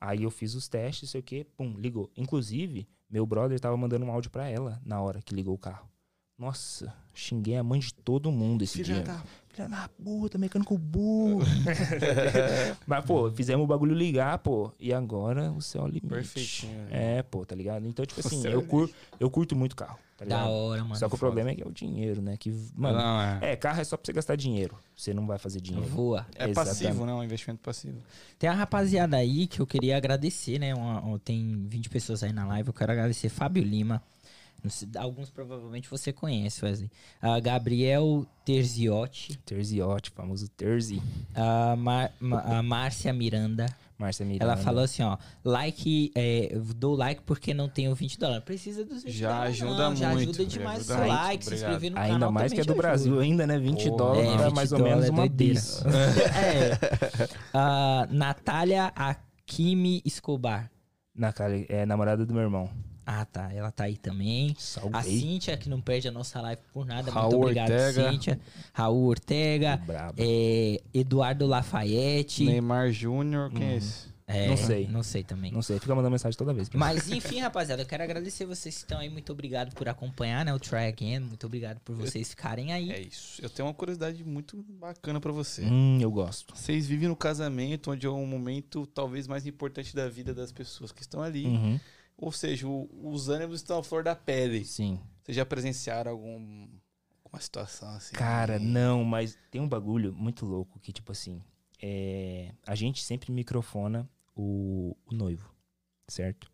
[0.00, 2.10] Aí eu fiz os testes, sei o que, pum, ligou.
[2.16, 5.88] Inclusive, meu brother tava mandando um áudio pra ela na hora que ligou o carro.
[6.38, 9.02] Nossa, xinguei a mãe de todo mundo esse Filha dia.
[9.04, 9.22] da...
[9.48, 11.40] Filha da puta, mecânico burro.
[12.86, 14.70] Mas, pô, fizemos o bagulho ligar, pô.
[14.78, 16.08] E agora o céu é o limite.
[16.08, 16.76] Perfeitinho.
[16.84, 17.18] né?
[17.18, 17.86] É, pô, tá ligado?
[17.86, 20.96] Então, tipo assim, é eu, cur, eu curto muito carro, tá Da hora, mano.
[20.96, 22.36] Só que o problema é que é o dinheiro, né?
[22.36, 23.52] Que, mano, não, é.
[23.52, 24.76] é, carro é só pra você gastar dinheiro.
[24.96, 25.88] Você não vai fazer dinheiro.
[25.88, 26.26] Voa.
[26.34, 26.54] É Exatamente.
[26.54, 27.12] passivo, né?
[27.12, 27.98] Um investimento passivo.
[28.38, 30.74] Tem a rapaziada aí que eu queria agradecer, né?
[30.74, 32.68] Uma- uma- tem 20 pessoas aí na live.
[32.68, 34.02] Eu quero agradecer Fábio Lima.
[34.98, 36.90] Alguns provavelmente você conhece, Wesley.
[37.22, 39.38] A Gabriel Terziotti.
[39.44, 41.00] Terziotti, famoso Terzi.
[41.34, 43.66] A, Mar- Ma- a Márcia Miranda.
[43.98, 44.44] Márcia Miranda.
[44.44, 45.16] Ela falou assim, ó.
[45.44, 48.44] Like, é, dou like porque não tenho 20 dólares.
[48.44, 51.06] Precisa dos 20 Já dólares, ajuda não, Já muito, ajuda já demais ajuda o seu
[51.06, 52.82] muito, like, se inscrever no Ainda canal mais que é do ajuda.
[52.82, 53.58] Brasil, ainda, né?
[53.58, 53.96] 20 Porra.
[53.96, 55.54] dólares, É, dá 20 mais ou menos é uma doideira.
[55.54, 55.82] bis.
[56.36, 57.28] é.
[57.54, 60.70] A Natália Akimi Escobar.
[61.14, 62.68] Na cara, é namorada do meu irmão.
[63.06, 63.52] Ah, tá.
[63.52, 64.50] Ela tá aí também.
[64.56, 65.20] A Salvei.
[65.20, 67.08] Cíntia, que não perde a nossa live por nada.
[67.12, 68.10] Raul Muito obrigado, Ortega.
[68.10, 68.40] Cíntia.
[68.72, 69.76] Raul Ortega.
[69.76, 70.14] Brabo.
[70.18, 72.44] é, Eduardo Lafayette.
[72.44, 74.16] Neymar Júnior, quem é esse?
[74.28, 74.88] É, Não sei.
[74.88, 75.52] Não sei também.
[75.52, 76.68] Não sei, fica mandando mensagem toda vez.
[76.70, 79.08] Mas enfim, rapaziada, eu quero agradecer vocês que estão aí.
[79.08, 80.52] Muito obrigado por acompanhar, né?
[80.52, 81.20] O Try Again.
[81.20, 82.90] Muito obrigado por vocês ficarem aí.
[82.90, 83.40] É isso.
[83.40, 85.62] Eu tenho uma curiosidade muito bacana pra você.
[85.62, 86.56] Hum, eu gosto.
[86.56, 90.90] Vocês vivem no casamento, onde é um momento talvez mais importante da vida das pessoas
[90.90, 91.46] que estão ali.
[91.46, 91.80] Uhum.
[92.16, 94.64] Ou seja, o- os ânimos estão à flor da pele.
[94.64, 95.00] Sim.
[95.22, 96.68] Vocês já presenciaram algum,
[97.24, 98.14] alguma situação assim?
[98.16, 101.42] Cara, não, mas tem um bagulho muito louco que, tipo assim,
[101.82, 105.52] é, a gente sempre microfona o, o noivo,
[106.08, 106.50] certo?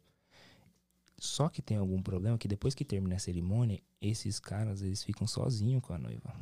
[1.18, 5.26] Só que tem algum problema que depois que termina a cerimônia, esses caras, eles ficam
[5.26, 6.34] sozinhos com a noiva.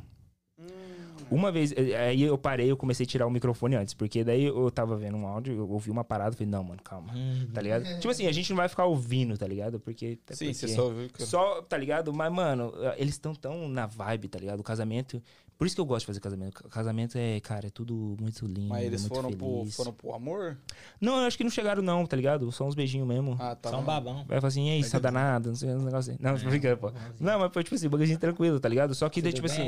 [1.31, 4.43] Uma vez, eh, aí eu parei, eu comecei a tirar o microfone antes, porque daí
[4.43, 7.61] eu tava vendo um áudio, eu ouvi uma parada, falei, não, mano, calma, Hum, tá
[7.61, 7.85] ligado?
[7.99, 9.79] Tipo assim, a gente não vai ficar ouvindo, tá ligado?
[9.79, 10.19] Porque...
[10.25, 11.23] até Sim, você porque- só ouviu que...
[11.23, 12.13] só, tá ligado?
[12.13, 14.59] Mas, mano, eles estão tão na vibe, tá ligado?
[14.59, 15.21] O casamento.
[15.61, 16.67] Por isso que eu gosto de fazer casamento.
[16.69, 18.69] Casamento é, cara, é tudo muito lindo.
[18.69, 19.75] Mas eles muito foram pro, feliz.
[19.75, 20.57] foram pro amor?
[20.99, 22.51] Não, eu acho que não chegaram, não, tá ligado?
[22.51, 23.37] Só uns beijinhos mesmo.
[23.39, 23.69] Ah, tá.
[23.69, 24.25] Só um babão.
[24.27, 26.17] Vai falar assim, e aí, só danado, não sei, um negócio assim.
[26.19, 26.91] Não, tô brincando, pô.
[27.19, 28.95] Não, mas foi tipo assim, bagulhinho tranquilo, tá ligado?
[28.95, 29.67] Só que daí, tipo assim.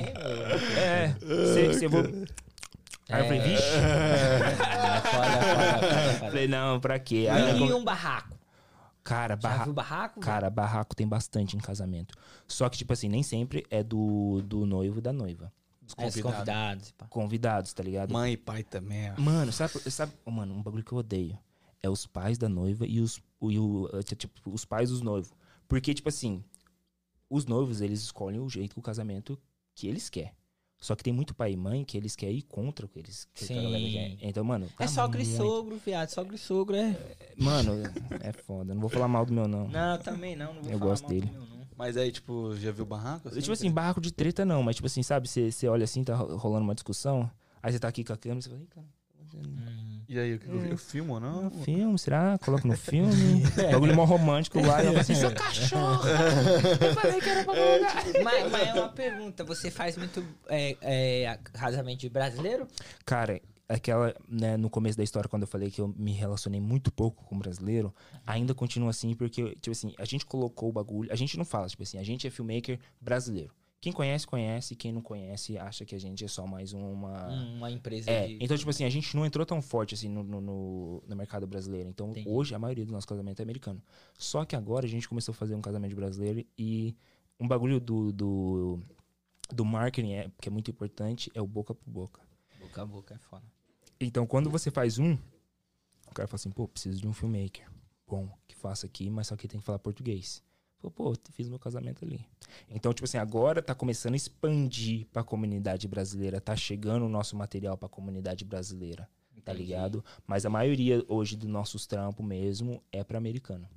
[0.79, 2.01] É, você vou.
[3.09, 3.63] Aí eu falei, vixe.
[4.73, 6.19] É, foda.
[6.21, 7.27] Falei, não, pra quê?
[7.29, 8.35] Aí, E um barraco?
[9.03, 9.65] Cara, barra...
[9.65, 10.19] viu barraco?
[10.19, 12.15] Cara, barraco tem bastante em casamento.
[12.47, 15.51] Só que, tipo assim, nem sempre é do, do noivo e da noiva.
[15.85, 16.21] Os É, os convidados.
[16.23, 16.91] convidados.
[16.91, 17.07] pá.
[17.07, 18.11] Convidados, tá ligado?
[18.13, 19.11] Mãe e pai também.
[19.11, 19.19] ó.
[19.21, 21.37] Mano, sabe, sabe, oh, mano, um bagulho que eu odeio
[21.81, 25.01] é os pais da noiva e os, o, e o, eh, tipo, os pais dos
[25.01, 25.31] noivos.
[25.67, 26.43] Porque, tipo assim,
[27.29, 29.37] os noivos, eles escolhem o jeito do casamento
[29.75, 30.31] que eles querem.
[30.79, 33.25] Só que tem muito pai e mãe que eles querem ir contra o que eles
[33.33, 33.55] que a Sim.
[33.63, 34.17] galera quer.
[34.21, 34.65] Então, mano.
[34.65, 36.09] É tá sogro e muito- sogro, viado.
[36.09, 37.15] Sogro e sogro é.
[37.37, 37.71] Mano,
[38.19, 38.73] é foda.
[38.73, 39.67] Não vou falar mal do meu, não.
[39.69, 40.53] Não, também não.
[40.53, 41.31] Não vou Eu falar gosto mal do dele.
[41.31, 41.62] meu, não.
[41.77, 43.29] Mas aí, tipo, já viu barraco?
[43.29, 45.27] tipo assim, barraco de treta não, mas tipo assim, sabe?
[45.27, 47.29] Você você olha assim, tá ro- rolando uma discussão,
[47.61, 48.87] aí você tá aqui com a câmera e você fala, cara.
[49.35, 50.01] Hum.
[50.07, 51.47] E aí, o que eu, eu filmo ou não?
[51.47, 52.37] Ah, filme, será?
[52.37, 53.41] Coloca no filme.
[53.71, 54.83] Bagulho mó romântico lá.
[54.83, 56.03] E eu falo assim, seu cachorro!
[56.85, 58.23] Eu falei que era pra colocar.
[58.23, 59.43] mas, mas é uma pergunta.
[59.43, 62.67] Você faz muito é, é, casamento de brasileiro?
[63.05, 66.91] Cara, aquela, né, no começo da história, quando eu falei que eu me relacionei muito
[66.91, 67.93] pouco com brasileiro,
[68.25, 71.11] ainda continua assim, porque, tipo assim, a gente colocou o bagulho.
[71.11, 73.53] A gente não fala, tipo assim, a gente é filmmaker brasileiro.
[73.81, 74.77] Quem conhece, conhece.
[74.77, 77.27] Quem não conhece, acha que a gente é só mais uma.
[77.27, 78.37] Uma empresa É, de.
[78.41, 81.45] então, tipo assim, a gente não entrou tão forte assim no, no, no- no mercado
[81.45, 81.89] brasileiro.
[81.89, 82.29] Então, Entendi.
[82.29, 83.81] hoje, a maioria do nosso casamento é americano.
[84.17, 86.95] Só que agora a gente começou a fazer um casamento brasileiro e
[87.37, 88.79] um bagulho do, do,
[89.53, 92.21] do marketing, é, que é muito importante, é o boca por boca.
[92.73, 93.45] Boca a boca é foda.
[93.99, 95.13] Então, quando você faz um,
[96.07, 97.69] o cara fala assim, pô, preciso de um filmmaker
[98.07, 100.43] bom que faça aqui, mas só que tem que falar português.
[100.77, 102.25] Falou, pô, fiz meu casamento ali.
[102.69, 107.35] Então, tipo assim, agora tá começando a expandir pra comunidade brasileira, tá chegando o nosso
[107.35, 109.09] material pra comunidade brasileira,
[109.43, 109.59] tá Entendi.
[109.59, 110.03] ligado?
[110.27, 113.67] Mas a maioria hoje dos nossos trampos mesmo é pra americano,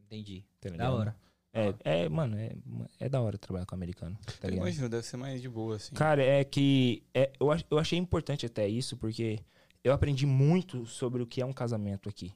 [0.00, 0.44] Entendi.
[0.60, 1.16] tá Da hora.
[1.52, 2.52] É, é, mano, é,
[3.00, 5.94] é da hora trabalhar com americano, tá Eu imagino, deve ser mais de boa, assim.
[5.94, 9.40] Cara, é que é, eu, eu achei importante até isso, porque
[9.82, 12.32] eu aprendi muito sobre o que é um casamento aqui.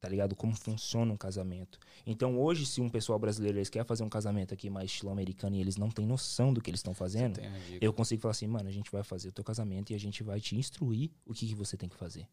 [0.00, 0.36] Tá ligado?
[0.36, 1.78] Como funciona um casamento.
[2.04, 5.56] Então, hoje, se um pessoal brasileiro eles quer fazer um casamento aqui mais estilo americano
[5.56, 7.40] e eles não têm noção do que eles estão fazendo,
[7.80, 10.22] eu consigo falar assim, mano, a gente vai fazer o teu casamento e a gente
[10.22, 12.28] vai te instruir o que, que você tem que fazer.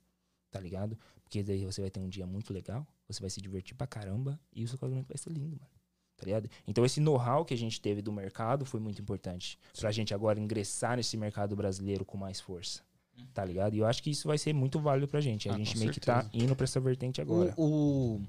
[0.50, 1.00] Tá ligado?
[1.24, 4.38] Porque daí você vai ter um dia muito legal, você vai se divertir pra caramba
[4.54, 5.81] e o seu casamento vai ser lindo, mano.
[6.22, 6.48] Tá ligado?
[6.68, 9.58] Então esse know-how que a gente teve do mercado foi muito importante.
[9.80, 12.82] Pra gente agora ingressar nesse mercado brasileiro com mais força.
[13.34, 13.74] Tá ligado?
[13.76, 15.50] E eu acho que isso vai ser muito válido pra gente.
[15.50, 16.44] A Ah, gente com meio que tá certeza.
[16.46, 17.54] indo pra essa vertente agora.
[17.58, 18.22] O, o-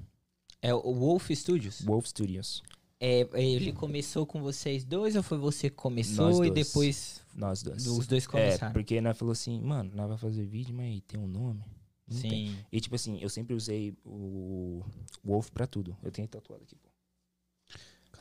[0.62, 1.82] é o Wolf Studios.
[1.82, 2.62] Wolf Studios.
[2.98, 6.54] É, ele começou com vocês dois ou foi você que começou Nós e dois.
[6.54, 7.86] depois Nós dois.
[7.86, 8.72] os dois É, começaram?
[8.72, 11.62] porque nós falou assim, mano, nós vai fazer vídeo, mas tem um nome?
[12.08, 12.48] Não tem.
[12.48, 12.56] Sim.
[12.70, 14.82] E tipo assim, eu sempre usei o
[15.24, 15.96] Wolf pra tudo.
[16.02, 16.88] Eu tenho tatuado aqui, pô.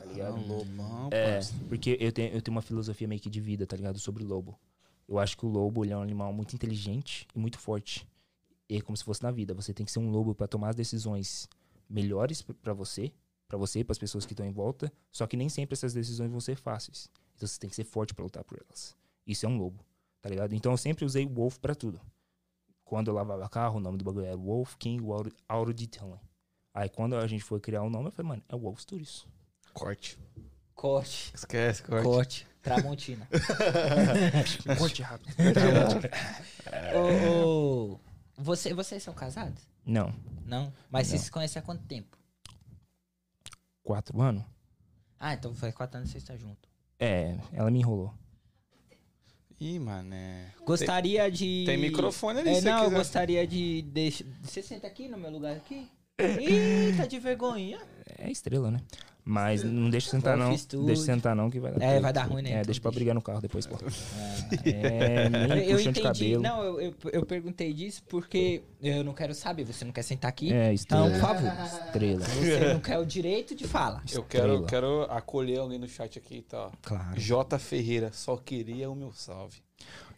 [0.02, 0.34] Tá ligado?
[0.36, 1.54] Ah, lobão, É, parça.
[1.68, 4.00] porque eu tenho, eu tenho uma filosofia meio que de vida, tá ligado?
[4.00, 4.58] Sobre o lobo.
[5.08, 8.04] Eu acho que o lobo ele é um animal muito inteligente e muito forte.
[8.68, 9.54] E é como se fosse na vida.
[9.54, 11.48] Você tem que ser um lobo pra tomar as decisões
[11.88, 13.12] melhores p- pra você,
[13.46, 14.92] pra você e pras pessoas que estão em volta.
[15.12, 17.08] Só que nem sempre essas decisões vão ser fáceis.
[17.36, 18.96] Então você tem que ser forte pra lutar por elas.
[19.24, 19.84] Isso é um lobo,
[20.20, 20.52] tá ligado?
[20.52, 22.00] Então eu sempre usei o Wolf pra tudo.
[22.84, 25.02] Quando eu lavava carro, o nome do bagulho era Wolf King
[25.48, 26.18] Auto, Detailing.
[26.74, 29.26] Aí quando a gente foi criar o nome, eu falei, mano, é Wolf Studios.
[29.72, 30.18] Corte.
[30.74, 31.32] Corte.
[31.34, 32.04] Esquece, corte.
[32.04, 32.46] Corte.
[32.62, 33.26] Tramontina.
[34.78, 35.34] Corte rápido.
[36.94, 38.00] ô, ô,
[38.36, 39.66] você, vocês são casados?
[39.84, 40.14] Não,
[40.46, 40.72] Não?
[40.90, 41.10] Mas Não.
[41.10, 42.16] vocês se conhecem há quanto tempo?
[43.82, 44.44] quatro anos?
[45.18, 46.70] Ah, então faz quatro anos que vocês estão juntos.
[47.00, 48.14] É, ela me enrolou.
[49.58, 50.52] Ih, mané.
[50.64, 51.64] Gostaria de.
[51.66, 52.96] Tem microfone ali, É, se não, eu quiser.
[52.96, 53.82] gostaria de.
[53.82, 54.24] deixar.
[54.42, 55.88] Você senta aqui no meu lugar aqui?
[56.18, 57.80] Eita, de vergonha.
[58.18, 58.80] É estrela, né?
[59.24, 60.50] Mas não deixa eu sentar não.
[60.50, 61.84] Deixa eu sentar não que vai dar.
[61.84, 62.50] É, vai dar ruim, né?
[62.50, 63.76] É, Então deixa pra brigar no carro depois, pô.
[64.64, 66.02] É, nem Eu puxão de entendi.
[66.02, 66.42] cabelo.
[66.42, 69.64] Não, eu, eu, eu perguntei disso porque eu não quero saber.
[69.64, 70.52] Você não quer sentar aqui?
[70.52, 71.10] É, então, estrela.
[71.10, 71.64] por favor.
[71.86, 72.20] Estrela.
[72.24, 74.02] Você não quer o direito de fala.
[74.12, 76.70] Eu quero, quero acolher alguém no chat aqui, tá?
[76.82, 77.18] Claro.
[77.20, 79.58] J Ferreira, só queria o meu salve.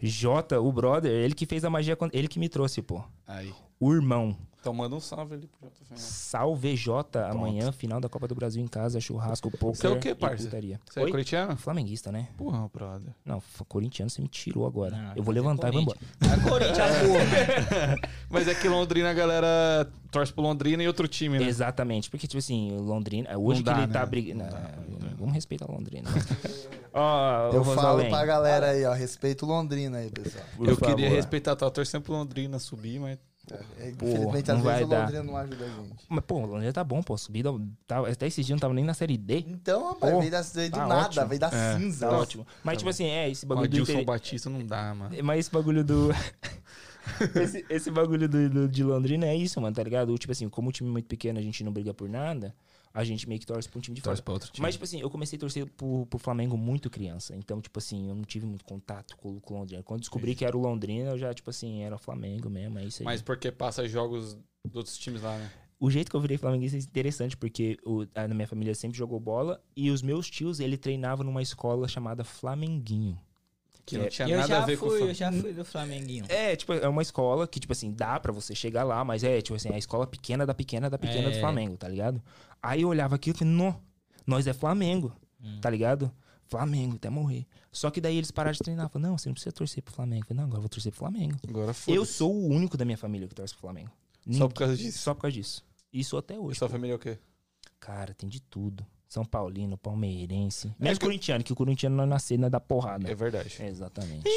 [0.01, 3.03] Jota, o brother, ele que fez a magia, quando- ele que me trouxe, pô.
[3.27, 3.53] Aí.
[3.81, 4.37] O irmão.
[4.65, 6.03] Então manda um salve ali pro J Ferreira.
[6.03, 10.01] Salve Jota, amanhã, final da Copa do Brasil em casa, churrasco, poker Você é o
[10.01, 10.49] quê, parça?
[10.49, 11.55] Você é corintiano?
[11.55, 12.29] Flamenguista, né?
[12.39, 13.12] Porra, brother.
[13.27, 14.97] Não, corintiano você me tirou agora.
[14.97, 15.99] Não, eu vou é levantar e vou embora.
[16.23, 17.97] É Corinthians, porra.
[18.31, 21.47] Mas é que Londrina, a galera torce pro Londrina e outro time, né?
[21.47, 23.37] Exatamente, porque, tipo assim, Londrina.
[23.37, 24.07] Hoje Não que dá, ele tá né?
[24.07, 24.45] brigando.
[24.45, 26.09] Não dá, Vamos respeitar Londrina.
[26.91, 28.95] Ó, Eu falo Rosalém, pra galera aí, ó.
[28.95, 30.45] Respeito Londrina aí, pessoal.
[30.57, 30.95] por eu favor.
[30.95, 33.19] queria respeitar, tava torcendo pro Londrina subir, mas.
[33.51, 35.01] É, Pô, Infelizmente, não às vezes o dar.
[35.01, 36.05] Londrina não ajuda a gente.
[36.09, 37.17] Mas, pô, o Londrina tá bom, pô.
[37.19, 37.51] Subida.
[37.87, 39.45] Tava, até esse dia não tava nem na série D.
[39.47, 41.27] Então, rapaz, Pô, veio, da, veio do tá nada, ótimo.
[41.27, 42.09] veio da É, cinza.
[42.09, 42.47] Tá ótimo.
[42.63, 43.75] Mas, tipo assim, é, esse O bagulho do.
[43.75, 45.15] Adilson inter- Batista não dá, mano.
[45.23, 46.09] Mas esse bagulho do.
[47.43, 50.17] esse, esse bagulho do, do- de Londrina é isso, mano, tá ligado?
[50.17, 52.55] Tipo assim, como o time é muito pequeno, a gente não briga por nada,
[52.95, 54.13] a gente meio que torce pra um time de fora.
[54.13, 54.63] Torce pra outro time.
[54.63, 57.35] Mas, tipo assim, eu comecei a torcer pro, pro Flamengo muito criança.
[57.37, 59.83] Então, tipo assim, eu não tive muito contato com, com o Londrina.
[59.83, 62.85] Quando descobri que era o Londrina, eu já, tipo assim, era o Flamengo mesmo, é
[62.85, 63.05] isso aí.
[63.05, 65.51] Mas porque passa jogos dos outros times lá, né?
[65.81, 68.97] O jeito que eu virei flamenguista é interessante, porque o, a, na minha família sempre
[68.97, 73.19] jogou bola e os meus tios, ele treinava numa escola chamada Flamenguinho.
[73.85, 75.31] Que não É, tinha Eu nada já a ver com o fui, Flam- eu já
[75.33, 76.25] fui do Flamenguinho.
[76.31, 79.43] É, tipo, é uma escola que, tipo assim, dá pra você chegar lá, mas é,
[79.43, 81.41] tipo assim, a escola pequena da pequena da pequena do É.
[81.41, 82.23] Flamengo, tá ligado?
[82.65, 83.81] Aí eu olhava aquilo e falei, não,
[84.27, 85.59] nós é Flamengo, Hum.
[85.61, 86.11] tá ligado?
[86.47, 87.47] Flamengo, até morrer.
[87.73, 88.89] Só que daí eles pararam de treinar.
[88.89, 90.23] Falaram, não, você não precisa torcer pro Flamengo.
[90.25, 91.37] Eu falei, não, agora eu vou torcer pro Flamengo.
[91.49, 91.97] Agora foi.
[91.97, 93.91] Eu sou o único da minha família que torce pro Flamengo.
[93.91, 94.99] Só Ninguém- por causa disso.
[94.99, 95.65] Só por causa disso.
[95.93, 96.59] Isso até E hoje.
[96.59, 97.19] sua família é o quê?
[97.81, 98.87] Cara, tem de tudo.
[99.15, 100.75] São Paulino, palmeirense.
[100.77, 103.09] Menos que- corintiano, que o corintiano não nascer, não é da porrada.
[103.09, 103.57] É verdade.
[103.62, 104.29] Exatamente.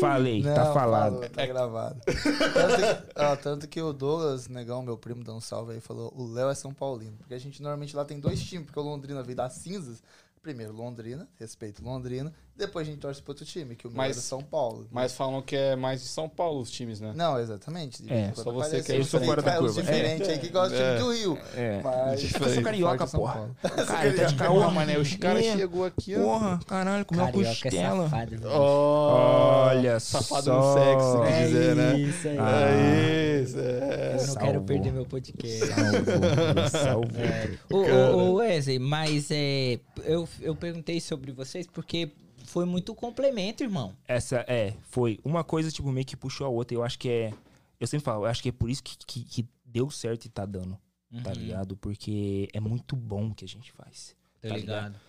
[0.00, 1.14] Falei, Não, tá falado.
[1.14, 2.00] falou, tá gravado.
[2.04, 6.12] tanto, que, ó, tanto que o Douglas, negão, meu primo, dando um salve aí, falou:
[6.16, 7.16] o Léo é São Paulino.
[7.18, 10.02] Porque a gente normalmente lá tem dois times, porque o Londrina veio das cinzas.
[10.42, 12.32] Primeiro, Londrina, respeito Londrina.
[12.56, 14.86] Depois a gente torce pro outro time, que o meu Mas- é do São Paulo.
[14.90, 17.12] Mas falam que é mais de São Paulo os times, né?
[17.14, 18.02] Não, exatamente.
[18.12, 19.80] É, só você aparece que é eu sou fora da diferente, curva.
[19.80, 20.98] Os diferentes aí que gostam É.
[20.98, 21.38] do Rio.
[21.56, 21.80] É.
[21.82, 22.22] Mas...
[22.34, 23.32] Eu sou carioca, porra.
[23.34, 23.56] Paulo.
[23.86, 25.56] Cara, tá de carioca, mané, os caras É.
[25.56, 26.22] chegou aqui, ó.
[26.22, 28.10] Porra, caralho, comeu é costela.
[28.52, 30.58] Olha Safado só.
[30.60, 31.98] no sexo, É dizer, né?
[32.00, 32.38] isso aí.
[32.38, 32.60] Ah.
[32.68, 34.16] É isso, é.
[34.20, 35.68] Eu não quero perder meu podcast.
[35.68, 37.58] Cara.
[37.72, 42.10] ô, ô, Wesley, mas é, eu, eu perguntei sobre vocês porque
[42.44, 43.94] foi muito complemento, irmão.
[44.06, 46.74] Essa é, foi uma coisa, tipo, meio que puxou a outra.
[46.76, 47.34] Eu acho que é.
[47.80, 50.28] Eu sempre falo, eu acho que é por isso que, que, que deu certo e
[50.28, 50.78] tá dando,
[51.22, 51.76] tá Uhum, ligado?
[51.76, 54.14] Porque é muito bom o que a gente faz.
[54.40, 55.00] Tá tá ligado?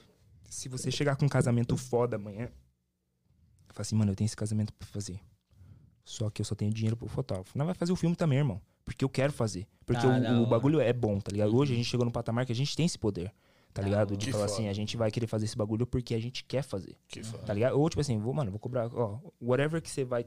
[0.49, 2.49] Se você chegar com um casamento foda amanhã,
[3.69, 5.19] fala assim, mano, eu tenho esse casamento pra fazer.
[6.05, 7.57] Só que eu só tenho dinheiro pro fotógrafo.
[7.57, 8.61] Não vai fazer o filme também, irmão.
[8.83, 9.65] Porque eu quero fazer.
[9.85, 11.55] Porque Ah, o, o bagulho é bom, tá ligado?
[11.55, 13.33] Hoje a gente chegou no patamar que a gente tem esse poder,
[13.73, 14.15] tá ligado?
[14.15, 14.53] De Que falar foda.
[14.59, 16.95] assim, a gente vai querer fazer esse bagulho porque a gente quer fazer.
[17.07, 17.43] Que foda.
[17.43, 17.77] Tá ligado?
[17.79, 20.25] Ou tipo assim, vou, mano, vou cobrar, ó, whatever que você vai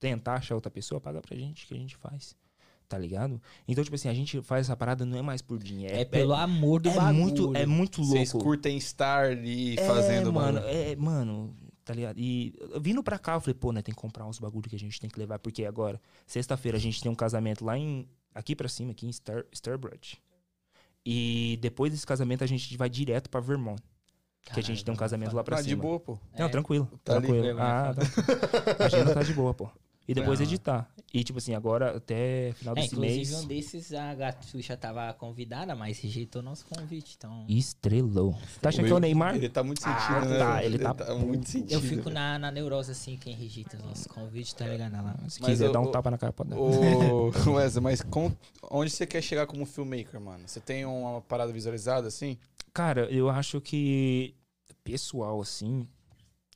[0.00, 2.34] tentar achar outra pessoa, paga pra gente que a gente faz.
[2.88, 3.42] Tá ligado?
[3.66, 5.96] Então, tipo assim, a gente faz essa parada não é mais por dinheiro.
[5.96, 7.14] É, pelo amor do é bagulho.
[7.20, 8.14] muito, é muito louco.
[8.16, 10.72] Vocês curtem estar ali É, fazendo mano, bagulho.
[10.76, 12.16] é, mano, tá ligado?
[12.20, 14.78] E vindo pra cá, eu falei, pô, né, tem que comprar uns bagulho que a
[14.78, 18.54] gente tem que levar, porque agora, sexta-feira, a gente tem um casamento lá em, aqui
[18.54, 20.18] pra cima, aqui em Star, Starbridge.
[21.08, 23.80] E depois desse casamento, a gente vai direto pra Vermont.
[24.52, 25.82] que a gente tem um casamento lá pra de cima.
[25.82, 26.18] boa, pô.
[26.38, 26.48] Não, É.
[26.48, 26.88] tranquilo.
[27.04, 27.48] Tá tranquilo.
[27.48, 27.60] ali.
[27.60, 28.84] Ah, tá.
[28.84, 29.68] A agenda tá de boa, pô.
[30.08, 30.44] E depois Ah.
[30.44, 30.88] editar.
[31.12, 33.32] E, tipo assim, agora até final É, desse inclusive mês.
[33.34, 37.44] um desses a Gatuxa tava convidada, mas rejeitou nosso convite, então...
[37.48, 38.36] Estrelou.
[38.60, 39.34] Tá achando que é o Neymar?
[39.36, 40.38] Ele tá muito sentido, Ah, né?
[40.38, 40.66] tá, velho?
[40.66, 41.72] ele tá muito sentido.
[41.72, 44.92] Eu fico na, na neurose assim, quem rejeita os nossos convites, tá ligado?
[44.92, 45.16] Lá.
[45.28, 46.56] Se Mas quiser o- dar um o- tapa na cara, pode dar.
[46.58, 48.36] Ô, Wesley, mas como-
[48.70, 50.46] onde você quer chegar como filmmaker, mano?
[50.46, 52.36] Você tem uma parada visualizada assim?
[52.74, 54.34] Cara, eu acho que
[54.84, 55.86] pessoal, assim,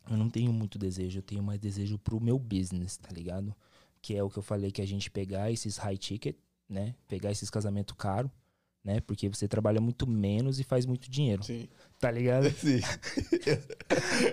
[0.09, 1.18] eu não tenho muito desejo.
[1.18, 3.55] Eu tenho mais desejo pro meu business, tá ligado?
[4.01, 6.36] Que é o que eu falei, que a gente pegar esses high ticket,
[6.68, 6.94] né?
[7.09, 8.30] Pegar esses casamentos caros,
[8.84, 9.01] né?
[9.01, 11.68] Porque você trabalha muito menos e faz muito dinheiro, Sim.
[11.98, 12.51] tá ligado?
[12.57, 12.80] Sim.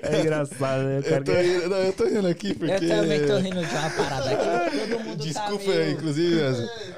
[0.02, 1.00] É engraçado, né?
[1.04, 2.86] Eu tô, rindo, não, eu tô rindo aqui porque.
[2.86, 4.90] Eu também tô rindo de uma parada aqui.
[4.90, 5.92] Todo mundo Desculpa, tá meio...
[5.92, 6.40] inclusive.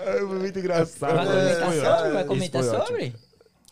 [0.05, 1.15] É muito engraçado.
[1.15, 2.11] Vai comentar Foi sobre?
[2.11, 3.28] Vai comentar sobre?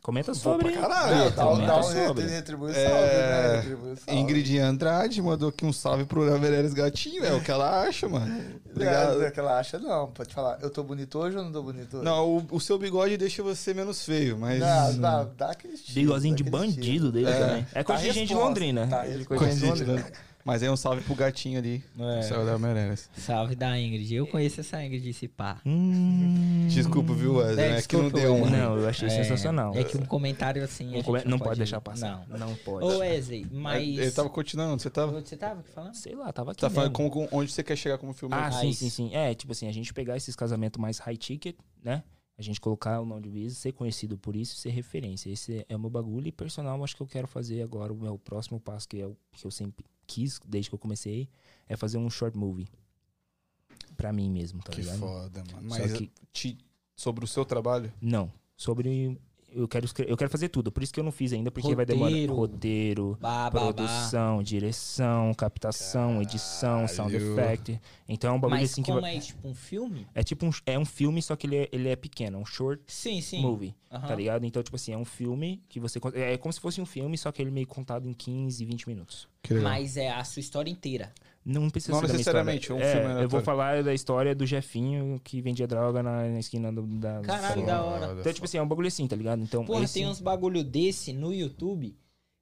[0.08, 0.72] Comenta sobre.
[0.72, 1.16] pra caralho.
[1.18, 2.24] Não, dá, um- comenta dá um sobre.
[2.24, 3.56] re- retribui o salve, É, né?
[3.58, 4.20] Retribui o salve.
[4.22, 8.26] Ingrid Andrade mandou aqui um salve pro Gavereres Gatinho, é o que ela acha, mano.
[8.72, 9.10] Obrigado.
[9.16, 9.34] Obrigado.
[9.34, 10.08] que ela acha, não.
[10.08, 10.60] Pode falar.
[10.62, 12.06] Eu tô bonito hoje ou não tô bonito hoje?
[12.06, 14.62] Não, o, o seu bigode deixa você menos feio, mas.
[14.62, 15.96] Dá, dá, dá aquele estilo.
[16.06, 17.12] Bigozinho de bandido estilo.
[17.12, 17.40] dele É.
[17.40, 17.68] também.
[17.74, 18.88] É Tá coisa de gente de Londrina.
[18.88, 20.12] tá É coisa de gente de Londrina.
[20.48, 21.84] Mas é um salve pro gatinho ali.
[22.00, 22.22] É.
[22.22, 23.10] Céu da Meirelles.
[23.18, 24.16] Salve da Ingrid.
[24.16, 25.60] Eu conheço essa Ingrid, esse pá.
[25.66, 26.68] Hum.
[26.70, 27.66] Desculpa, viu, Wesley?
[27.66, 28.42] É, É, que não desculpa, deu um.
[28.44, 28.60] Wesley.
[28.62, 29.76] Não, eu achei É, sensacional.
[29.76, 30.96] É que um comentário assim.
[30.96, 32.26] a Um Não pode deixar passar.
[32.30, 32.38] Não.
[32.38, 32.86] Não pode.
[32.86, 33.84] Ô, Wesley, mas.
[33.84, 35.20] Ele tava continuando, você tava.
[35.20, 35.96] Você tava falando?
[35.96, 37.10] Sei lá, tava aqui Tá falando mesmo.
[37.12, 38.54] como, como- onde você quer chegar como Ah, filmmaker?
[38.60, 39.10] sim, sim, sim.
[39.14, 42.04] É, tipo assim, a gente pegar esses casamentos mais high ticket, né?
[42.38, 45.30] A gente colocar o nome de business, ser conhecido por isso, ser referência.
[45.30, 47.92] Esse é o meu bagulho e personal, acho que eu quero fazer agora.
[47.92, 51.28] O meu próximo passo, que é o que eu sempre quis, desde que eu comecei,
[51.68, 52.68] é fazer um short movie.
[53.96, 55.00] Pra mim mesmo, tá que ligado?
[55.00, 55.68] foda, mano.
[55.68, 56.58] Mas que- te-
[56.96, 57.92] sobre o seu trabalho?
[58.00, 58.32] Não.
[58.56, 59.20] Sobre.
[59.58, 61.86] Eu quero, eu quero fazer tudo, por isso que eu não fiz ainda, porque vai
[61.86, 62.10] demorar.
[62.12, 62.34] Roteiro.
[62.36, 63.74] Roteiro, Bah, bah, bah.
[63.74, 67.34] produção, direção, captação, edição, sound Caralho.
[67.40, 67.82] effect.
[68.08, 70.08] Então é um bagulho Mas assim que como vai- é tipo um filme?
[70.14, 72.46] é tipo um, é um filme, só que ele é, ele é pequeno, é um
[72.46, 73.42] short Sim, sim.
[73.42, 74.08] movie, Aham.
[74.08, 74.46] tá ligado?
[74.46, 76.00] Então, tipo assim, é um filme que você.
[76.00, 78.88] con- É como se fosse um filme, só que ele meio contado em 15, 20
[78.88, 79.28] minutos.
[79.42, 79.72] Que legal.
[79.72, 81.12] Mas é a sua história inteira.
[81.50, 84.46] Não precisa Não ser necessariamente, é um É, filme Eu vou falar da história do
[84.46, 87.22] Jefinho que vendia droga na, na esquina do, da.
[87.22, 88.16] Caralho, da- hora.
[88.20, 89.42] Então, tipo assim, é um bagulho assim, tá ligado?
[89.42, 89.94] Então, Porra, esse...
[89.94, 91.96] tem uns bagulho desse no YouTube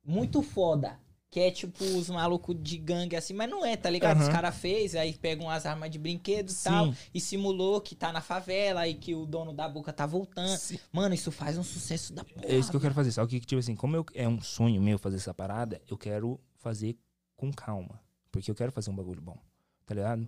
[0.03, 0.99] muito foda.
[1.29, 4.17] Que é tipo os malucos de gangue assim, mas não é, tá ligado?
[4.21, 4.31] Os Aham.
[4.31, 6.69] caras fez, aí pegam as armas de brinquedo e Sim.
[6.69, 10.55] tal, e simulou que tá na favela e que o dono da boca tá voltando.
[10.57, 10.79] Sim.
[10.93, 12.45] Mano, isso faz um sucesso da porra.
[12.45, 13.11] É isso que eu quero fazer.
[13.11, 16.39] Só que, tipo assim, como eu- é um sonho meu fazer essa parada, eu quero
[16.55, 16.95] fazer
[17.35, 17.99] com calma.
[18.35, 19.37] Porque eu quero fazer um bagulho bom,
[19.85, 20.27] tá ligado?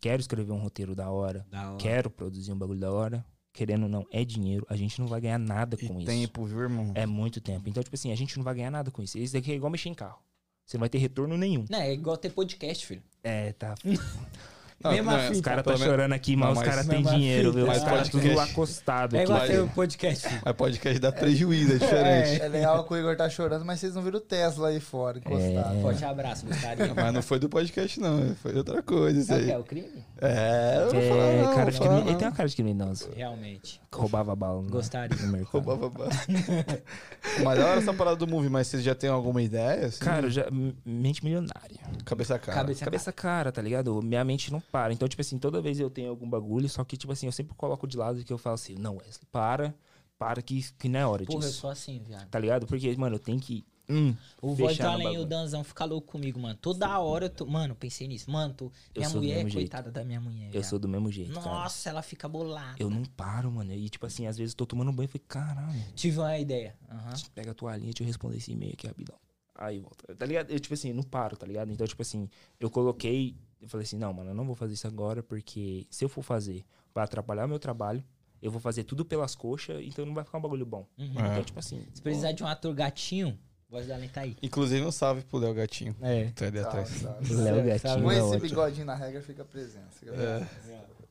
[0.00, 1.46] Quero escrever um roteiro da hora.
[1.48, 1.78] Da hora.
[1.78, 3.24] Quero produzir um bagulho da hora.
[3.52, 4.66] Querendo ou não, é dinheiro.
[4.68, 6.06] A gente não vai ganhar nada E com isso.
[6.06, 6.90] tempo, viu, irmão?
[6.96, 7.68] É muito tempo.
[7.68, 9.16] Então, tipo assim, a gente não vai ganhar nada com isso.
[9.18, 10.18] Isso daqui é igual mexer em carro.
[10.66, 11.64] Você não vai ter retorno nenhum.
[11.70, 13.02] Não, é igual ter podcast, filho.
[13.22, 13.74] É, tá.
[14.82, 15.32] Não, Mesma não é, fita.
[15.34, 17.56] Os caras tá menos- chorando aqui, mas Não, os mas- caras têm dinheiro, fita.
[17.58, 17.66] viu?
[17.66, 20.28] Mas Os caras tudo acostado É igual ter o podcast.
[20.44, 22.42] Mas podcast dá prejuízo, é diferente.
[22.42, 25.18] É legal que o Igor tá chorando, mas vocês não viram o Tesla aí fora,
[25.18, 25.80] encostado.
[25.82, 26.94] Forte abraço, gostaria.
[26.94, 28.36] Mas não foi do podcast, não.
[28.36, 29.56] Foi de outra coisa isso Sabe o que aí.
[29.56, 30.04] é o crime?
[30.20, 32.02] É, eu É, falar não, cara de falar criminoso.
[32.02, 32.18] Ele não.
[32.18, 33.10] tem uma cara de criminoso.
[33.14, 33.80] Realmente.
[33.94, 34.62] Roubava bala.
[34.62, 35.16] no- Gostaria.
[35.26, 35.44] No.
[35.44, 36.10] Roubava bala.
[37.44, 39.86] Mas da hora essa parada do movie, mas vocês já têm alguma ideia?
[39.86, 40.00] Assim?
[40.00, 40.46] Cara, eu já,
[40.84, 41.78] mente milionária.
[42.04, 42.58] cabeça cara.
[42.58, 44.00] Cabeça- Cabeça cara, tá ligado?
[44.02, 44.92] Minha mente não para.
[44.92, 47.54] Então, tipo assim, toda vez eu tenho algum bagulho, só que, tipo assim, eu sempre
[47.54, 49.74] coloco de lado que eu falo assim, não, Wesley, para,
[50.18, 51.60] para que, que não é hora Porra, eu disso.
[51.60, 52.28] sou assim, viado.
[52.28, 52.66] Tá ligado?
[52.66, 53.64] Porque, mano, eu tenho que.
[53.88, 55.24] Hum, O voz do além e o.
[55.24, 56.58] Danzão fica louco comigo, mano.
[56.60, 57.46] Toda hora eu tô.
[57.46, 58.30] Mano, pensei nisso.
[58.30, 58.72] Mano, tô...
[58.94, 59.54] Eu minha mulher, jeito.
[59.54, 60.50] coitada da minha mulher.
[60.52, 61.46] Eu sou do mesmo jeito, cara.
[61.46, 62.76] Nossa, ela fica bolada.
[62.78, 63.72] Eu não paro, mano.
[63.72, 66.76] E, tipo assim, às vezes eu tô tomando banho e falei, caralho, Tive uma ideia.
[66.90, 67.12] Aham.
[67.34, 69.16] pega a toalhinha, deixa eu responder esse e-mail aqui rapidão.
[69.54, 70.14] Aí volta.
[70.14, 70.50] Tá ligado?
[70.50, 71.72] Eu, tipo assim, não paro, tá ligado?
[71.72, 72.28] Então, tipo assim,
[72.60, 73.36] eu coloquei.
[73.60, 76.22] Eu falei assim, não, mano, eu não vou fazer isso agora, porque se eu for
[76.22, 78.04] fazer pra atrapalhar o meu trabalho,
[78.40, 80.86] eu vou fazer tudo pelas coxas, então não vai ficar um bagulho bom.
[80.96, 81.06] Uhum.
[81.18, 81.32] É.
[81.32, 81.84] Então, tipo assim.
[81.92, 83.36] Se precisar de um ator gatinho,
[83.70, 84.36] voz do além tá aí.
[84.42, 85.94] Inclusive um salve pro Léo Gatinho.
[86.02, 86.30] É.
[86.34, 87.02] Tá ali Tá, atrás.
[87.02, 87.16] tá.
[87.20, 88.02] Léo Sabe- Gatinho.
[88.02, 90.04] Com é esse bigodinho na regra fica presença.
[90.04, 90.48] galera.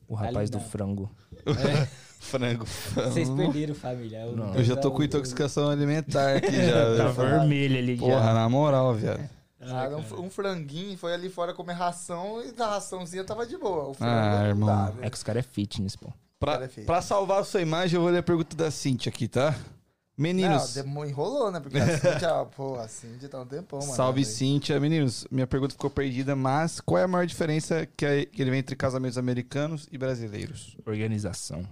[0.08, 0.70] O rapaz do lindão.
[0.70, 1.10] frango.
[2.18, 2.64] Frango.
[2.66, 4.26] Vocês perderam, família.
[4.26, 4.54] O Não.
[4.54, 6.96] Eu já tô com intoxicação alimentar aqui já.
[6.96, 8.34] Tá vermelho ali Porra, já.
[8.34, 9.28] na moral, viado.
[9.60, 13.88] Nada, um, um franguinho foi ali fora comer ração e da raçãozinha tava de boa.
[13.88, 14.68] O frango Ah, irmão.
[14.68, 14.98] dá, né?
[15.06, 16.12] É que os caras é fitness, pô.
[16.38, 16.86] Pra, Cara, é feio.
[16.86, 19.54] pra salvar a sua imagem, eu vou ler a pergunta da Cintia aqui, tá?
[20.18, 21.60] Meninos, Não, enrolou, né?
[21.60, 23.92] Porque a Cintia, pô, a Cintia tá um tempão, mano.
[23.94, 24.24] salve Aí.
[24.24, 24.80] Cintia.
[24.80, 28.50] Meninos, minha pergunta ficou perdida, mas qual é a maior diferença que, é- que ele
[28.50, 30.76] vê entre casamentos americanos e brasileiros?
[30.84, 31.64] Organização.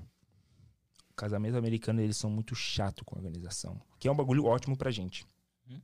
[1.16, 3.80] Casamento americano, eles são muito chato com organização.
[3.98, 5.26] Que é um bagulho ótimo pra gente.
[5.68, 5.80] Hum.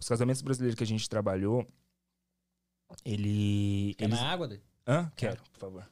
[0.00, 1.66] Os casamentos brasileiros que a gente trabalhou,
[3.04, 3.94] ele.
[3.98, 4.18] Quer eles...
[4.18, 4.62] mais água, doido?
[4.86, 5.12] Hã?
[5.14, 5.90] Quero, por favor.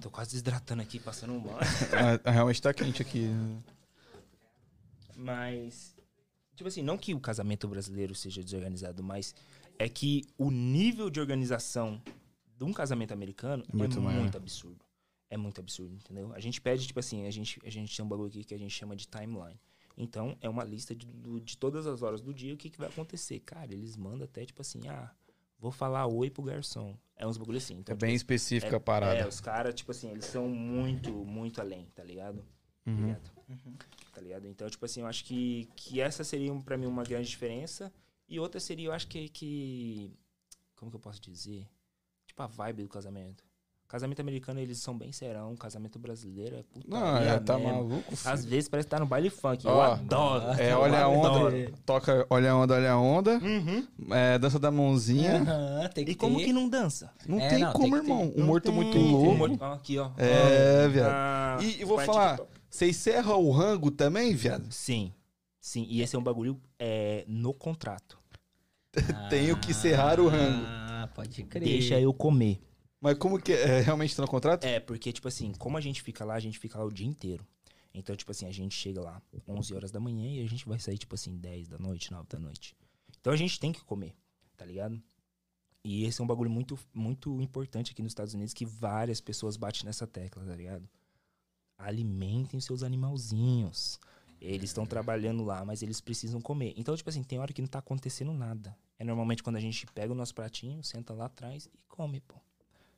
[0.00, 1.58] Tô quase desidratando aqui, passando mal.
[2.24, 3.30] Ah, realmente tá quente aqui.
[5.16, 5.94] Mas.
[6.54, 9.34] Tipo assim, não que o casamento brasileiro seja desorganizado, mas
[9.78, 12.00] é que o nível de organização
[12.56, 14.84] de um casamento americano É muito é muito absurdo.
[15.28, 16.32] É muito absurdo, entendeu?
[16.32, 18.58] A gente pede, tipo assim, a gente, a gente tem um bagulho aqui que a
[18.58, 19.58] gente chama de timeline.
[19.96, 21.06] Então, é uma lista de,
[21.40, 23.40] de todas as horas do dia, o que, que vai acontecer.
[23.40, 25.10] Cara, eles mandam até, tipo assim, ah,
[25.58, 26.96] vou falar oi pro garçom.
[27.16, 27.76] É uns bagulho assim.
[27.76, 29.20] É Então, bem tipo, específica é, a parada.
[29.20, 32.44] É, os caras, tipo assim, eles são muito, muito além, tá ligado?
[32.86, 33.06] Uhum.
[33.06, 33.30] Ligado?
[34.14, 34.46] Tá ligado?
[34.46, 37.92] Então, tipo assim, eu acho que, que essa seria pra mim uma grande diferença.
[38.28, 40.12] E outra seria, eu acho que, que.
[40.76, 41.66] Como que eu posso dizer?
[42.26, 43.44] Tipo a vibe do casamento.
[43.86, 45.54] Casamento americano, eles são bem serão.
[45.56, 46.86] Casamento brasileiro é puta.
[46.88, 48.32] Não, é, tá maluco, filho.
[48.32, 49.64] Às vezes parece que tá no baile funk.
[49.64, 50.58] eu Ó, adoro.
[50.60, 53.38] É, eu olha a onda, toca, olha a onda, olha a onda.
[53.38, 53.86] Uhum.
[54.10, 55.42] É, dança da mãozinha.
[55.42, 56.44] Aham, tem que E como ter.
[56.46, 57.12] que não dança?
[57.28, 58.32] Não É, tem não, como, tem irmão.
[58.34, 58.74] Um Não morto tem.
[58.74, 59.64] muito louco.
[59.64, 60.10] Aqui, ó.
[60.16, 61.12] É, viado.
[61.12, 62.53] Ah, E, e vou falar, TikTok.
[62.74, 64.72] Vocês serram o rango também, viado?
[64.72, 65.14] Sim.
[65.60, 68.18] Sim, e esse é um bagulho é, no contrato.
[69.30, 70.64] Tenho que serrar o rango.
[70.66, 71.62] Ah, pode crer.
[71.62, 72.60] Deixa eu comer.
[73.00, 73.80] Mas como que é?
[73.80, 74.64] Realmente tá no contrato?
[74.64, 77.06] É, porque, tipo assim, como a gente fica lá, a gente fica lá o dia
[77.06, 77.46] inteiro.
[77.94, 80.80] Então, tipo assim, a gente chega lá 11 horas da manhã e a gente vai
[80.80, 82.74] sair, tipo assim, 10 da noite, 9 da noite.
[83.20, 84.16] Então a gente tem que comer,
[84.56, 85.00] tá ligado?
[85.84, 89.56] E esse é um bagulho muito, muito importante aqui nos Estados Unidos que várias pessoas
[89.56, 90.88] batem nessa tecla, tá ligado?
[91.78, 93.98] Alimentem seus animalzinhos.
[94.40, 96.74] Eles estão trabalhando lá, mas eles precisam comer.
[96.76, 98.76] Então, tipo assim, tem hora que não tá acontecendo nada.
[98.98, 102.34] É normalmente quando a gente pega o nosso pratinho, senta lá atrás e come, pô.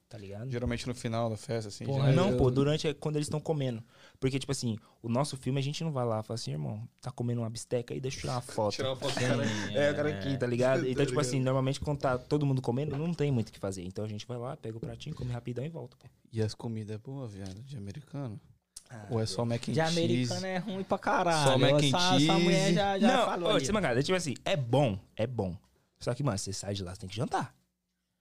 [0.09, 0.49] Tá ligado?
[0.51, 1.85] Geralmente no final da festa, assim.
[1.85, 3.83] Porra, Não, eu- pô, durante é quando eles estão comendo.
[4.21, 6.89] Porque, tipo assim, o nosso filme a gente não vai lá e fala assim, irmão,
[7.01, 8.75] tá comendo uma bisteca aí, deixa eu tirar uma foto.
[8.77, 9.43] Tirar uma foto do cara.
[9.75, 10.87] É, o cara aqui, tá ligado?
[10.87, 11.45] Então, Tá tipo assim, ligado.
[11.47, 13.83] normalmente quando tá todo mundo comendo, não tem muito o que fazer.
[13.85, 16.07] Então a gente vai lá, pega o pratinho, come rapidão e volta, pô.
[16.33, 18.41] E as comidas é boa, viado, de americano?
[19.11, 19.99] Ou é só mac and De cheese?
[19.99, 21.51] americano é ruim pra caralho.
[21.53, 22.31] Só mac and essa, essa cheese.
[22.33, 23.65] mulher já, já não, falou ô, ali.
[23.67, 25.57] você mangada, tipo assim, é bom, é bom.
[25.99, 27.55] Só que, mano, você sai de lá, você tem que jantar.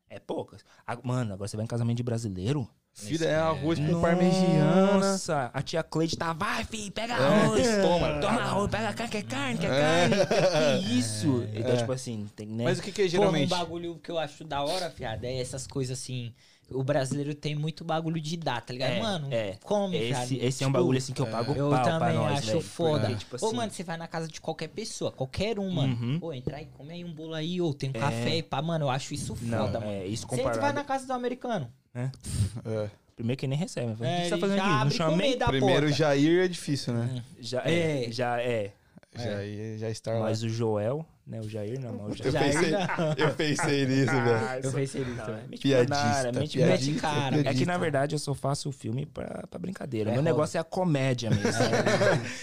[0.10, 0.64] É poucas.
[0.86, 2.68] Ah, Mano, agora você vai em casamento de brasileiro.
[2.94, 4.94] Filha, é arroz com parmegiana.
[5.00, 7.18] Nossa, a tia Cleide tá, vai, filho, pega É.
[7.44, 7.68] arroz.
[7.82, 8.20] Toma.
[8.22, 9.68] Toma arroz, pega carne, quer carne, quer
[10.30, 10.82] carne.
[10.82, 11.44] Que isso?
[11.54, 11.78] Então, É.
[11.78, 12.64] tipo assim, tem, né?
[12.64, 13.50] Mas o que que é Porra, um geralmente?
[13.50, 16.34] bagulho que eu acho da hora, fiada, é essas coisas assim.
[16.72, 18.92] O brasileiro tem muito bagulho de dar, tá ligado?
[18.94, 19.58] É, mano, é.
[19.64, 20.46] come, esse, fiada.
[20.48, 22.48] esse é um Tipo, bagulho assim que eu pago Eu pau pra também nós, acho
[22.48, 22.62] velho.
[22.62, 23.00] foda.
[23.02, 25.94] Porque, tipo Ô, assim, mano, você vai na casa de qualquer pessoa, qualquer um, mano.
[25.94, 26.20] Uhum.
[26.20, 28.00] Pô, entra aí, come aí um bolo aí, ou tem um É.
[28.00, 29.92] café, pá, mano, eu acho isso não, foda, mano.
[29.92, 30.78] é, isso Você entra e vai comparado...
[30.78, 31.72] na casa do americano.
[31.94, 32.10] É.
[33.16, 33.96] Primeiro que nem recebe.
[33.96, 34.72] Fala, o que É, você tá fazendo já aqui?
[34.74, 35.38] Não abre chamei?
[35.38, 35.92] Primeiro porta.
[35.96, 37.24] Jair é difícil, né?
[37.40, 38.12] Já é, É.
[38.12, 38.72] já é.
[39.16, 40.22] Já, já estar lá.
[40.26, 41.40] Mas o Joel, né?
[41.42, 42.54] O Jair não, mas o Eu Jair.
[42.54, 42.74] pensei,
[43.18, 44.36] eu pensei nisso, velho.
[44.36, 45.44] Ah, Eu pensei nisso também.
[45.44, 47.36] é mente Piadista, mente piadista, Mete cara.
[47.36, 47.78] É que, na piadista.
[47.80, 50.12] verdade, eu só faço o filme pra, pra brincadeira.
[50.12, 51.50] É Meu negócio é a comédia mesmo.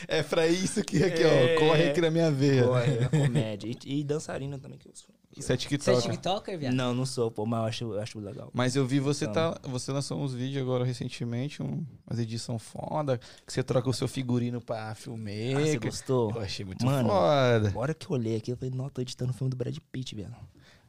[0.08, 1.56] É pra isso que aqui, É.
[1.56, 2.64] ó, corre aqui na minha veia.
[2.64, 3.68] Pô, é comédia.
[3.86, 5.14] E, e dançarina também, que eu sou.
[5.34, 6.02] Você é Você é TikTok.
[6.02, 6.74] TikToker, viado?
[6.74, 8.50] Não, não sou, pô, mas eu acho, eu acho legal.
[8.52, 9.54] Mas eu vi você Então.
[9.54, 9.60] tá.
[9.68, 14.06] Você lançou uns vídeos agora recentemente, um, umas edição foda, que você troca o seu
[14.06, 16.30] figurino pra Ah, você gostou?
[16.32, 17.68] eu achei muito Mano, foda.
[17.68, 20.14] Agora que eu olhei aqui, eu falei, não, tô editando o filme do Brad Pitt,
[20.14, 20.34] velho.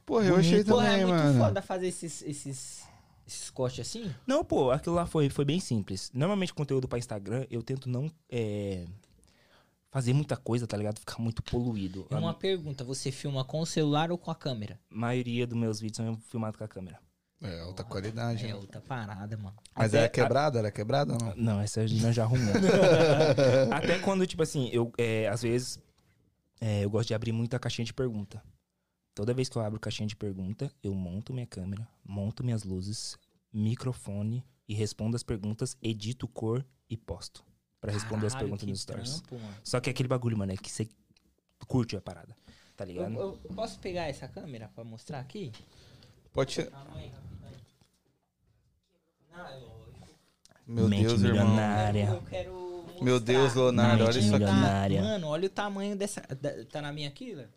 [0.04, 1.38] Porra, eu achei Porra, também, é muito mano.
[1.38, 2.82] foda fazer esses, esses,
[3.26, 4.14] esses cortes assim.
[4.26, 6.10] Não, pô, aquilo lá foi, foi bem simples.
[6.12, 8.84] Normalmente, conteúdo pra Instagram, eu tento não é,
[9.94, 10.98] fazer muita coisa, tá ligado?
[10.98, 12.04] Ficar muito poluído.
[12.10, 14.80] E A uma pergunta, você filma com o celular ou com a câmera?
[14.90, 16.98] maioria dos meus vídeos são filmados com a câmera.
[17.40, 18.44] É, alta qualidade.
[18.44, 18.54] É né?
[18.56, 19.54] outra parada, mano.
[19.72, 20.58] Mas Até era a- quebrada?
[20.58, 21.36] Era quebrada ou não?
[21.36, 22.52] Não, essa a gente já arrumou.
[23.72, 25.78] Até quando, tipo assim, eu, é, às vezes,
[26.60, 28.42] é, eu gosto de abrir muita caixinha de pergunta.
[29.14, 33.16] Toda vez que eu abro caixinha de pergunta, eu monto minha câmera, monto minhas luzes,
[33.52, 37.44] microfone e respondo as perguntas, edito cor e posto.
[37.84, 39.20] Pra responder as Caralho, perguntas que nos stories.
[39.20, 39.56] trampo, mano.
[39.62, 40.88] Só que é aquele bagulho, mano, é que você
[41.68, 42.34] curte a parada,
[42.76, 43.14] tá Eu, ligado?
[43.20, 45.52] eu posso pegar essa câmera pra mostrar aqui?
[46.32, 46.64] Pode.
[46.64, 47.54] Calma aí, rapidinho.
[49.36, 49.64] É.
[50.66, 51.44] Meu Mente Deus, irmão.
[51.46, 52.04] milionária.
[52.06, 52.52] Eu quero
[52.86, 53.04] mostrar.
[53.04, 54.30] Meu Deus, Leonardo, olha isso aqui.
[54.44, 55.02] milionária.
[55.02, 56.20] Mano, olha o tamanho dessa...
[56.22, 57.48] da- tá na minha aqui, Léo?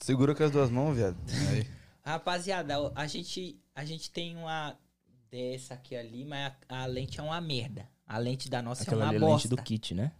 [0.00, 1.16] Segura com as duas mãos, viado.
[1.50, 1.66] Aí.
[2.02, 4.74] Rapaziada, a gente, a gente tem uma
[5.30, 7.86] dessa aqui ali, mas a, a lente é uma merda.
[8.08, 9.48] A lente da nossa Aquela é uma ali é a lente bosta.
[9.50, 10.12] do kit, né?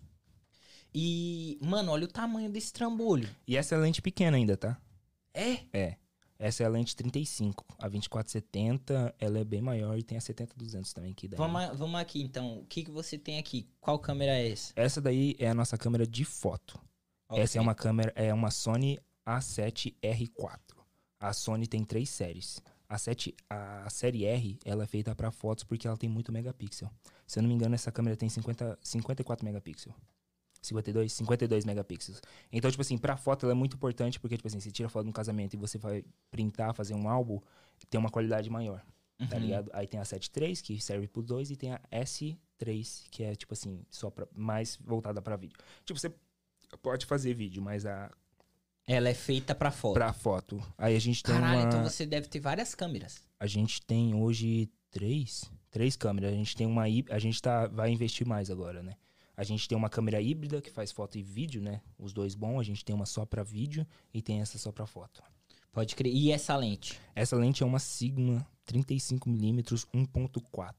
[0.95, 3.29] E, mano, olha o tamanho desse trambolho.
[3.47, 4.79] E essa é a lente pequena ainda, tá?
[5.35, 5.59] É?
[5.73, 5.97] É.
[6.39, 7.65] Essa é a lente 35.
[7.79, 11.13] A 2470, ela é bem maior e tem a 70-200 também.
[11.13, 11.37] Que daí.
[11.37, 12.59] Vamos, a- vamos aqui, então.
[12.61, 13.69] O que, que você tem aqui?
[13.81, 14.73] Qual câmera é essa?
[14.77, 16.81] Essa daí é a nossa câmera de foto.
[17.31, 20.59] Essa é uma câmera, é uma Sony A7R4.
[21.21, 22.63] A Sony tem três séries.
[22.89, 26.91] A, 7, a série R, ela é feita para fotos porque ela tem muito megapixel.
[27.29, 29.95] Se eu não me engano, essa câmera tem 50, 54 megapixels.
[30.61, 32.21] 52, 52 megapixels.
[32.51, 35.05] Então, tipo assim, pra foto ela é muito importante porque, tipo assim, você tira foto
[35.05, 37.39] de um casamento e você vai printar, fazer um álbum,
[37.89, 38.83] tem uma qualidade maior,
[39.31, 39.43] tá Uhum.
[39.43, 39.71] ligado?
[39.73, 43.53] Aí tem a 7.3, que serve pro 2, e tem a S3, que é, tipo
[43.55, 45.57] assim, só pra, mais voltada pra vídeo.
[45.85, 46.13] Tipo, você
[46.83, 48.11] pode fazer vídeo, mas a
[48.87, 49.95] Ela é feita pra foto.
[49.95, 50.61] pra foto.
[50.77, 51.69] Aí a gente tem Caralho, uma...
[51.69, 53.23] então você deve ter várias câmeras.
[53.39, 56.33] A gente tem hoje três, três câmeras.
[56.33, 58.95] A gente tem uma a gente tá vai investir mais agora, né?
[59.37, 61.81] A gente tem uma câmera híbrida que faz foto e vídeo, né?
[61.99, 62.59] Os dois bons.
[62.59, 65.23] A gente tem uma só pra vídeo e tem essa só pra foto.
[65.73, 66.13] Pode crer.
[66.13, 66.99] E essa lente?
[67.15, 70.75] Essa lente é uma Sigma 35mm 1.4.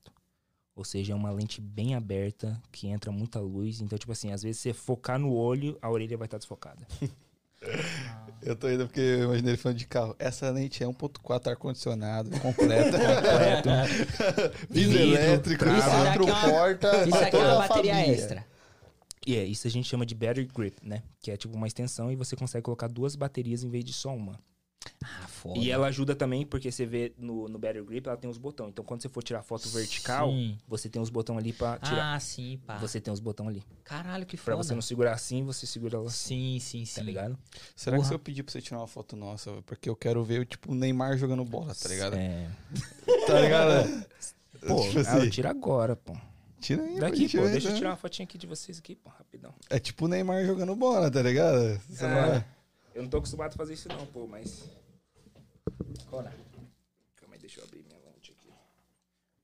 [0.76, 3.80] Ou seja, é uma lente bem aberta, que entra muita luz.
[3.80, 6.86] Então, tipo assim, às vezes você focar no olho, a orelha vai estar desfocada.
[8.42, 10.16] Eu tô indo porque eu imaginei ele falando de carro.
[10.18, 12.98] Essa lente é 1.4 ar-condicionado, completa.
[14.70, 15.66] Vidro Vidro, elétrico.
[15.66, 18.14] Quatro é portas Isso pra aqui é uma a bateria família.
[18.14, 18.46] extra.
[19.28, 21.04] E é, isso a gente chama de battery grip, né?
[21.22, 24.16] Que é tipo uma extensão e você consegue colocar duas baterias em vez de só
[24.16, 24.40] uma.
[25.04, 25.60] Ah, foda.
[25.60, 28.70] E ela ajuda também porque você vê no, no battery grip, ela tem os botões.
[28.70, 30.58] Então quando você for tirar foto vertical, Sim.
[30.68, 32.16] você tem os botões ali pra tirar.
[32.16, 32.78] Ah, sim, pá.
[32.78, 33.64] Você tem os botões ali.
[33.84, 34.64] Caralho, que Pra foda.
[34.64, 36.96] você não segurar assim, você segura ela assim, Sim, sim, sim.
[36.96, 37.38] tá ligado?
[37.76, 38.08] Será que Porra.
[38.08, 40.76] se eu pedir pra você tirar uma foto nossa, porque eu quero ver, tipo, o
[40.76, 42.16] Neymar jogando bola, tá ligado?
[42.16, 42.48] É.
[43.28, 44.06] Tá ligado?
[44.68, 46.14] Pô, Tipo ah, assim, eu tiro agora, pô.
[46.60, 47.78] tira aí, pra Daqui, pô, deixa eu né?
[47.78, 49.54] tirar uma fotinha aqui de vocês aqui, pô, rapidão.
[49.70, 51.80] É tipo o Neymar jogando bola, tá ligado?
[51.90, 52.46] Você não É.
[52.94, 52.98] é?
[52.98, 54.70] Eu não tô acostumado a fazer isso não, pô, mas...
[57.16, 58.52] Calma aí, deixa eu abrir minha lente aqui.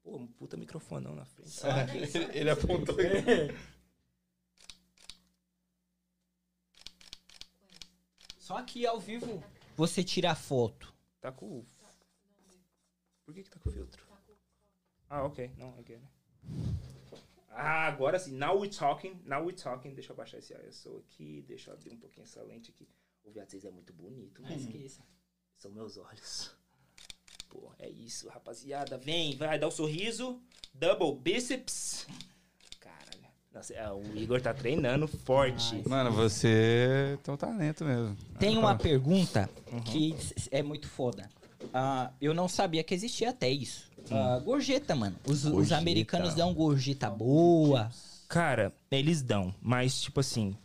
[0.03, 1.51] Pô, um puta microfonão na frente.
[2.17, 2.95] Ele, ele apontou.
[8.39, 9.43] Só que ao vivo
[9.75, 10.93] você tira a foto.
[11.19, 11.59] Tá com.
[11.59, 11.65] o-
[13.25, 14.05] Por que que tá com o filtro?
[15.09, 15.51] Ah, ok.
[15.57, 15.97] Não, ok.
[15.97, 16.07] né?
[17.49, 18.33] Ah, agora sim.
[18.33, 19.19] Now we're talking.
[19.25, 19.93] Now we're talking.
[19.93, 21.43] Deixa eu baixar esse ISO aqui.
[21.47, 22.87] Deixa eu abrir um pouquinho essa lente aqui.
[23.25, 25.01] O viado, vocês é muito bonito, Mas que isso?
[25.57, 26.51] São meus olhos.
[27.49, 28.97] Pô, é isso, rapaziada.
[28.97, 30.39] Vem, vai, dá o sorriso.
[30.73, 32.05] Double bíceps.
[32.79, 33.25] Caralho.
[33.53, 35.81] Nossa, é, o Igor tá treinando forte.
[35.87, 38.15] Mano, você tem um talento mesmo.
[38.39, 39.81] Tem uma pergunta Uhum.
[39.81, 40.15] que
[40.51, 41.29] é muito foda.
[41.73, 43.89] Ah, eu não sabia que existia até isso.
[44.11, 45.17] Ah, gorjeta, mano.
[45.25, 45.77] Os, os Gorjeta.
[45.77, 47.89] americanos dão gorjeta boa.
[48.27, 50.55] Cara, eles dão, mas tipo assim,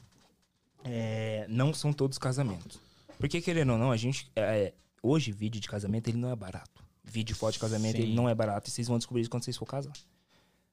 [0.85, 2.81] é, não são todos casamentos.
[3.19, 6.83] Porque querendo ou não, a gente é, hoje vídeo de casamento ele não é barato.
[7.05, 8.03] Vídeo foto de casamento Sim.
[8.03, 9.93] ele não é barato e vocês vão descobrir isso quando vocês for casar.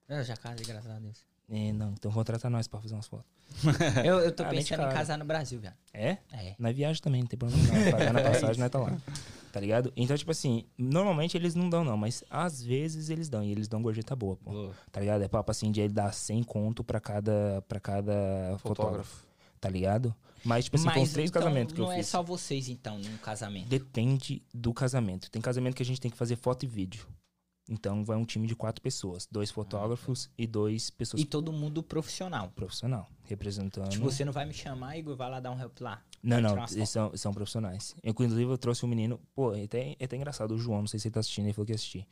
[0.08, 1.26] Eu já casei, graças a Deus.
[1.50, 3.26] É, não, então contrata nós pra fazer umas fotos.
[4.04, 5.74] Eu, eu tô Ah, pensando em casar no Brasil, velho.
[5.94, 6.18] É?
[6.30, 6.54] É.
[6.58, 7.90] Na viagem também, não tem problema não.
[7.92, 8.94] Pagando a passagem, nós tá lá.
[9.50, 9.90] Tá ligado?
[9.96, 13.42] Então, tipo assim, normalmente eles não dão, não, mas às vezes eles dão.
[13.42, 14.70] E eles dão gorjeta boa, pô.
[14.92, 15.22] Tá ligado?
[15.22, 18.12] É papo assim de ele dar 100 conto pra cada, pra cada
[18.58, 18.58] fotógrafo.
[18.68, 19.27] Fotógrafo.
[19.60, 20.14] Tá ligado?
[20.44, 22.06] Mas, tipo assim, foram Mas três então, casamentos que não eu é fiz.
[22.06, 23.68] só vocês, então, num casamento.
[23.68, 25.30] Depende do casamento.
[25.30, 27.06] Tem casamento que a gente tem que fazer foto e vídeo.
[27.70, 29.28] Então vai um time de quatro pessoas.
[29.30, 32.50] Dois fotógrafos e dois pessoas E todo mundo profissional.
[32.54, 33.06] profissional.
[33.24, 33.90] Representando.
[33.90, 36.02] Tipo, você não vai me chamar, Igor, vai lá dar um help lá.
[36.22, 37.94] Não, não, eles são, são profissionais.
[38.02, 40.86] Eu, inclusive, eu trouxe um menino, pô, é até, é até engraçado, o João, não
[40.86, 42.06] sei se ele tá assistindo, ele falou que ia assistir.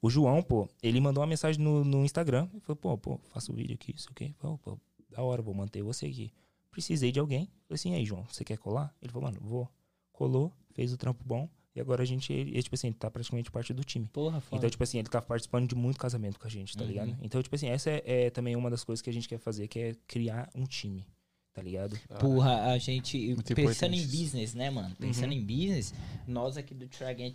[0.00, 3.52] O João, pô, ele mandou uma mensagem no, no Instagram, ele falou, pô, pô, faço
[3.52, 4.34] vídeo aqui, isso aqui.
[4.38, 4.78] Falei, pô,
[5.10, 6.32] da hora, vou manter você aqui.
[6.72, 7.44] Precisei de alguém.
[7.68, 8.92] Falei assim, e aí, João, você quer colar?
[9.00, 9.68] Ele falou, mano, vou.
[10.10, 13.50] Colou, fez o trampo bom, e agora a gente, ele, tipo assim, ele tá praticamente
[13.50, 14.06] parte do time.
[14.12, 14.56] Porra, foda.
[14.58, 16.88] Então, tipo assim, ele tá participando de muito casamento com a gente, tá Uhum.
[16.90, 17.16] ligado?
[17.22, 19.68] Então, tipo assim, essa é, é também uma das coisas que a gente quer fazer,
[19.68, 21.06] que é criar um time,
[21.54, 21.98] tá ligado?
[22.20, 23.16] Porra, a gente.
[23.34, 24.94] Muito pensando em business, né, mano?
[24.96, 25.38] Pensando Uhum.
[25.38, 25.94] em business,
[26.26, 27.34] nós aqui do Tragant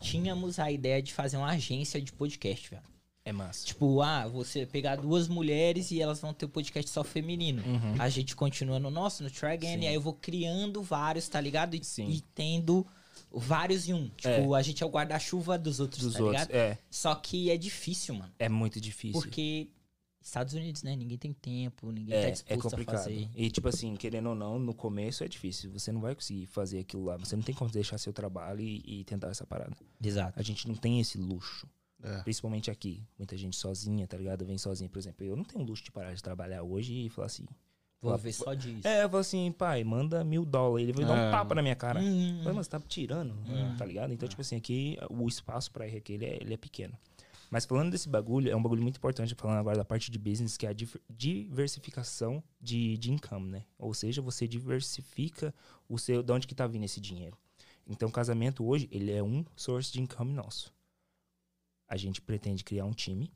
[0.00, 2.82] tínhamos a ideia de fazer uma agência de podcast, velho.
[3.24, 3.64] É massa.
[3.66, 7.62] Tipo, ah, você pegar duas mulheres e elas vão ter o podcast só feminino.
[7.64, 7.94] Uhum.
[8.00, 9.84] A gente continua no nosso, no Tragant, Sim.
[9.84, 11.74] e aí eu vou criando vários, tá ligado?
[11.76, 12.08] E, Sim.
[12.10, 12.84] e tendo
[13.30, 14.08] vários em um.
[14.16, 16.42] Tipo, a gente é o guarda-chuva dos outros, Dos tá outros.
[16.48, 16.54] ligado?
[16.56, 18.32] É, Só que é difícil, mano.
[18.40, 19.20] é muito difícil.
[19.20, 19.68] Porque
[20.20, 20.96] Estados Unidos, né?
[20.96, 22.96] Ninguém tem tempo, ninguém tá É, é disposto a complicado.
[23.04, 23.28] fazer.
[23.36, 25.70] E, tipo assim, querendo ou não, no começo é difícil.
[25.72, 27.16] Você não vai conseguir fazer aquilo lá.
[27.18, 29.76] Você não tem como deixar seu trabalho e, e tentar essa parada.
[30.02, 30.38] Exato.
[30.38, 31.68] A gente não tem esse luxo.
[32.02, 32.22] É.
[32.22, 33.02] Principalmente aqui.
[33.18, 34.44] Muita gente sozinha, tá ligado?
[34.44, 34.90] Vem sozinha.
[34.90, 37.44] Por exemplo, eu não tenho luxo de parar de trabalhar hoje e falar assim.
[38.00, 38.86] Vou falar- ver só disso.
[38.88, 40.88] É, eu falo assim, pai, manda mil dólares.
[40.88, 41.28] Ele vai dar É.
[41.28, 42.00] um tapa na minha cara.
[42.00, 42.42] Hum.
[42.44, 43.32] Mas, mas você tá tirando,
[43.78, 44.12] tá ligado?
[44.12, 46.98] Então, tipo assim, aqui o espaço pra ir aqui, ele é, ele é pequeno.
[47.48, 50.56] Mas falando desse bagulho, é um bagulho muito importante, falando agora da parte de business,
[50.56, 50.72] que é a
[51.52, 53.64] diversificação de, de income, né?
[53.78, 55.54] Ou seja, você diversifica
[55.88, 57.36] o seu, de onde que tá vindo esse dinheiro.
[57.86, 60.72] Então, o casamento hoje, ele é um source de income nosso.
[61.92, 63.30] A gente pretende criar um time,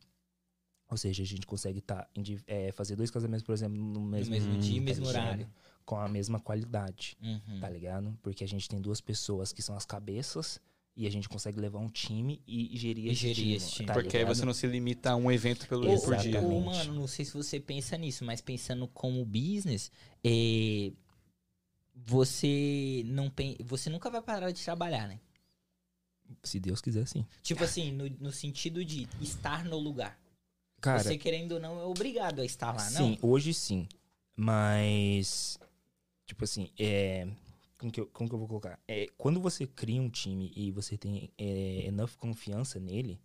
[0.88, 2.08] ou seja, a gente consegue tá,
[2.46, 5.46] é, fazer dois casamentos, por exemplo, no mesmo, mesmo dia, tá mesmo horário.
[5.84, 7.60] Com a mesma qualidade Uhum.
[7.60, 8.18] tá ligado?
[8.22, 10.58] Porque a gente tem duas pessoas que são as cabeças
[10.96, 13.54] e a gente consegue levar um time e gerir E esse gerir time.
[13.56, 13.86] esse time.
[13.88, 14.34] tá Porque aí ligado?
[14.36, 16.40] você não se limita a um evento pelo por dia.
[16.40, 19.92] ou, mano, não sei se você pensa nisso, mas pensando como business,
[20.24, 20.90] é,
[21.94, 23.56] você não pen...
[23.64, 25.20] você nunca vai parar de trabalhar, né?
[26.42, 27.26] Se Deus quiser, sim.
[27.42, 30.18] Tipo assim, no, no sentido de estar no lugar.
[30.80, 32.98] Cara, você querendo ou não é obrigado a estar lá, não?
[32.98, 33.88] sim, hoje sim.
[34.36, 35.58] Mas,
[36.26, 37.26] tipo assim, é...
[37.78, 38.78] Como que, eu, como que eu vou colocar?
[38.88, 43.20] É, quando você cria um time e você tem é, enough confiança nele,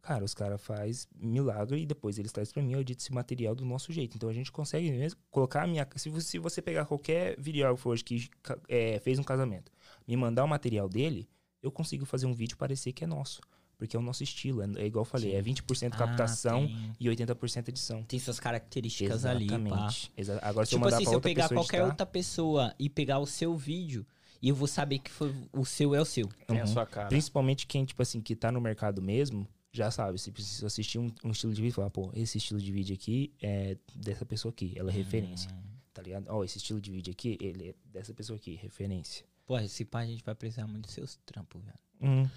[0.00, 3.54] cara, os caras faz milagre e depois eles trazem pra mim, eu edito esse material
[3.54, 4.16] do nosso jeito.
[4.16, 5.86] Então a gente consegue mesmo colocar a minha.
[5.96, 8.28] Se você, se você pegar qualquer videógrafo hoje que
[8.68, 9.70] é, fez um casamento,
[10.08, 11.28] me mandar o material dele,
[11.64, 13.40] eu consigo fazer um vídeo parecer que é nosso.
[13.76, 14.62] Porque é o nosso estilo.
[14.62, 18.02] É, é igual eu falei, é 20% Ah, captação tem, e 80% edição.
[18.04, 19.54] tem suas características ali, pá.
[19.56, 20.12] Exatamente.
[20.16, 22.06] Exa- Agora, se eu Tipo mandar assim, pra se eu pegar pessoa qualquer editar, outra
[22.06, 24.06] pessoa e pegar o seu vídeo,
[24.40, 26.28] e eu vou saber que foi o seu é o seu.
[26.46, 26.66] Tem a Uhum.
[26.68, 27.08] sua cara.
[27.08, 30.20] Principalmente quem, tipo assim, que tá no mercado mesmo, já sabe.
[30.20, 33.32] Se precisa assistir um, um estilo de vídeo, falar, pô, esse estilo de vídeo aqui
[33.42, 35.50] é dessa pessoa aqui, ela é referência.
[35.92, 36.26] Tá ligado?
[36.28, 39.24] Ó, esse estilo de vídeo aqui, ele é dessa pessoa aqui, referência.
[39.46, 41.78] Pô, esse pá a gente vai precisar muito dos seus trampos, velho.
[42.00, 42.28] Hum.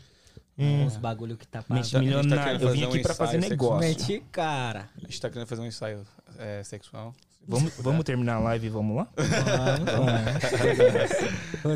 [0.60, 2.44] Uns bagulho que tá Mente tá- a gente tá milionária.
[2.44, 3.80] querendo eu vim aqui um pra fazer negócio.
[3.80, 4.90] Mete cara.
[4.96, 6.06] A gente tá querendo fazer um ensaio
[6.38, 7.14] é, sexual.
[7.46, 9.08] Vamos, vamos terminar a live e vamos lá?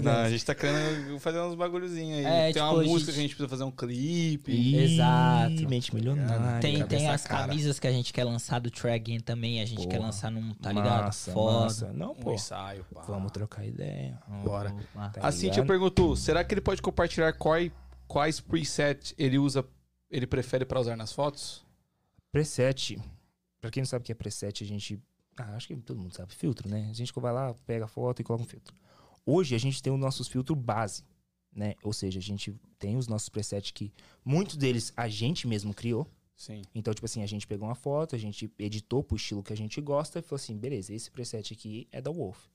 [0.03, 2.25] Não, a gente tá querendo fazer uns bagulhozinhos aí.
[2.25, 4.51] É, tem tipo, uma a música gente- que a gente precisa fazer um clipe.
[4.51, 5.69] Ih, Exato.
[5.69, 6.59] Mente milionária.
[6.59, 7.47] Tem, tem as cara.
[7.47, 9.61] camisas que a gente quer lançar do Track também.
[9.61, 11.03] A gente quer lançar num, tá ligado?
[11.05, 11.59] Massa, Foda.
[11.63, 11.93] massa.
[11.93, 12.33] Não, Um pô.
[12.33, 13.01] ensaio, pá.
[13.07, 14.19] Vamos trocar ideia.
[14.43, 14.75] Bora.
[14.93, 17.71] Tá A Cintia perguntou: será que ele pode compartilhar quais,
[18.07, 19.63] quais presets ele usa,
[20.09, 21.63] ele prefere pra usar nas fotos?
[22.31, 22.99] Preset.
[23.61, 24.99] Pra quem não sabe o que é preset, a gente.
[25.41, 26.33] Ah, acho que todo mundo sabe.
[26.35, 26.87] Filtro, né?
[26.89, 28.75] A gente vai lá, pega a foto e coloca um filtro.
[29.25, 31.03] Hoje a gente tem os nossos filtros base,
[31.51, 31.75] né?
[31.83, 33.91] Ou seja, a gente tem os nossos presets que
[34.23, 36.07] muitos deles a gente mesmo criou.
[36.35, 36.63] Sim.
[36.73, 39.57] Então, tipo assim, a gente pegou uma foto, a gente editou pro estilo que a
[39.57, 42.47] gente gosta e falou assim: beleza, esse preset aqui é da Wolf.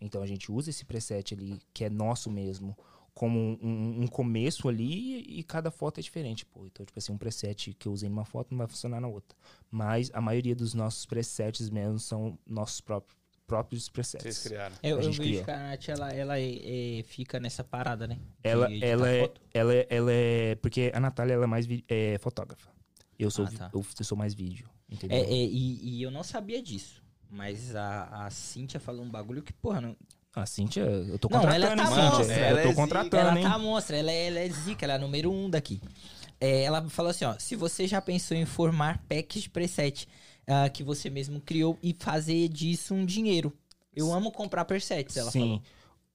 [0.00, 2.76] Então a gente usa esse preset ali, que é nosso mesmo,
[3.14, 6.64] como um, um- começo ali e cada foto é diferente, pô.
[6.66, 9.36] Então, tipo assim, um preset que eu usei numa foto não vai funcionar na outra.
[9.70, 13.16] Mas a maioria dos nossos presets mesmo são nossos próprios,
[13.46, 14.22] próprios presets.
[14.36, 14.74] Vocês criaram.
[14.82, 15.44] Eu, A eu gente vejo criou.
[15.44, 18.14] que a Nath, ela, ela é- é- fica nessa parada, né?
[18.14, 20.54] De Ela, editar ela, é, ela, é, ela é.
[20.56, 22.70] Porque a Natália ela é mais é, fotógrafa.
[23.18, 23.70] Eu sou, Ah, tá.
[23.74, 25.18] eu, eu sou mais vídeo, entendeu?
[25.18, 27.02] É, é, e, e eu não sabia disso.
[27.30, 29.96] Mas a, a Cíntia falou um bagulho que, porra, não,
[30.34, 32.18] A Cíntia, eu tô Não, contratando, ela tá hein, Cíntia?
[32.18, 32.34] monstra.
[32.36, 33.42] Ela eu tô é contratando, ela hein?
[33.42, 35.80] tá monstra, ela é, ela é zica, ela é a número um daqui.
[36.40, 40.08] É, ela falou assim, ó, se você já pensou em formar packs de preset
[40.46, 43.52] ah, que você mesmo criou e fazer disso um dinheiro.
[43.94, 45.40] Eu amo comprar presets, ela Sim.
[45.40, 45.62] falou.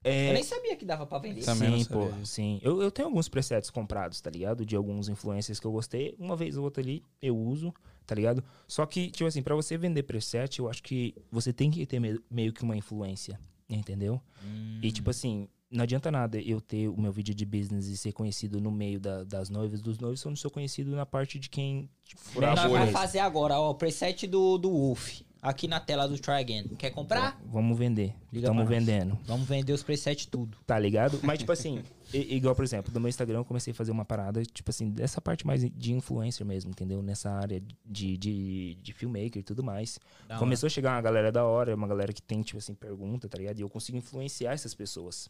[0.04, 1.44] É, Eu nem sabia que dava pra vender.
[1.44, 2.60] Também não sim, pô, sim.
[2.64, 4.66] Eu, eu tenho alguns presets comprados, tá ligado?
[4.66, 6.16] De alguns influencers que eu gostei.
[6.18, 7.74] Uma vez ou outra ali, eu uso,
[8.06, 8.44] tá ligado?
[8.68, 12.00] Só que, tipo assim, pra você vender preset, eu acho que você tem que ter
[12.00, 13.40] me- meio que uma influência,
[13.70, 14.22] entendeu?
[14.44, 14.80] Hum.
[14.82, 18.14] E, tipo assim, não adianta nada eu ter o meu vídeo de business e ser
[18.14, 21.38] conhecido no meio da- das noivas, dos noivos, se eu não sou conhecido na parte
[21.40, 21.90] de quem...
[22.06, 25.22] Tipo, Nós vamos fazer agora, ó, o preset do, do Wolf.
[25.42, 26.68] Aqui na tela do Try Again.
[26.78, 27.40] Quer comprar?
[27.46, 28.14] Vamos vender.
[28.32, 29.18] Estamos vendendo.
[29.26, 30.58] Vamos vender os presets tudo.
[30.66, 31.20] Tá ligado?
[31.24, 31.84] Mas, tipo assim,
[32.14, 35.22] igual, por exemplo, no meu Instagram eu comecei a fazer uma parada, tipo assim, dessa
[35.22, 37.02] parte mais de influencer mesmo, entendeu?
[37.02, 40.00] Nessa área de, de, de filmmaker e tudo mais.
[40.28, 43.28] Da Começou a chegar uma galera da hora, uma galera que tem, tipo assim, pergunta,
[43.28, 43.60] tá ligado?
[43.60, 45.30] E eu consigo influenciar essas pessoas.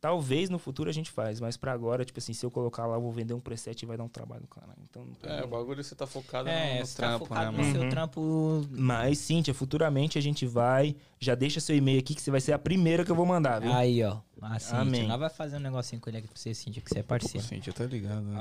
[0.00, 2.94] Talvez no futuro a gente faz, mas pra agora, tipo assim, se eu colocar lá,
[2.96, 4.68] eu vou vender um preset e vai dar um trabalho, cara.
[4.88, 7.26] Então, não tem- É, o bagulho você tá focado É, no, no você tá trampo,
[7.26, 7.72] focado né, no mano?
[7.72, 7.88] seu Uhum.
[7.90, 8.66] trampo.
[8.70, 10.94] Mas, Cíntia, futuramente a gente vai.
[11.18, 13.60] Já deixa seu e-mail aqui que você vai ser a primeira que eu vou mandar,
[13.60, 13.72] viu?
[13.72, 14.18] Aí, ó.
[14.40, 14.78] A Cíntia.
[14.78, 15.08] Amém.
[15.08, 17.08] Nós vai fazer um negocinho com ele aqui pra você, Cíntia, que você é Pô,
[17.08, 17.44] parceiro.
[17.44, 18.36] Cintia, tá ligado, né?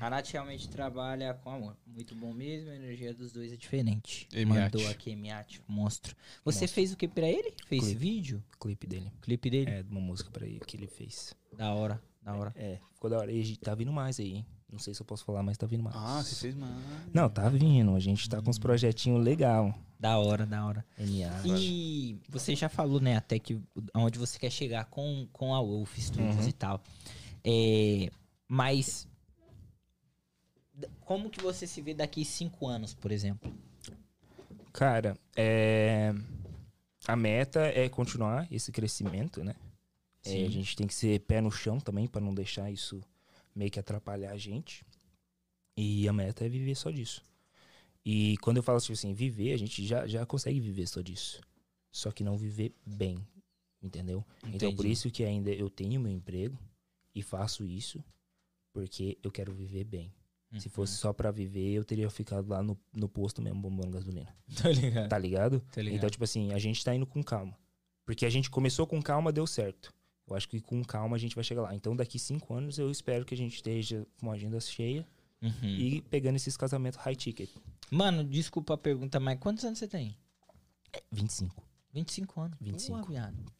[0.00, 1.76] A Nath realmente trabalha com amor.
[1.86, 4.26] Muito bom mesmo, a energia dos dois é diferente.
[4.32, 4.76] Emiate.
[4.76, 6.16] Mandou aqui, Emiate, monstro.
[6.44, 6.68] Você Monstro.
[6.74, 7.52] fez o que pra ele?
[7.66, 7.98] Fez Clipe.
[7.98, 8.44] vídeo?
[8.58, 9.12] Clipe dele.
[9.20, 9.70] Clipe dele?
[9.70, 11.34] É, de uma música pra ele que ele fez.
[11.56, 12.52] Da hora, da hora.
[12.56, 13.30] É, ficou da hora.
[13.30, 14.46] E a gente tá vindo mais aí, hein?
[14.72, 15.94] Não sei se eu posso falar, mas tá vindo mais.
[15.94, 16.72] Ah, você fez mais.
[17.12, 17.94] Não, tá vindo.
[17.94, 19.72] A gente tá com uns projetinhos legal.
[20.00, 20.84] Da hora, da hora.
[20.98, 21.42] NA.
[21.58, 23.60] E você já falou, né, até que
[23.94, 26.48] onde você quer chegar com, com a Wolf Studios Uhum.
[26.48, 26.82] e tal.
[27.44, 28.10] É,
[28.48, 29.06] mas
[31.04, 33.52] como que você se vê daqui cinco anos, por exemplo?
[34.72, 36.12] Cara, é...
[37.06, 39.54] a meta é continuar esse crescimento, né?
[40.24, 43.00] É, a gente tem que ser pé no chão também pra não deixar isso
[43.54, 44.84] meio que atrapalhar a gente.
[45.76, 47.24] E a meta é viver só disso.
[48.04, 51.40] E quando eu falo tipo assim, viver, a gente já, já consegue viver só disso.
[51.90, 53.18] Só que não viver bem,
[53.82, 54.24] entendeu?
[54.46, 54.92] Então por Entendi.
[54.92, 56.58] isso que ainda eu tenho meu emprego
[57.14, 58.02] e faço isso
[58.72, 60.12] porque eu quero viver bem.
[60.60, 64.34] Se fosse só pra viver, eu teria ficado lá no, no posto mesmo, bombando gasolina.
[64.62, 65.08] Tá ligado?
[65.08, 65.60] Tá ligado?
[65.60, 65.96] Tá ligado.
[65.96, 67.56] Então, tipo assim, a gente tá indo com calma.
[68.04, 69.92] Porque a gente começou com calma, deu certo.
[70.28, 71.74] Eu acho que com calma a gente vai chegar lá.
[71.74, 75.06] Então, daqui cinco anos, eu espero que a gente esteja com uma agenda cheia
[75.40, 75.68] Uhum.
[75.68, 77.50] e pegando esses casamentos high ticket.
[77.90, 80.16] Mano, desculpa a pergunta, mas quantos anos você tem?
[81.10, 81.62] 25.
[81.92, 82.58] 25 anos.
[82.60, 82.96] 25.
[82.98, 83.52] Porra, viado.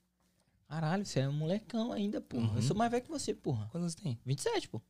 [0.69, 2.48] Caralho, você é um molecão ainda, porra.
[2.51, 2.56] Uhum.
[2.56, 3.69] Eu sou mais velho que você, porra.
[3.70, 4.19] Quantos você tem?
[4.24, 4.81] 27, pô.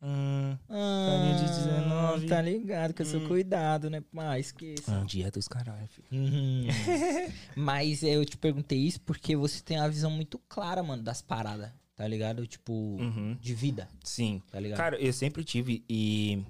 [0.00, 2.26] Hum, Ah, de 19.
[2.28, 3.26] Tá ligado que eu sou Hum.
[3.26, 4.02] cuidado, né?
[4.16, 5.00] Ah, esqueça.
[5.00, 6.06] ah, dieta dos caralho, filho.
[6.12, 6.66] Uhum.
[7.56, 11.70] Mas eu te perguntei isso porque você tem uma visão muito clara, mano, das paradas,
[11.96, 12.46] tá ligado?
[12.46, 13.36] Tipo, Uhum.
[13.40, 14.40] de vida, Sim.
[14.50, 14.78] tá ligado?
[14.78, 16.44] Cara, eu sempre tive e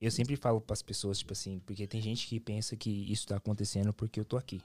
[0.00, 3.36] eu sempre falo pras pessoas, tipo assim, porque tem gente que pensa que isso tá
[3.36, 4.60] acontecendo porque eu tô aqui,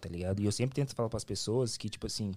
[0.00, 0.40] tá ligado?
[0.42, 2.34] E eu sempre tento falar pras pessoas que, tipo assim,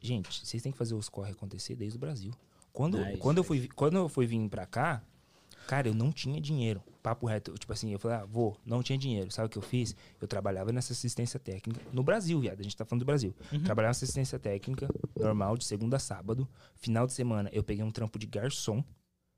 [0.00, 2.32] gente, vocês têm que fazer os corre acontecer desde o Brasil.
[2.74, 5.00] Quando, Nice, quando, eu fui, quando eu fui vir pra cá,
[5.68, 6.82] cara, eu não tinha dinheiro.
[7.00, 7.54] Papo reto.
[7.54, 9.30] Tipo assim, eu falei, ah, vou, não tinha dinheiro.
[9.30, 9.94] Sabe o que eu fiz?
[10.20, 12.58] Eu trabalhava nessa assistência técnica no Brasil, viado.
[12.58, 13.32] A gente tá falando do Brasil.
[13.62, 16.48] Trabalhava nessa assistência técnica, normal, de segunda a sábado.
[16.74, 18.82] Final de semana, eu peguei um trampo de garçom,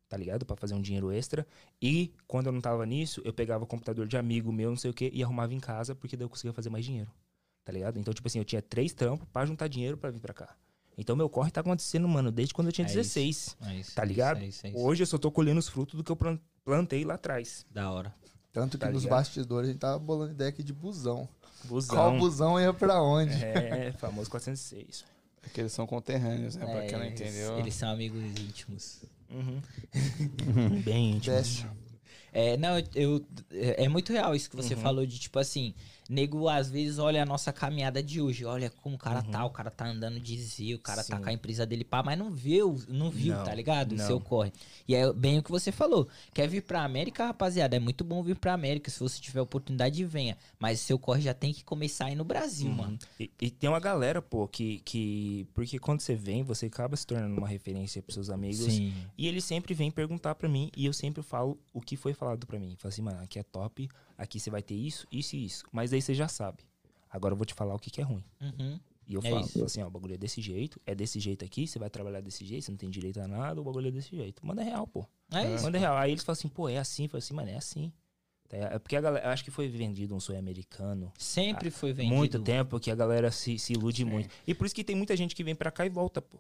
[0.08, 0.46] tá ligado?
[0.46, 1.46] Pra fazer um dinheiro extra.
[1.82, 4.90] E quando eu não tava nisso, eu pegava o computador de amigo meu, não sei
[4.90, 7.10] o quê, e arrumava em casa, porque daí eu conseguia fazer mais dinheiro.
[7.64, 7.98] Tá ligado?
[7.98, 10.56] Então, tipo assim, eu tinha três trampos pra juntar dinheiro pra vir pra cá.
[10.98, 13.56] Então, meu corre tá acontecendo, mano, desde quando eu tinha É 16.
[13.66, 14.36] É isso, Tá ligado?
[14.38, 14.78] isso, é isso, é isso.
[14.78, 17.66] Hoje eu só tô colhendo os frutos do que eu plan- plantei lá atrás.
[17.70, 18.14] Da hora.
[18.52, 19.18] Tanto que Tá nos ligado?
[19.18, 21.28] bastidores a gente tava bolando ideia aqui de busão.
[21.64, 21.94] Busão.
[21.96, 23.34] Qual busão ia pra onde?
[23.44, 25.04] É, famoso 406.
[25.42, 26.64] É que eles são conterrâneos, né?
[26.64, 27.58] pra É, quem não eles- entendeu.
[27.58, 29.02] Eles são amigos íntimos.
[29.30, 29.60] Uhum.
[30.84, 31.36] Bem íntimo.
[31.36, 31.66] Best.
[32.32, 34.80] É, não, eu, é é muito real isso que você Uhum.
[34.80, 35.74] falou de tipo assim,
[36.08, 39.50] nego às vezes olha a nossa caminhada de hoje, olha como o cara tá, o
[39.50, 41.18] cara tá andando de Z, o cara tá Uhum.
[41.18, 41.24] Sim.
[41.24, 43.92] com a empresa dele pá, mas não viu, não viu, Não, tá ligado?
[43.92, 44.06] O não.
[44.06, 44.52] seu corre.
[44.86, 46.08] E é bem o que você falou.
[46.34, 47.76] Quer vir pra América, rapaziada?
[47.76, 48.90] É muito bom vir pra América.
[48.90, 50.36] Se você tiver oportunidade, venha.
[50.58, 52.74] Mas seu corre já tem que começar aí no Brasil, Uhum.
[52.76, 52.98] mano.
[53.18, 55.46] E, e tem uma galera, pô, que, que.
[55.54, 58.58] Porque quando você vem, você acaba se tornando uma referência pros seus amigos.
[58.72, 58.94] Sim.
[59.18, 62.46] E eles sempre vêm perguntar pra mim e eu sempre falo o que foi falado
[62.46, 62.74] pra mim.
[62.78, 65.64] Falo assim, mano, aqui é top, aqui você vai ter isso, isso e isso.
[65.72, 66.58] Mas aí você já sabe.
[67.10, 68.24] Agora eu vou te falar o que, que é ruim.
[68.40, 68.78] Uhum.
[69.08, 69.64] E eu É falo, isso.
[69.64, 72.44] assim, ó, o bagulho é desse jeito, é desse jeito aqui, você vai trabalhar desse
[72.44, 74.44] jeito, você não tem direito a nada, o bagulho é desse jeito.
[74.44, 75.06] Manda real, pô.
[75.32, 75.62] É isso.
[75.64, 75.96] Manda real.
[75.96, 77.06] Aí eles falam assim, pô, é assim?
[77.06, 77.92] Falo assim, mano, é assim.
[78.50, 82.14] É porque a galera, eu acho que foi vendido um sonho americano Sempre foi vendido.
[82.16, 84.28] muito tempo que a galera se, se ilude muito.
[84.46, 86.38] E por isso que tem muita gente que vem pra cá e volta, pô.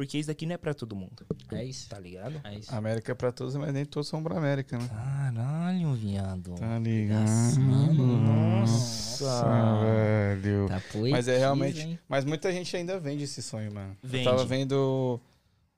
[0.00, 1.86] Porque isso daqui não é pra todo mundo, É isso.
[1.90, 2.40] tá ligado?
[2.42, 2.74] É isso.
[2.74, 4.88] América é pra todos, mas nem todos são pra América, né?
[4.88, 6.54] Caralho, viado.
[6.54, 7.60] Tá ligado?
[8.00, 9.44] Nossa.
[9.84, 10.68] velho.
[10.68, 11.80] Tá Mas é realmente.
[11.82, 11.98] hein?
[12.08, 13.94] Mas muita gente ainda vende esse sonho, mano.
[14.02, 14.24] Vende.
[14.24, 15.20] Eu tava vendo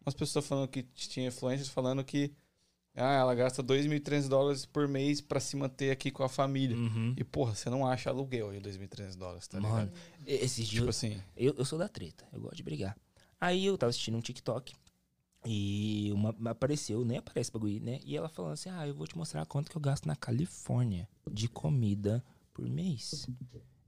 [0.06, 2.32] umas pessoas falando que tinha influências falando que
[2.94, 6.76] ah, ela gasta 2.300 dólares por mês pra se manter aqui com a família.
[6.76, 7.12] Uhum.
[7.16, 9.74] E, porra, você não acha aluguel de 2.300 dólares, tá ligado?
[9.74, 9.92] Mano,
[10.24, 12.96] esses dias Tipo assim, Eu, eu sou da treta, eu gosto de brigar.
[13.42, 14.72] Aí eu tava assistindo um TikTok
[15.44, 17.98] e uma apareceu, nem aparece bagulho, né?
[18.04, 21.08] E ela falando assim: Ah, eu vou te mostrar quanto que eu gasto na Califórnia
[21.28, 22.24] de comida
[22.54, 23.26] por mês.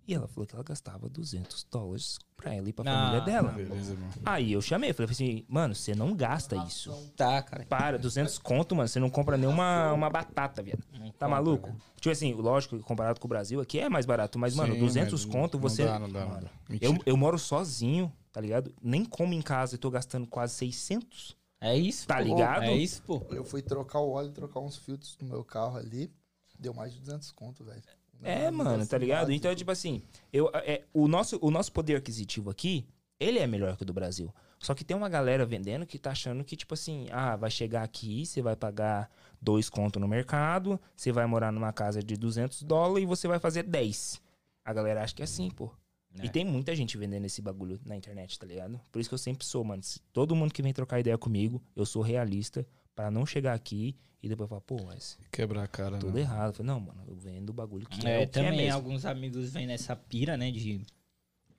[0.06, 3.52] E ela falou que ela gastava 200 dólares pra ela e pra Ah, família dela.
[3.52, 4.12] beleza, mano.
[4.24, 6.90] Aí eu chamei, falei assim: Mano, você não gasta isso.
[7.16, 7.64] Tá, cara.
[7.64, 10.84] Para, 200 conto, mano, você não compra nenhuma uma batata, viado.
[10.92, 11.68] Não Tá compra, maluco?
[11.68, 11.76] né?
[11.96, 14.80] Tipo assim, lógico, que comparado com o Brasil, aqui é mais barato, mas, mano, Sim,
[14.80, 15.84] 200 mas conto, não você.
[15.86, 16.50] dá, não dá, não Mano, dá.
[16.68, 16.92] Mentira.
[16.92, 18.74] eu, eu moro sozinho, tá ligado?
[18.82, 21.34] Nem como em casa e tô gastando quase 600.
[21.62, 22.22] É isso, Tá pô.
[22.24, 22.64] ligado?
[22.64, 23.22] É isso, pô.
[23.30, 26.12] Eu fui trocar o óleo, trocar uns filtros no meu carro ali.
[26.58, 27.82] Deu mais de 200 conto, velho.
[28.24, 29.32] É, mano, tá ligado?
[29.32, 30.02] Então, tipo assim,
[30.32, 32.86] eu, é, o, nosso, o nosso poder aquisitivo aqui,
[33.20, 34.32] ele é melhor que o do Brasil.
[34.58, 37.82] Só que tem uma galera vendendo que tá achando que, tipo assim, ah, vai chegar
[37.82, 39.10] aqui, você vai pagar
[39.40, 43.38] dois conto no mercado, você vai morar numa casa de 200 dólares e você vai
[43.38, 44.22] fazer 10.
[44.64, 45.70] A galera acha que é assim, pô.
[46.18, 46.26] É.
[46.26, 48.80] E tem muita gente vendendo esse bagulho na internet, tá ligado?
[48.90, 49.82] Por isso que eu sempre sou, mano.
[50.12, 54.28] Todo mundo que vem trocar ideia comigo, eu sou realista pra não chegar aqui e
[54.28, 56.20] depois falar, pô, mas Quebrar a cara, tudo né?
[56.20, 56.48] errado.
[56.50, 58.56] Eu falei, não, mano, eu vendo o bagulho que é, É, o que é também
[58.58, 58.74] mesmo.
[58.74, 60.80] alguns amigos vêm nessa pira, né, de...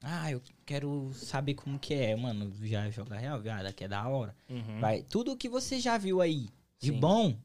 [0.02, 4.08] Ah, eu quero saber como que é, mano, já joga real, viado, que é da
[4.08, 4.36] hora.
[4.50, 4.80] Uhum.
[4.80, 6.48] Vai, tudo que você já viu aí
[6.80, 7.00] de Sim.
[7.00, 7.36] bom,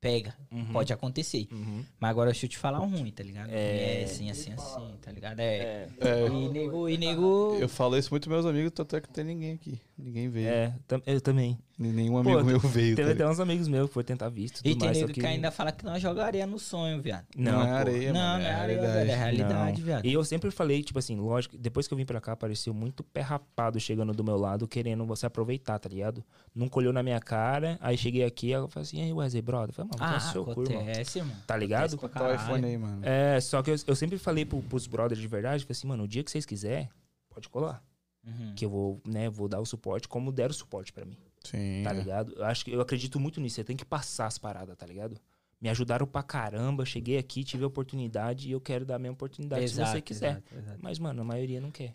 [0.00, 0.72] pega, Uhum.
[0.72, 1.46] pode acontecer.
[1.52, 1.84] Uhum.
[1.98, 3.50] Mas agora deixa eu te falar um ruim, tá ligado?
[3.50, 4.00] É.
[4.00, 5.40] É, assim, assim, assim, tá ligado?
[5.40, 5.54] É.
[5.54, 7.58] É, É, E nego, e nego...
[7.60, 9.78] eu falo isso muito pros meus amigos, tanto é que não tem ninguém aqui.
[10.02, 10.48] Ninguém veio.
[10.48, 11.58] é, tam- eu também.
[11.78, 12.94] Nenhum Pô, amigo meu veio.
[12.94, 14.60] Teve tá até uns amigos meus que foram tentar visto.
[14.64, 15.24] E tem nego que...
[15.24, 17.24] ainda fala que nós jogaria no sonho, viado.
[17.34, 17.72] Não, Não é pô.
[17.74, 18.42] areia, não, mano.
[18.44, 19.86] não é areia, é realidade, Não.
[19.86, 20.04] viado.
[20.04, 23.02] E eu sempre falei, tipo assim, lógico, depois que eu vim pra cá, apareceu muito
[23.02, 26.22] pé rapado chegando do meu lado, querendo você aproveitar, tá ligado?
[26.54, 29.70] Nunca olhou na minha cara, aí cheguei aqui, eu falei assim, aí, Wesley, brother?
[29.70, 31.36] Eu falei, mano, Ah, ah, seu cu, acontece, irmão.
[31.46, 31.96] Tá ligado?
[31.96, 33.00] Tá o iPhone aí, mano.
[33.02, 36.04] É, só que eu, eu sempre falei pro, pros brothers de verdade, falei assim, mano,
[36.04, 36.90] o dia que vocês quiserem,
[37.30, 37.82] pode colar.
[38.24, 38.54] Uhum.
[38.54, 41.16] Que eu vou, né, vou dar o suporte como deram o suporte pra mim.
[41.44, 41.82] Sim.
[41.82, 41.94] tá é.
[41.94, 42.34] ligado?
[42.34, 43.56] Eu acho que eu acredito muito nisso.
[43.56, 45.18] Você tem que passar as paradas, tá ligado?
[45.60, 49.14] Me ajudaram pra caramba, cheguei aqui, tive a oportunidade e eu quero dar a mesma
[49.14, 50.30] oportunidade se você quiser.
[50.30, 50.78] exato, exato.
[50.82, 51.94] Mas, mano, a maioria não quer.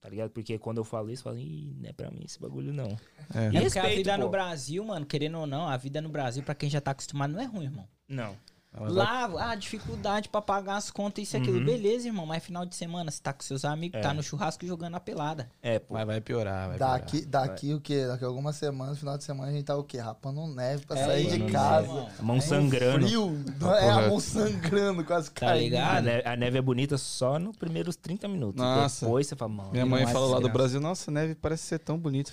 [0.00, 0.30] Tá ligado?
[0.30, 2.98] Porque quando eu falo isso, falam, ih, não é pra mim esse bagulho, não.
[3.34, 3.46] É.
[3.46, 4.24] É E porque a vida pô.
[4.24, 7.32] no Brasil, mano, querendo ou não, a vida no Brasil, pra quem já tá acostumado,
[7.32, 7.86] não é ruim, irmão.
[8.08, 8.34] Não.
[8.72, 11.58] Ela vai- Lá, ah, dificuldade pra pagar as contas, isso e aquilo.
[11.58, 11.64] Uhum.
[11.64, 14.00] Beleza, irmão, mas final de semana você tá com seus amigos, É.
[14.00, 15.50] tá no churrasco jogando a pelada.
[15.60, 15.94] É, pô.
[15.94, 18.06] Mas vai piorar, vai Daqui, daqui o quê?
[18.06, 19.98] Daqui algumas semanas, final de semana, a gente tá o quê?
[19.98, 22.06] Rapando neve pra É sair de casa.
[22.16, 23.06] A mão É sangrando.
[23.06, 25.62] Frio, não é a mão sangrando, quase Tá caindo.
[25.64, 25.96] ligado?
[25.98, 28.60] A neve, a neve é bonita só nos primeiros 30 minutos.
[28.62, 29.04] Nossa.
[29.04, 29.70] Depois você fala, mano.
[29.72, 30.52] Minha mãe é fala lá do desgraça.
[30.58, 32.30] Brasil, nossa, a neve parece ser tão bonita.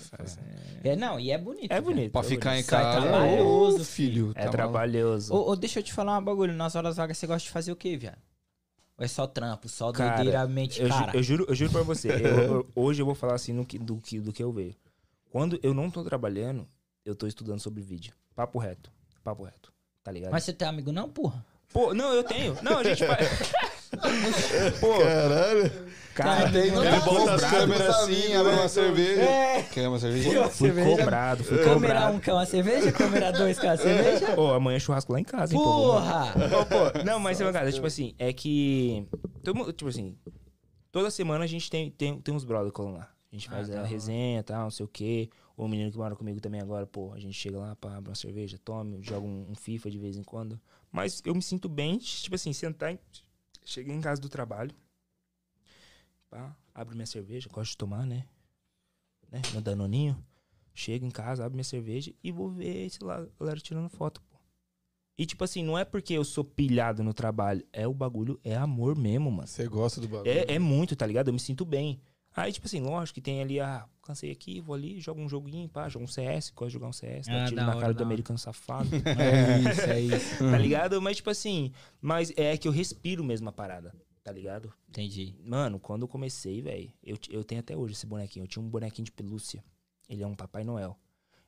[0.84, 1.72] É, não, e é bonito.
[1.72, 2.12] É bonito.
[2.12, 3.00] Pra é ficar em casa.
[3.02, 4.32] trabalhoso, ô, filho.
[4.36, 5.34] É tá trabalhoso.
[5.34, 6.52] Ô, deixa eu te falar um bagulho.
[6.54, 8.18] Nas horas vagas você gosta de fazer o quê, viado?
[8.96, 11.16] Ou é só trampo, só Cara, doideiramente, Eu, ju- cara?
[11.16, 12.08] eu juro, eu juro pra você.
[12.10, 12.16] eu-
[12.64, 14.76] eu- hoje eu vou falar assim que- do, que, do que eu vejo.
[15.30, 16.66] Quando eu não tô trabalhando,
[17.04, 18.12] eu tô estudando sobre vídeo.
[18.34, 18.90] Papo reto.
[19.22, 19.72] Papo reto.
[20.02, 20.32] Tá ligado?
[20.32, 21.44] Mas você tem amigo não, porra?
[21.72, 22.56] Pô, não, eu tenho.
[22.62, 23.02] Não, a gente.
[24.80, 25.70] Pô, Caralho.
[26.14, 28.58] cara, Tem, não Ele bota as câmeras assim, amigos, abre né?
[28.60, 29.22] uma cerveja.
[29.22, 29.62] É.
[29.62, 30.48] Quer uma cerveja?
[30.50, 32.16] fui cobrado, fui Câmera cobrado.
[32.16, 32.92] 1 quer uma cerveja?
[32.92, 34.26] Câmera 2 quer uma cerveja?
[34.34, 35.64] Pô, amanhã é churrasco lá em casa, hein, pô.
[35.64, 36.32] Porra!
[36.60, 39.06] Ô, pô, não, mas é uma cara, tipo assim, é que.
[39.42, 40.16] todo Tipo assim,
[40.92, 43.08] toda semana a gente tem, tem, tem uns brother colando lá.
[43.30, 45.28] A gente Ah, faz da a resenha e tal, não sei o quê.
[45.56, 48.14] O menino que mora comigo também agora, pô, a gente chega lá, pá, abre uma
[48.14, 50.58] cerveja, tome, joga um, um FIFA de vez em quando.
[50.90, 52.98] Mas eu me sinto bem, tipo assim, sentar em.
[53.68, 54.74] Cheguei em casa do trabalho.
[56.30, 58.26] Pá, abro minha cerveja, gosto de tomar, né?
[59.30, 59.42] né?
[59.52, 60.16] Meu danoninho.
[60.74, 64.38] Chego em casa, abro minha cerveja e vou ver esse lá, galera tirando foto, pô.
[65.18, 68.56] E tipo assim, não é porque eu sou pilhado no trabalho, é o bagulho, é
[68.56, 69.46] amor mesmo, mano.
[69.46, 70.30] Você gosta do bagulho.
[70.30, 71.28] É, é muito, tá ligado?
[71.28, 72.00] Eu me sinto bem.
[72.38, 75.68] Aí, tipo assim, lógico que tem ali, ah, cansei aqui, vou ali, jogo um joguinho,
[75.68, 77.92] pá, jogo um CS, gosto de jogar um CS, Ah, tiro da na hora, cara
[77.94, 78.04] do hora.
[78.06, 78.88] americano safado,
[79.18, 80.38] É isso, é isso.
[80.50, 81.00] tá ligado?
[81.02, 84.72] Mas, tipo assim, mas é que eu respiro mesmo a parada, tá ligado?
[84.88, 85.34] Entendi.
[85.44, 88.44] Mano, quando eu comecei, velho, eu, eu tenho até hoje esse bonequinho.
[88.44, 89.62] Eu tinha um bonequinho de pelúcia.
[90.08, 90.96] Ele é um Papai Noel.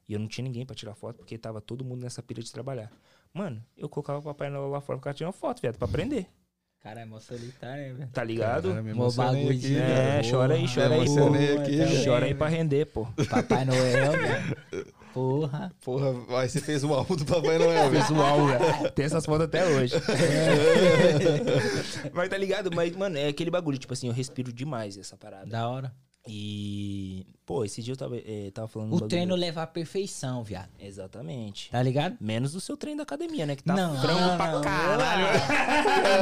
[0.09, 2.51] E eu não tinha ninguém pra tirar foto, porque tava todo mundo nessa pilha de
[2.51, 2.91] trabalhar.
[3.33, 6.27] Mano, eu colocava o Papai Noel lá fora pra ficar tirando foto, viado, pra aprender.
[6.83, 8.09] Cara, é mó solitário, hein, velho?
[8.11, 8.71] Tá ligado?
[8.71, 9.85] Cara, Mó bagulho aqui, de- velho.
[9.85, 11.05] é, chora aí, chora aí.
[11.05, 12.05] Pô, aqui.
[12.05, 13.07] Chora aí pra render, pô.
[13.29, 14.57] Papai Noel, velho.
[15.13, 15.71] Porra.
[15.85, 18.03] Porra, aí você fez o álbum do Papai Noel, velho.
[18.03, 18.91] Visual, velho.
[18.93, 19.95] Tem essas fotos até hoje.
[22.15, 22.71] Mas tá ligado?
[22.75, 25.47] Mas, mano, é aquele bagulho, tipo assim, eu respiro demais essa parada.
[25.47, 25.93] Da hora.
[26.33, 28.87] E, pô, esse dia eu tava, eh, tava falando...
[28.89, 30.69] um O bagulho- treino leva à perfeição, viado.
[30.79, 31.69] Exatamente.
[31.71, 32.17] Tá ligado?
[32.21, 33.57] Menos o seu treino da academia, né?
[33.57, 34.61] Que tá Não, frango não, pra não.
[34.63, 35.27] caralho.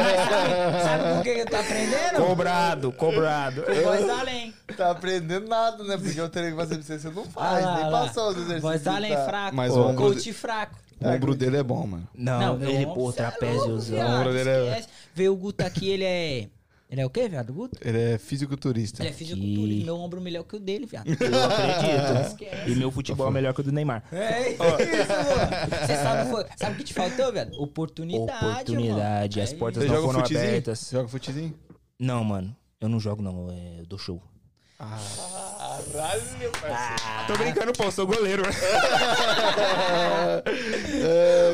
[0.02, 2.26] Mas sabe, sabe por que eu tô aprendendo?
[2.26, 3.62] Cobrado, cobrado.
[3.84, 4.54] Voz do além.
[4.76, 5.98] Tá aprendendo nada, né?
[5.98, 8.06] Porque eu treino que fazer pra você, você não faz, Ah lá, nem lá.
[8.06, 8.62] passou os exercícios.
[8.62, 9.24] Voz além tá?
[9.26, 9.56] fraco.
[9.56, 10.78] Mas o ombro coach fraco.
[11.00, 12.08] O ombro dele é bom, mano.
[12.14, 13.98] Não, Não, ele, pô, é trapéziozão.
[13.98, 14.84] louco, ombro dele é-.
[15.14, 16.48] Vê o Guto aqui, ele é...
[16.90, 17.52] Ele é o quê, viado?
[17.52, 17.78] Guto?
[17.86, 19.02] Ele é fisiculturista.
[19.02, 19.84] Ele é fisiculturista.
[19.84, 21.06] Meu ombro melhor que o dele, viado.
[21.06, 22.26] Eu acredito.
[22.32, 22.70] Esquece.
[22.70, 24.04] E meu futebol é melhor que o do Neymar.
[24.10, 24.78] É isso, mano.
[25.86, 27.52] Você sabe, foi- sabe o que te faltou, viado?
[27.60, 29.44] Oportunidade, Oportunidade, irmão.
[29.44, 30.48] as É portas Você não foram futezinho?
[30.48, 30.78] abertas.
[30.78, 31.54] Você joga futezinho?
[31.98, 32.56] Não, mano.
[32.80, 33.50] Eu não jogo, não.
[33.50, 34.22] é, Eu dou show.
[37.26, 37.90] Tô brincando, pô.
[37.90, 38.42] Sou goleiro.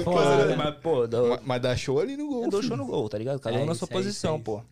[0.04, 0.56] Foda.
[0.56, 2.42] Mas, pô, dou- Ma- Mas dá show ali no gol.
[2.50, 2.68] dou filho.
[2.68, 3.40] show no gol, tá ligado?
[3.40, 4.62] Cada É um na isso, sua é isso, posição, é pô.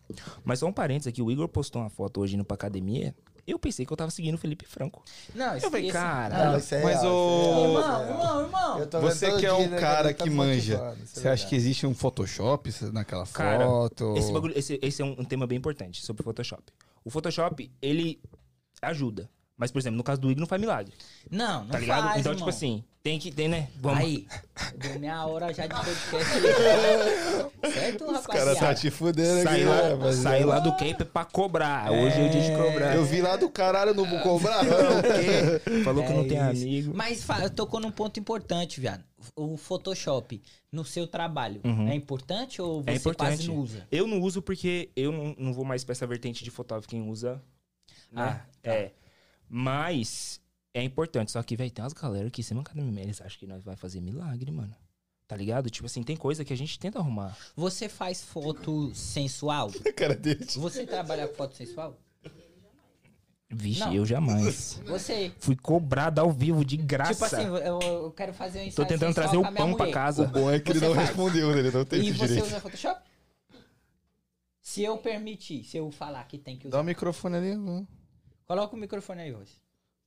[0.43, 1.21] Mas só um parênteses aqui.
[1.21, 3.15] O Igor postou uma foto hoje indo pra academia.
[3.45, 5.03] Eu pensei que eu tava seguindo o Felipe Franco.
[5.35, 6.51] Não, Eu falei, cara...
[6.51, 8.79] Não, isso é Mas real, o- isso é Irmão, isso é irmão, irmão.
[8.79, 10.95] Eu tô vendo Você que é um né, cara tá que manja.
[11.03, 14.13] isso é Você acha que existe um Photoshop naquela Cara, foto?
[14.15, 16.63] Esse, bagulho, esse, esse é um, um tema bem importante sobre o Photoshop.
[17.03, 18.21] O Photoshop, ele
[18.83, 19.29] ajuda.
[19.55, 20.91] Mas, por exemplo, no caso do Igor, não faz milagre.
[21.29, 22.03] Não, não Tá ligado?
[22.07, 22.47] faz, então, irmão.
[22.47, 23.69] tipo assim, tem que ter, né?
[23.79, 23.99] Vamos.
[23.99, 24.27] Aí,
[24.77, 26.33] deu minha hora já de podcast.
[27.71, 28.27] certo, Os rapaziada?
[28.55, 30.13] caras tá te fudendo aqui, né, lá, rapaziada?
[30.15, 31.91] saí lá do camp pra cobrar.
[31.91, 32.95] Hoje é o dia de cobrar.
[32.95, 34.63] Eu vi lá do caralho, não vou cobrar.
[35.83, 36.63] Falou que É não tem isso.
[36.65, 36.91] amigo.
[36.95, 39.03] Mas tocou num ponto importante, viado.
[39.35, 40.41] O Photoshop
[40.71, 43.27] no seu trabalho é importante ou você É importante.
[43.37, 43.87] quase não usa?
[43.91, 47.07] Eu não uso porque eu não, não vou mais pra essa vertente de fotógrafo quem
[47.07, 47.41] usa.
[48.13, 48.21] Né?
[48.21, 48.71] Ah, tá.
[48.71, 48.91] É.
[49.49, 50.39] Mas
[50.73, 51.31] é importante.
[51.31, 53.99] Só que, velho, tem umas galera que sem academia, eles acham que nós vai fazer
[54.01, 54.75] milagre, mano.
[55.27, 55.69] Tá ligado?
[55.69, 57.35] Tipo assim, tem coisa que a gente tenta arrumar.
[57.55, 59.71] Você faz foto sensual?
[59.95, 60.45] cara dele.
[60.45, 61.97] Você trabalha com foto sensual?
[63.49, 63.93] Vixe, Não.
[63.93, 64.81] eu jamais.
[64.85, 65.31] Você.
[65.39, 67.13] Fui cobrado ao vivo de graça.
[67.13, 69.51] Tipo assim, eu, eu quero fazer um ensaio Tô tentando sensual trazer com a o
[69.51, 69.91] minha pão pra mulher.
[69.91, 70.25] O casa.
[70.25, 71.07] bom é que ele Você não faz.
[71.09, 71.59] respondeu, né?
[71.59, 72.45] Ele não tem E você direito.
[72.47, 73.01] usa Photoshop?
[74.59, 76.81] Se eu permitir, se eu falar que tem que Dá usar.
[76.81, 77.55] o microfone ali.
[77.55, 77.87] mano.
[78.47, 79.49] Coloca o microfone aí, Voz.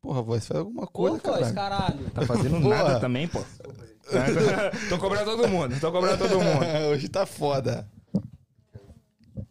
[0.01, 1.55] Porra, voz, faz alguma Ô, coisa, Voz, cara.
[1.79, 2.11] caralho.
[2.11, 2.77] Tá fazendo Boa.
[2.77, 3.41] nada também, pô.
[4.89, 6.65] tô cobrando todo mundo, tô cobrando todo mundo.
[6.93, 7.89] Hoje tá foda.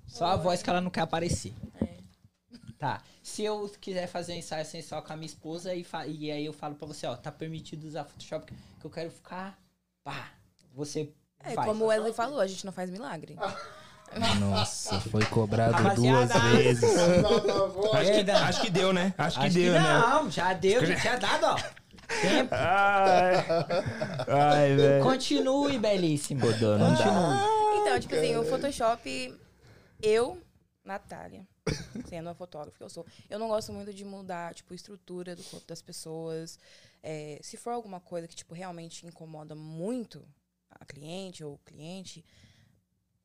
[0.08, 1.54] Só a voz que ela não quer aparecer.
[2.80, 3.02] Tá.
[3.22, 6.46] Se eu quiser fazer um ensaio sensual com a minha esposa e, fa- e aí
[6.46, 9.58] eu falo pra você, ó, tá permitido usar Photoshop que eu quero ficar.
[10.04, 10.30] Pá.
[10.74, 11.12] Você
[11.44, 11.68] É, faz.
[11.68, 13.36] como o Wesley falou, a gente não faz milagre.
[14.40, 16.34] Nossa, foi cobrado Rapaziada.
[16.34, 16.84] duas vezes.
[17.94, 19.14] Acho que, acho que deu, né?
[19.18, 19.94] Acho que Acho deu, que né?
[20.00, 21.56] não, já deu, já tinha dado, ó.
[22.22, 22.54] Tempo.
[22.54, 23.36] Ai,
[24.28, 25.04] ai velho.
[25.04, 26.54] Continue, belíssimo.
[26.54, 27.04] Dô, não dá.
[27.04, 27.82] Continue.
[27.82, 29.34] Então, tipo assim, o Photoshop,
[30.02, 30.42] eu,
[30.84, 31.48] Natália,
[32.08, 35.36] sendo a fotógrafa que eu sou, eu não gosto muito de mudar, tipo, a estrutura
[35.36, 36.60] do corpo das pessoas.
[37.02, 40.24] É, se for alguma coisa que, tipo, realmente incomoda muito
[40.70, 42.24] a cliente ou o cliente,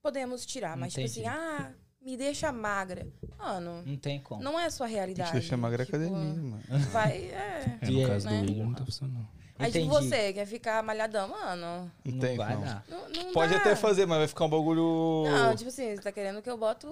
[0.02, 0.76] podemos tirar.
[0.76, 1.26] Mas, tipo Entendi.
[1.26, 3.06] assim, ah, me deixa magra.
[3.38, 4.42] Mano, Não tem como.
[4.42, 5.32] não é a sua Te realidade.
[5.32, 6.62] deixa magra tipo, academia, mano.
[6.90, 7.78] Vai, é.
[7.82, 8.42] É, no caso né?
[8.42, 9.28] do Igor, não tá funcionando.
[9.58, 10.08] Aí, tipo, Entendi.
[10.08, 11.60] você quer ficar malhadão, mano.
[12.04, 12.64] Não, Não tem vai como.
[12.64, 12.82] dar.
[12.88, 13.58] Não, não Pode dá.
[13.58, 15.24] até fazer, mas vai ficar um bagulho.
[15.30, 16.88] Não, tipo assim, você tá querendo que eu boto.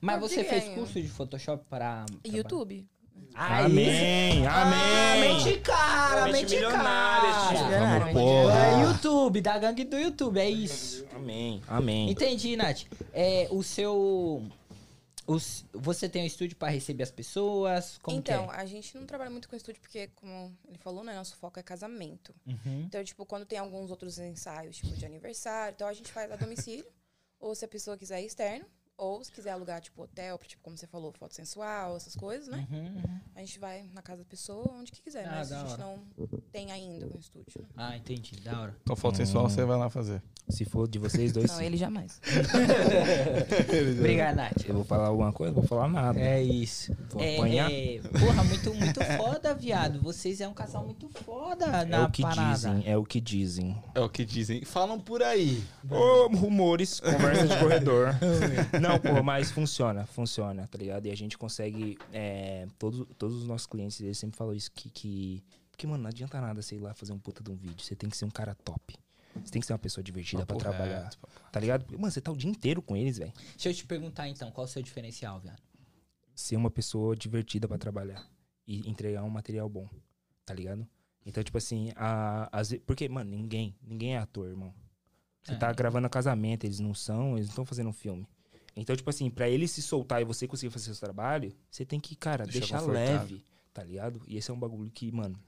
[0.00, 2.06] Mas você fez curso de Photoshop para.
[2.24, 2.88] YouTube.
[3.34, 5.44] Amém, Ah, amém.
[5.44, 7.52] mente cara, Mente mente milionária, cara.
[7.64, 8.66] Milionário, Vamos, porra.
[8.66, 11.04] É YouTube, da gangue do YouTube, é isso.
[11.14, 12.10] Amém, amém.
[12.10, 12.82] Entendi, Nath.
[13.12, 14.42] É, o seu.
[15.26, 17.98] os- você tem um estúdio para receber as pessoas?
[18.02, 21.14] Como então, que a gente não trabalha muito com estúdio porque, como ele falou, né?
[21.14, 22.34] Nosso foco é casamento.
[22.46, 22.50] é?
[22.50, 22.82] Uhum.
[22.86, 26.36] Então, tipo, quando tem alguns outros ensaios, tipo, de aniversário, então a gente faz a
[26.36, 26.84] domicílio.
[27.40, 28.64] ou se a pessoa quiser externo.
[28.98, 32.66] Ou se quiser alugar, tipo, hotel, tipo, como você falou, foto sensual, essas coisas, né?
[32.70, 33.20] Uhum, uhum.
[33.34, 35.26] A gente vai na casa da pessoa, onde que quiser.
[35.26, 35.84] Ah, mas a gente hora.
[35.84, 35.98] não
[36.52, 37.66] tem ainda um estúdio.
[37.76, 38.36] Ah, entendi.
[38.40, 38.76] Da hora.
[38.82, 40.22] Então, foto sensual, você vai lá fazer.
[40.48, 41.64] Se for de vocês dois, Não, sim.
[41.64, 42.20] ele jamais.
[43.98, 44.64] Obrigado, Nath.
[44.68, 46.18] eu vou falar alguma coisa, vou falar nada.
[46.20, 46.94] É isso.
[47.10, 47.70] Vou É, apanhar.
[47.72, 50.00] é, porra, muito, muito foda, viado.
[50.00, 52.52] Vocês é um casal muito foda É na o que parada.
[52.54, 53.82] dizem, é o que dizem.
[53.94, 54.64] É o que dizem.
[54.64, 55.62] Falam por aí.
[55.90, 58.14] Ô, rumores, conversa de corredor.
[58.82, 61.06] Não, pô, mas funciona, funciona, tá ligado?
[61.06, 61.98] E a gente consegue.
[62.12, 65.42] é, todos, todos os nossos clientes, eles sempre falam isso que, que.
[65.70, 67.82] Porque, mano, não adianta nada, sei lá, fazer um puta de um vídeo.
[67.82, 68.94] Você tem que ser um cara top.
[69.42, 71.10] Você tem que ser uma pessoa divertida pra Papo trabalhar.
[71.20, 71.50] papo.
[71.50, 71.84] Tá ligado?
[71.84, 73.32] Porque, mano, você tá o dia inteiro com eles, velho.
[73.54, 75.60] Deixa eu te perguntar então, qual o seu diferencial, viado?
[76.34, 78.22] Ser uma pessoa divertida pra trabalhar.
[78.66, 79.88] E entregar um material bom.
[80.44, 80.86] Tá ligado?
[81.24, 84.74] Então, tipo assim, a, às ve- porque, mano, ninguém, ninguém é ator, irmão.
[85.42, 85.56] Você É.
[85.56, 88.28] tá gravando casamento, eles não são, eles não estão fazendo um filme.
[88.74, 92.00] Então, tipo assim, pra ele se soltar e você conseguir fazer seu trabalho, você tem
[92.00, 93.42] que, cara, Deixar deixar leve,
[93.72, 94.20] tá ligado?
[94.26, 95.38] E esse é um bagulho que, mano,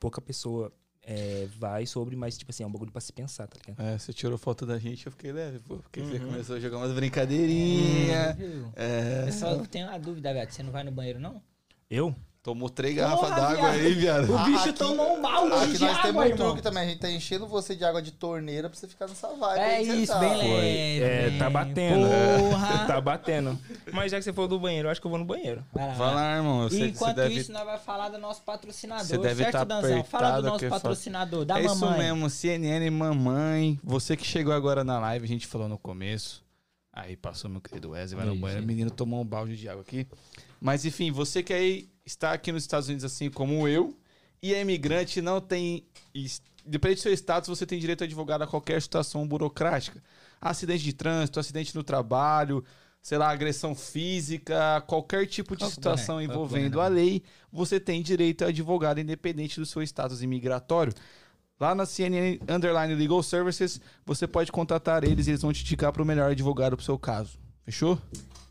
[0.00, 0.72] pouca pessoa
[1.02, 3.80] é, vai sobre, mas, tipo assim, é um bagulho pra se pensar, tá ligado?
[3.86, 5.78] É, você tirou foto da gente, eu fiquei leve, pô.
[5.78, 6.26] Porque você Uhum.
[6.26, 8.36] começou a jogar umas brincadeirinhas.
[8.36, 8.72] Viu?
[8.76, 9.24] É.
[9.28, 10.50] Eu só tenho uma dúvida, viado.
[10.50, 11.40] Você não vai no banheiro, não?
[11.88, 12.14] Eu?
[12.48, 14.34] Tomou três garrafas d'água aí, viado.
[14.34, 16.46] O bicho aqui- tomou um balde Aqui de nós água, temos um irmão.
[16.46, 16.82] truque também.
[16.82, 19.60] A gente tá enchendo você de água de torneira pra você ficar nessa vibe.
[19.60, 20.18] É isso, tá.
[20.18, 20.48] bem Foi.
[20.48, 21.04] leve.
[21.04, 22.06] É, tá batendo.
[22.06, 22.38] É.
[22.38, 22.86] Porra.
[22.88, 23.58] tá batendo.
[23.92, 25.62] Mas já que você falou do banheiro, eu acho que eu vou no banheiro.
[25.74, 26.62] Vai lá, Vai lá, irmão.
[26.62, 27.34] Eu sei que você Enquanto deve...
[27.34, 29.04] isso, nós vamos falar do nosso patrocinador.
[29.04, 30.04] Você deve certo, tá Danzão?
[30.04, 31.98] Fala do nosso patrocinador, da é isso mamãe.
[31.98, 33.78] mesmo, CNN Mamãe.
[33.84, 36.42] Você que chegou agora na live, a gente falou no começo.
[36.90, 38.40] Aí passou meu querido Wesley, vai no Isso.
[38.40, 38.64] banheiro.
[38.64, 40.06] O menino tomou um balde de água aqui.
[40.60, 43.96] Mas enfim, você que aí está aqui nos Estados Unidos assim como eu
[44.42, 45.84] e é imigrante, não tem.
[46.14, 50.02] is- Depende do seu status, você tem direito a advogado a qualquer situação burocrática.
[50.38, 52.62] Acidente de trânsito, acidente no trabalho,
[53.00, 58.02] sei lá, agressão física, qualquer tipo de o situação o envolvendo a lei, você tem
[58.02, 60.92] direito a advogado independente do seu status imigratório.
[61.58, 65.90] Lá na CNN Underline Legal Services, você pode contatar eles e eles vão te indicar
[65.92, 67.38] para o melhor advogado para o seu caso.
[67.64, 67.98] Fechou?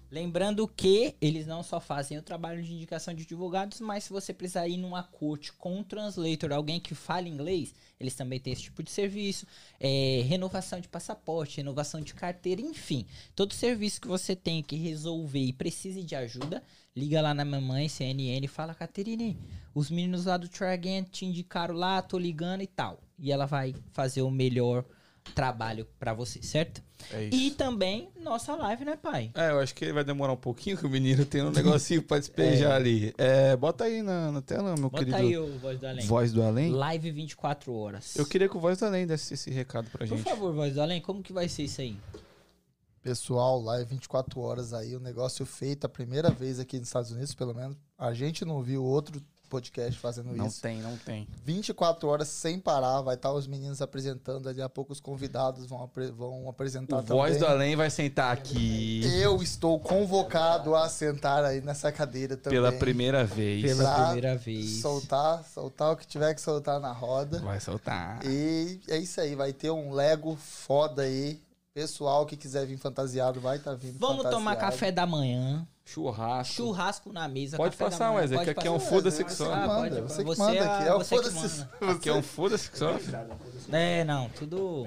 [0.10, 4.34] Lembrando que eles não só fazem o trabalho de indicação de advogados, mas se você
[4.34, 8.64] precisar ir numa corte com um translator, alguém que fale inglês, eles também têm esse
[8.64, 9.46] tipo de serviço.
[9.80, 13.06] É, renovação de passaporte, renovação de carteira, enfim.
[13.36, 16.64] Todo serviço que você tem que resolver e precise de ajuda,
[16.96, 19.38] liga lá na mamãe, CNN, e fala, Caterine,
[19.76, 23.02] os meninos lá do Try Again te indicaram lá, tô ligando e tal.
[23.20, 24.86] E ela vai fazer o melhor
[25.34, 26.82] trabalho pra você, certo?
[27.12, 27.36] É isso.
[27.36, 29.32] E também nossa live, né, pai?
[29.36, 32.20] É, eu acho que vai demorar um pouquinho, que o menino tem um negocinho para
[32.20, 33.14] despejar ali.
[33.18, 36.06] É, bota aí na, na tela, meu Bota querido aí o Voz do Além.
[36.06, 36.72] Voz do Além.
[36.72, 38.16] Live 24 horas.
[38.16, 40.24] Eu queria que o Voz do Além desse esse recado pra Por gente.
[40.24, 41.96] favor, Voz do Além, como que vai ser isso aí?
[43.02, 47.34] Pessoal, live 24 horas aí, o negócio feito a primeira vez aqui nos Estados Unidos,
[47.34, 47.78] pelo menos.
[47.98, 50.62] A gente não viu outro podcast fazendo Não isso.
[50.62, 51.28] tem, não tem.
[51.44, 55.84] 24 horas sem parar, vai estar os meninos apresentando, daqui a pouco os convidados vão,
[55.84, 57.40] apre- vão apresentar O Voz também.
[57.40, 62.58] do Além vai sentar aqui Eu estou convocado a sentar aí nessa cadeira também.
[62.60, 63.64] pela primeira vez.
[63.64, 64.82] Pela primeira vez.
[64.82, 67.40] Soltar, soltar o que tiver que soltar na roda.
[67.40, 68.20] Vai soltar.
[68.26, 71.40] E é isso aí, vai ter um Lego foda aí.
[71.74, 74.60] Pessoal que quiser vir fantasiado vai estar vindo Vamos tomar fantasiado.
[74.72, 76.54] café da manhã, Churrasco.
[76.54, 78.12] churrasco na mesa, Pode passar.
[78.12, 79.46] Wesley, Pode que aqui é um foda-se que Você só.
[79.46, 80.90] que Ah, manda, você que manda é aqui.
[80.90, 81.66] É que foda-se.
[81.80, 83.00] Aqui é um foda-se que só.
[83.72, 84.86] É, não, tudo...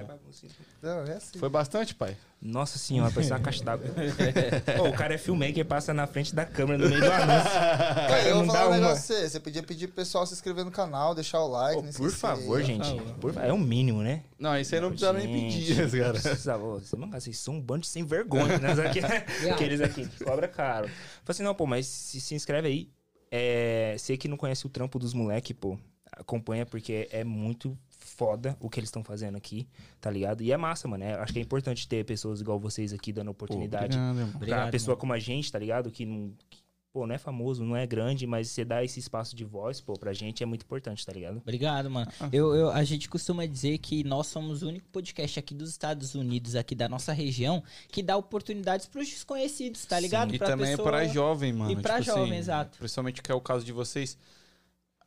[0.82, 1.38] Não, é assim.
[1.38, 2.16] Foi bastante, pai.
[2.42, 3.86] Nossa senhora, parece uma caixa d'água.
[4.80, 7.50] Ô, o cara é filmmaker, passa na frente da câmera no meio do anúncio.
[7.50, 9.28] Cara, eu não vou falar um negócio pra você.
[9.28, 11.76] Você podia pedir pro pessoal se inscrever no canal, deixar o like.
[11.78, 12.88] Ô, não por esquecer favor, gente.
[13.20, 14.22] Por fa- É o mínimo, né?
[14.38, 16.12] Não, isso aí não precisa nem Gente, pedir, cara.
[16.18, 18.74] Precisa, ô, você, mano, vocês são um bando de sem vergonha, né?
[18.74, 19.00] Só que-
[19.52, 20.88] Aqueles aqui, cobra caro.
[20.88, 20.96] Falei
[21.28, 22.90] assim, não, pô, mas se, se inscreve aí.
[23.30, 25.78] É, você que não conhece o trampo dos moleque, pô,
[26.10, 27.76] acompanha porque é muito
[28.20, 29.66] foda o que eles estão fazendo aqui,
[29.98, 30.42] tá ligado?
[30.42, 31.02] E é massa, mano.
[31.02, 34.28] é- acho que é importante ter pessoas igual vocês aqui dando oportunidade Obrigado, irmão.
[34.28, 35.00] pra Obrigado, pessoa mano.
[35.00, 35.90] como a gente, tá ligado?
[35.90, 36.30] Que não.
[36.50, 36.58] que,
[36.92, 39.94] pô, não é famoso, não é grande, mas você dá esse espaço de voz, pô,
[39.94, 41.38] pra gente é muito importante, tá ligado?
[41.38, 42.10] Obrigado, mano.
[42.20, 42.28] Ah.
[42.30, 46.14] Eu, eu- a gente costuma dizer que nós somos o único podcast aqui dos Estados
[46.14, 50.34] Unidos, aqui da nossa região, que dá oportunidades pros desconhecidos, tá ligado?
[50.34, 51.72] E Pra também pessoa- para jovem, mano.
[51.72, 52.76] E pra tipo jovem, assim, exato.
[52.78, 54.18] Principalmente que é o caso de vocês.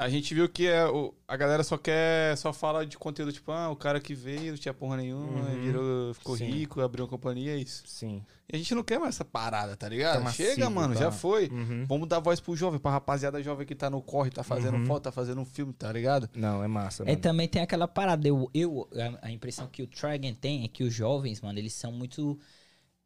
[0.04, 3.52] A gente viu que é o, a galera só quer, só fala de conteúdo, tipo,
[3.52, 5.62] ah, o cara que veio, não tinha porra nenhuma, Uhum.
[5.62, 6.46] virou, ficou Sim.
[6.46, 7.84] rico, abriu uma companhia, é isso.
[7.86, 8.22] Sim.
[8.52, 10.18] E a gente não quer mais essa parada, tá ligado?
[10.18, 11.00] Tá massivo, Chega, mano, tá.
[11.00, 11.48] já foi.
[11.48, 11.86] Uhum.
[11.88, 14.86] Vamos dar voz pro jovem, pra rapaziada jovem que tá no corre, tá fazendo Uhum.
[14.86, 16.30] foto, tá fazendo um filme, tá ligado?
[16.36, 17.18] Não, é massa, É, mano.
[17.20, 18.28] também tem aquela parada.
[18.28, 18.88] Eu, eu
[19.22, 22.38] a, a impressão que o Tragan tem é que os jovens, mano, eles são muito.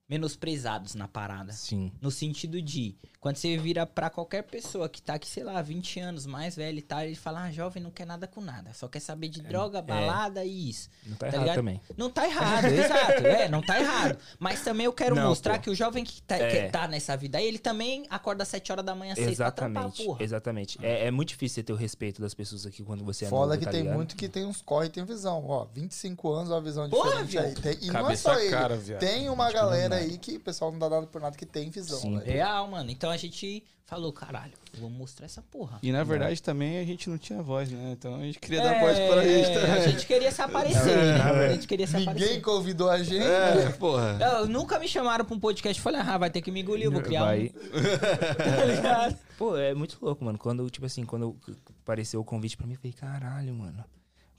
[0.09, 1.51] Menosprezados na parada.
[1.51, 1.91] Sim.
[2.01, 5.99] No sentido de, quando você vira pra qualquer pessoa que tá aqui, sei lá, 20
[5.99, 8.87] anos mais velho e tal, ele fala, ah, jovem não quer nada com nada, só
[8.87, 10.89] quer saber de droga, balada e isso.
[11.05, 11.55] Não tá, Tá errado ligado?
[11.55, 11.81] também.
[11.97, 14.17] Não tá errado, exato, é, não tá errado.
[14.39, 15.63] Mas também eu quero Não, mostrar pô.
[15.63, 16.65] que o jovem que tá, É.
[16.65, 19.51] que tá nessa vida aí, ele também acorda às 7 horas da manhã cedo pra
[19.51, 20.23] trampar, Exatamente, porra.
[20.23, 20.79] exatamente.
[20.81, 23.57] É, é muito difícil você ter o respeito das pessoas aqui quando você é novo,
[23.57, 23.95] que tá tem ligado?
[23.95, 25.43] muito que tem uns corre e tem visão.
[25.47, 27.75] Ó, 25 anos, uma visão Porra, diferente aí.
[27.75, 28.49] Tem- e não é Cabeça só ele.
[28.51, 28.99] cara, viado.
[28.99, 31.99] Tem uma galera aí que o pessoal não dá nada por nada que tem visão,
[31.99, 32.17] Sim.
[32.19, 32.31] velho.
[32.31, 32.89] Real, mano.
[32.91, 35.79] Então a gente falou, caralho, vamos mostrar essa porra.
[35.81, 37.93] E na verdade também a gente não tinha voz, né?
[37.97, 39.91] Então a gente queria dar É, voz pra gente A também.
[39.91, 41.21] gente queria se aparecer, né?
[41.21, 42.41] A gente queria se Ninguém aparecer.
[42.41, 43.23] convidou a gente.
[43.23, 44.17] É, porra.
[44.21, 45.81] Eu, nunca me chamaram pra um podcast.
[45.81, 47.45] Falei, ah, vai ter que me engolir, eu vou criar Vai.
[47.45, 47.51] um.
[48.81, 49.13] Tá?
[49.37, 50.37] Pô, é muito louco, mano.
[50.37, 51.35] Quando, tipo assim, quando
[51.83, 53.83] apareceu o convite pra mim, eu falei, caralho, mano.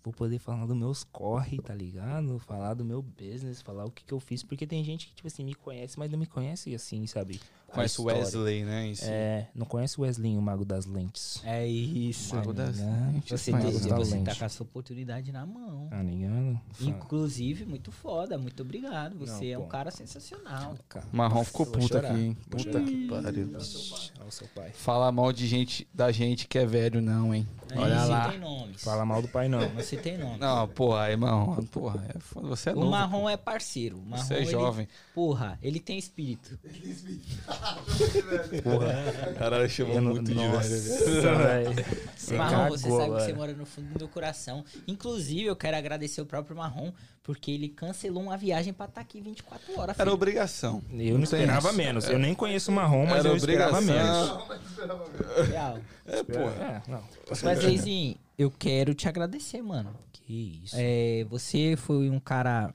[0.09, 2.39] Vou poder falar dos meus corre, tá ligado?
[2.39, 4.43] Falar do meu business, falar o que, que eu fiz.
[4.43, 7.39] Porque tem gente que, tipo assim, me conhece, mas não me conhece assim, sabe?
[7.67, 8.05] Conhece o.
[8.05, 8.91] Wesley, né?
[9.03, 11.43] É, não conhece o Wesley, o mago das lentes.
[11.45, 12.35] É isso.
[12.35, 13.13] Mago das ligado?
[13.13, 15.89] lentes, Você, tem- das você tá com a sua oportunidade na mão.
[15.91, 16.59] Tá ligado?
[16.81, 19.19] Inclusive, muito foda, muito obrigado.
[19.19, 20.75] Você Não, é um cara sensacional.
[21.13, 22.37] Marrom ficou puto aqui, hein?
[22.49, 23.51] Puta que pariu.
[23.51, 24.71] Olha o seu pai.
[24.73, 27.47] Fala mal de gente, da gente que é velho, não, hein?
[27.71, 28.31] É, Olha não lá.
[28.31, 28.83] tem nomes.
[28.83, 29.61] Fala mal do pai, não.
[29.69, 30.39] Não citei nome.
[30.39, 32.91] Não, porra, aí, Marrom, porra, é foda, você é o novo.
[32.91, 33.99] Marrom é parceiro.
[33.99, 34.89] O Marrom, Você é ele- jovem.
[35.15, 36.59] Porra, ele tem espírito.
[39.39, 41.73] Caralho, chamou Eu não- muito de Nossa, velho.
[41.73, 41.87] velho.
[42.17, 44.65] Você Marrom, você cagou sabe que você mora no fundo do meu coração.
[44.87, 46.93] Inclusive, eu quero agradecer o próprio Marrom,
[47.29, 49.95] porque ele cancelou uma viagem pra estar aqui 24 horas.
[49.97, 50.15] Era filho.
[50.15, 50.83] obrigação.
[50.91, 51.77] Eu não esperava isso.
[51.77, 52.09] menos.
[52.09, 54.47] Eu nem conheço o marrom, mas Era eu esperava obrigação.
[54.49, 55.49] menos.
[55.51, 55.79] Real.
[56.07, 56.83] É, porra.
[56.87, 57.05] É, não.
[57.29, 59.95] Mas, Leizinho, eu quero te agradecer, mano.
[60.11, 60.75] Que isso.
[60.79, 62.73] É, você foi um cara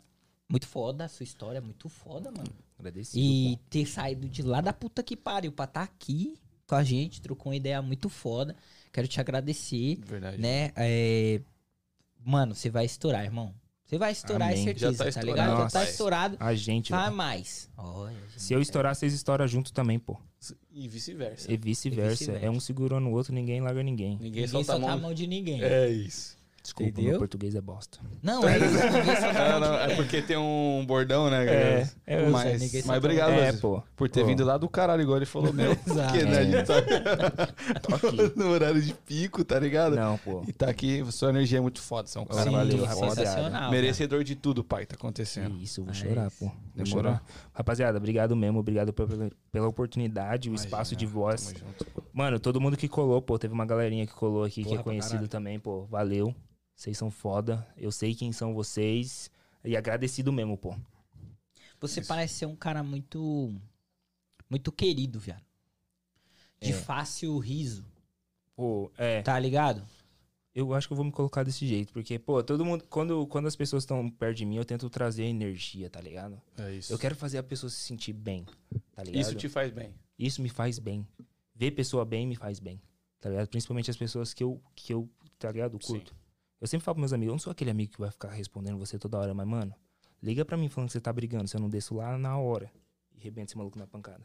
[0.48, 2.54] muito foda, a sua história é muito foda, mano.
[2.78, 3.18] Agradecido.
[3.26, 6.36] E ter saído de lá da puta que pariu pra estar aqui
[6.68, 8.56] com a gente, trocou uma ideia muito foda.
[8.92, 10.38] Quero te agradecer, Verdade.
[10.38, 10.72] né?
[10.76, 11.42] É,
[12.24, 13.52] Mano, você vai estourar, irmão.
[13.94, 14.64] Você vai estourar, é Amém.
[14.64, 15.50] certeza, Já tá tá, ligado?
[15.50, 15.84] Já tá Nossa.
[15.84, 16.38] estourado.
[16.40, 17.70] A gente, Vai mais.
[17.78, 20.18] Olha, Se eu estourar, vocês estouram junto também, pô.
[20.72, 21.52] E vice-versa.
[21.52, 22.10] E vice-versa.
[22.18, 22.46] vice-versa.
[22.46, 24.14] É um segurando o outro, ninguém larga ninguém.
[24.14, 25.02] Ninguém, ninguém solta solta a a mão.
[25.02, 25.62] mão de ninguém.
[25.64, 26.36] É isso.
[26.64, 27.10] Desculpa, Entendeu?
[27.12, 28.00] meu português é bosta.
[28.22, 28.74] Não, é isso.
[29.34, 29.96] Não, não, é ninguém.
[29.98, 31.92] porque tem um bordão, né, É, galera?
[32.08, 33.84] é, eu mas, sei, mas obrigado, É, pô.
[33.98, 34.28] por ter Pô.
[34.28, 35.78] vindo lá do caralho, igual ele falou mesmo.
[35.86, 36.14] Exato.
[36.14, 36.82] Porque, né, a gente tá
[37.82, 38.32] Tô aqui.
[38.40, 39.98] no horário de pico, tá ligado?
[39.98, 40.42] Não, pô.
[40.48, 43.10] E tá aqui, sua energia é muito foda, você é um cara Sim, valeu, sensacional.
[43.10, 43.70] rapaziada.
[43.70, 45.58] merecedor de tudo, pai, tá Que acontecendo.
[45.60, 46.46] isso, eu vou É chorar, pô.
[46.46, 47.04] Vou Demorou.
[47.04, 47.24] chorar.
[47.54, 48.60] Rapaziada, obrigado mesmo.
[48.60, 51.52] Obrigado pela, pela oportunidade, o Imagina, espaço de voz.
[51.52, 52.04] Tamo junto.
[52.14, 54.78] Mano, todo mundo que colou, pô, teve uma galerinha que colou aqui que Porra, é
[54.78, 55.86] pra conhecido também, pô.
[55.92, 56.34] Valeu.
[56.84, 57.66] Vocês são foda.
[57.78, 59.32] Eu sei quem são vocês.
[59.64, 60.76] E agradecido mesmo, pô.
[61.80, 63.56] Você parece ser um cara muito.
[64.50, 65.46] Muito querido, viado.
[66.60, 66.74] De É.
[66.74, 67.86] fácil riso.
[68.54, 69.22] Pô, é.
[69.22, 69.82] Tá ligado?
[70.54, 71.94] Eu acho que eu vou me colocar desse jeito.
[71.94, 72.84] Porque, pô, todo mundo.
[72.90, 76.42] Quando, quando as pessoas estão perto de mim, eu tento trazer energia, tá ligado?
[76.58, 76.92] É isso.
[76.92, 78.46] Eu quero fazer a pessoa se sentir bem,
[78.94, 79.22] tá ligado?
[79.22, 79.94] Isso te faz bem.
[80.20, 81.08] Isso me faz bem.
[81.56, 82.82] Ver pessoa bem me faz bem.
[83.22, 83.48] Tá ligado?
[83.48, 85.80] Principalmente as pessoas que eu, que eu tá ligado?
[85.80, 86.14] Curto.
[86.64, 88.78] Eu sempre falo pros meus amigos, eu não sou aquele amigo que vai ficar respondendo
[88.78, 89.76] você toda hora, mas, mano,
[90.22, 92.72] liga pra mim falando que você tá brigando, se eu não desço lá na hora.
[93.14, 94.22] E rebenta esse maluco na pancada.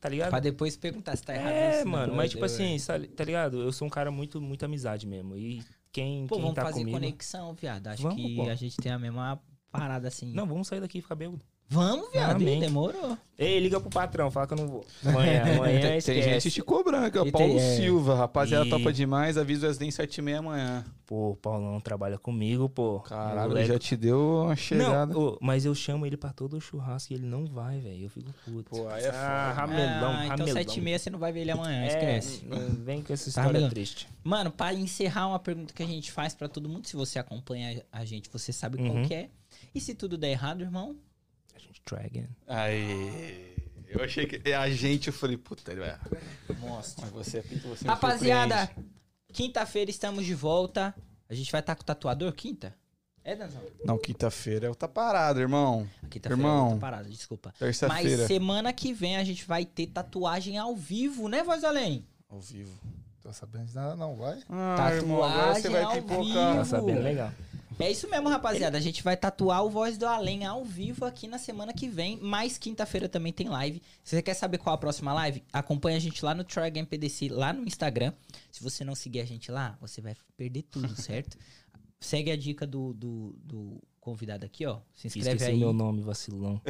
[0.00, 0.30] Tá ligado?
[0.30, 1.50] Pra depois perguntar se tá errado.
[1.52, 3.60] É, isso, mano, não, mas tipo assim, sa- tá ligado?
[3.60, 5.36] Eu sou um cara muito, muito amizade mesmo.
[5.36, 5.60] E
[5.90, 6.96] quem, Pô, quem vamos tá fazer comigo.
[6.98, 7.88] conexão, viado.
[7.88, 8.48] Acho Vamos, que pô.
[8.48, 9.42] a gente tem a mesma
[9.72, 10.32] parada assim.
[10.32, 11.44] Não, vamos sair daqui e ficar bêbado.
[11.68, 12.36] Vamos, viado.
[12.36, 12.60] Amém.
[12.60, 13.16] Demorou.
[13.38, 14.84] Ei, liga pro patrão, fala que eu não vou.
[15.04, 16.22] Amanhã, amanhã Tem, tem esquece.
[16.22, 17.24] gente te cobrando aqui, ó.
[17.24, 17.76] E Paulo tem- é.
[17.76, 19.38] Silva, rapaziada, E- topa demais.
[19.38, 20.84] Avisa o Wesley em 7 e meia amanhã.
[21.06, 23.00] Pô, o Paulão trabalha comigo, pô.
[23.00, 25.14] Caralho, Moleque ele já te deu uma chegada.
[25.14, 28.04] Não, ô, mas eu chamo ele pra todo churrasco e ele não vai, velho.
[28.04, 28.70] Eu fico puto.
[28.70, 29.52] Pô, aí é ah, foda.
[29.62, 30.52] ramelão, ah, então ramelão.
[30.52, 32.44] 7 e meia você não vai ver ele amanhã, É, esquece.
[32.46, 33.70] não vem com essa Tá história ramelão.
[33.70, 34.08] triste.
[34.22, 37.82] Mano, pra encerrar uma pergunta que a gente faz pra todo mundo, se você acompanha
[37.90, 39.04] a gente, você sabe qual Uhum.
[39.08, 39.30] que é.
[39.74, 40.94] E se tudo der errado, irmão?
[41.54, 42.28] A gente try again.
[42.46, 43.56] Aí.
[43.88, 44.48] Eu achei que.
[44.48, 45.98] é A gente, eu falei, puta, ele vai.
[46.58, 47.04] Mostra.
[47.04, 48.70] Mas você é pinto, você me Rapaziada,
[49.32, 50.94] quinta-feira estamos de volta.
[51.28, 52.74] A gente vai estar com o tatuador quinta?
[53.24, 53.62] É, Danzão?
[53.84, 55.88] Não, quinta-feira eu tá parado, irmão.
[56.10, 56.68] Quinta-feira Irmão.
[56.70, 57.50] eu tô parado, desculpa.
[57.50, 58.26] Mas Terça-feira.
[58.26, 62.04] semana que vem a gente vai ter tatuagem ao vivo, né, Voz Além?
[62.28, 62.76] Ao vivo.
[63.22, 64.42] Tô sabendo de nada, não, vai?
[64.48, 66.56] Ah, irmão, agora você vai Tatuagem ao pipocar.
[66.56, 67.32] Tá sabendo legal.
[67.78, 68.76] É isso mesmo, rapaziada.
[68.78, 72.18] A gente vai tatuar o Voz do Além ao vivo aqui na semana que vem.
[72.20, 73.82] Mas quinta-feira também tem live.
[74.02, 76.86] Se você quer saber qual a próxima live, acompanha a gente lá no Try Game
[76.86, 78.12] PDC, lá no Instagram.
[78.50, 81.36] Se você não seguir a gente lá, você vai perder tudo, certo?
[82.00, 84.78] Segue a dica do, do, do convidado aqui, ó.
[84.94, 85.58] Se inscreve Esqueci aí.
[85.58, 86.60] meu nome, vacilão.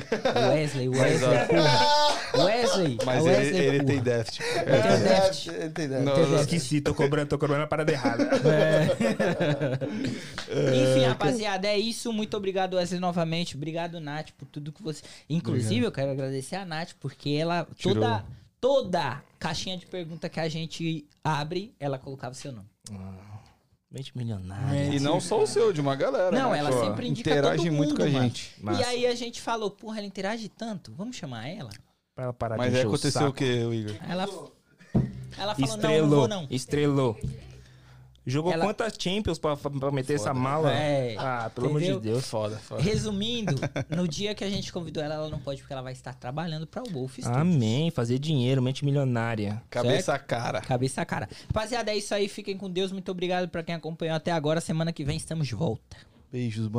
[0.51, 2.45] Wesley, Wesley, porra.
[2.45, 2.99] Wesley.
[3.07, 4.43] Mas Wesley, ele, ele tem déficit.
[4.43, 5.49] Ele tem um déficit.
[5.51, 6.03] Ele tem ideia.
[6.03, 6.57] Não, Tem não, déficit.
[6.57, 8.29] Esqueci, tô cobrando, tô cobrando a parada errada.
[10.53, 12.13] Enfim, rapaziada, é isso.
[12.13, 13.57] Muito obrigado, Wesley, novamente.
[13.57, 15.03] Obrigado, Nath, por tudo que você.
[15.29, 17.67] Inclusive, eu quero agradecer a Nath, porque ela.
[17.75, 17.95] Tirou.
[17.95, 18.25] Toda,
[18.61, 22.69] toda caixinha de pergunta que a gente abre, ela colocava seu nome.
[23.93, 24.85] Mente milionária.
[24.95, 26.31] E não só o seu, de uma galera.
[26.31, 26.59] Não, né?
[26.61, 28.25] ela Pô, sempre indica Interage todo muito mundo, com a mano.
[28.25, 28.55] gente.
[28.81, 31.69] E aí a gente falou, porra, ela interage tanto, vamos chamar ela?
[32.15, 33.29] Pra ela parar Mas de o aconteceu saco.
[33.29, 33.95] o que, Igor?
[34.09, 34.23] Ela,
[35.37, 36.47] ela falou, não, Estrelou, não vou não.
[36.51, 37.21] estrelou.
[38.25, 40.73] Jogou Ela- quantas Champions pra, pra meter essa mala?
[40.73, 42.25] É, ah, pelo amor de Deus.
[42.27, 42.81] Foda, foda.
[42.81, 43.55] Resumindo,
[43.91, 46.67] no dia que a gente convidou ela, ela não pode porque ela vai estar trabalhando
[46.67, 47.37] pra Wolf Studios.
[47.37, 49.61] Amém, fazer dinheiro, mente milionária.
[49.69, 50.61] Cabeça a cara.
[50.61, 51.29] Cabeça a cara.
[51.49, 52.29] Rapaziada, é isso aí.
[52.29, 52.93] Fiquem com Deus.
[52.93, 54.61] Muito obrigado pra quem acompanhou até agora.
[54.61, 55.97] Semana que vem estamos de volta.
[56.31, 56.73] Beijos, mano.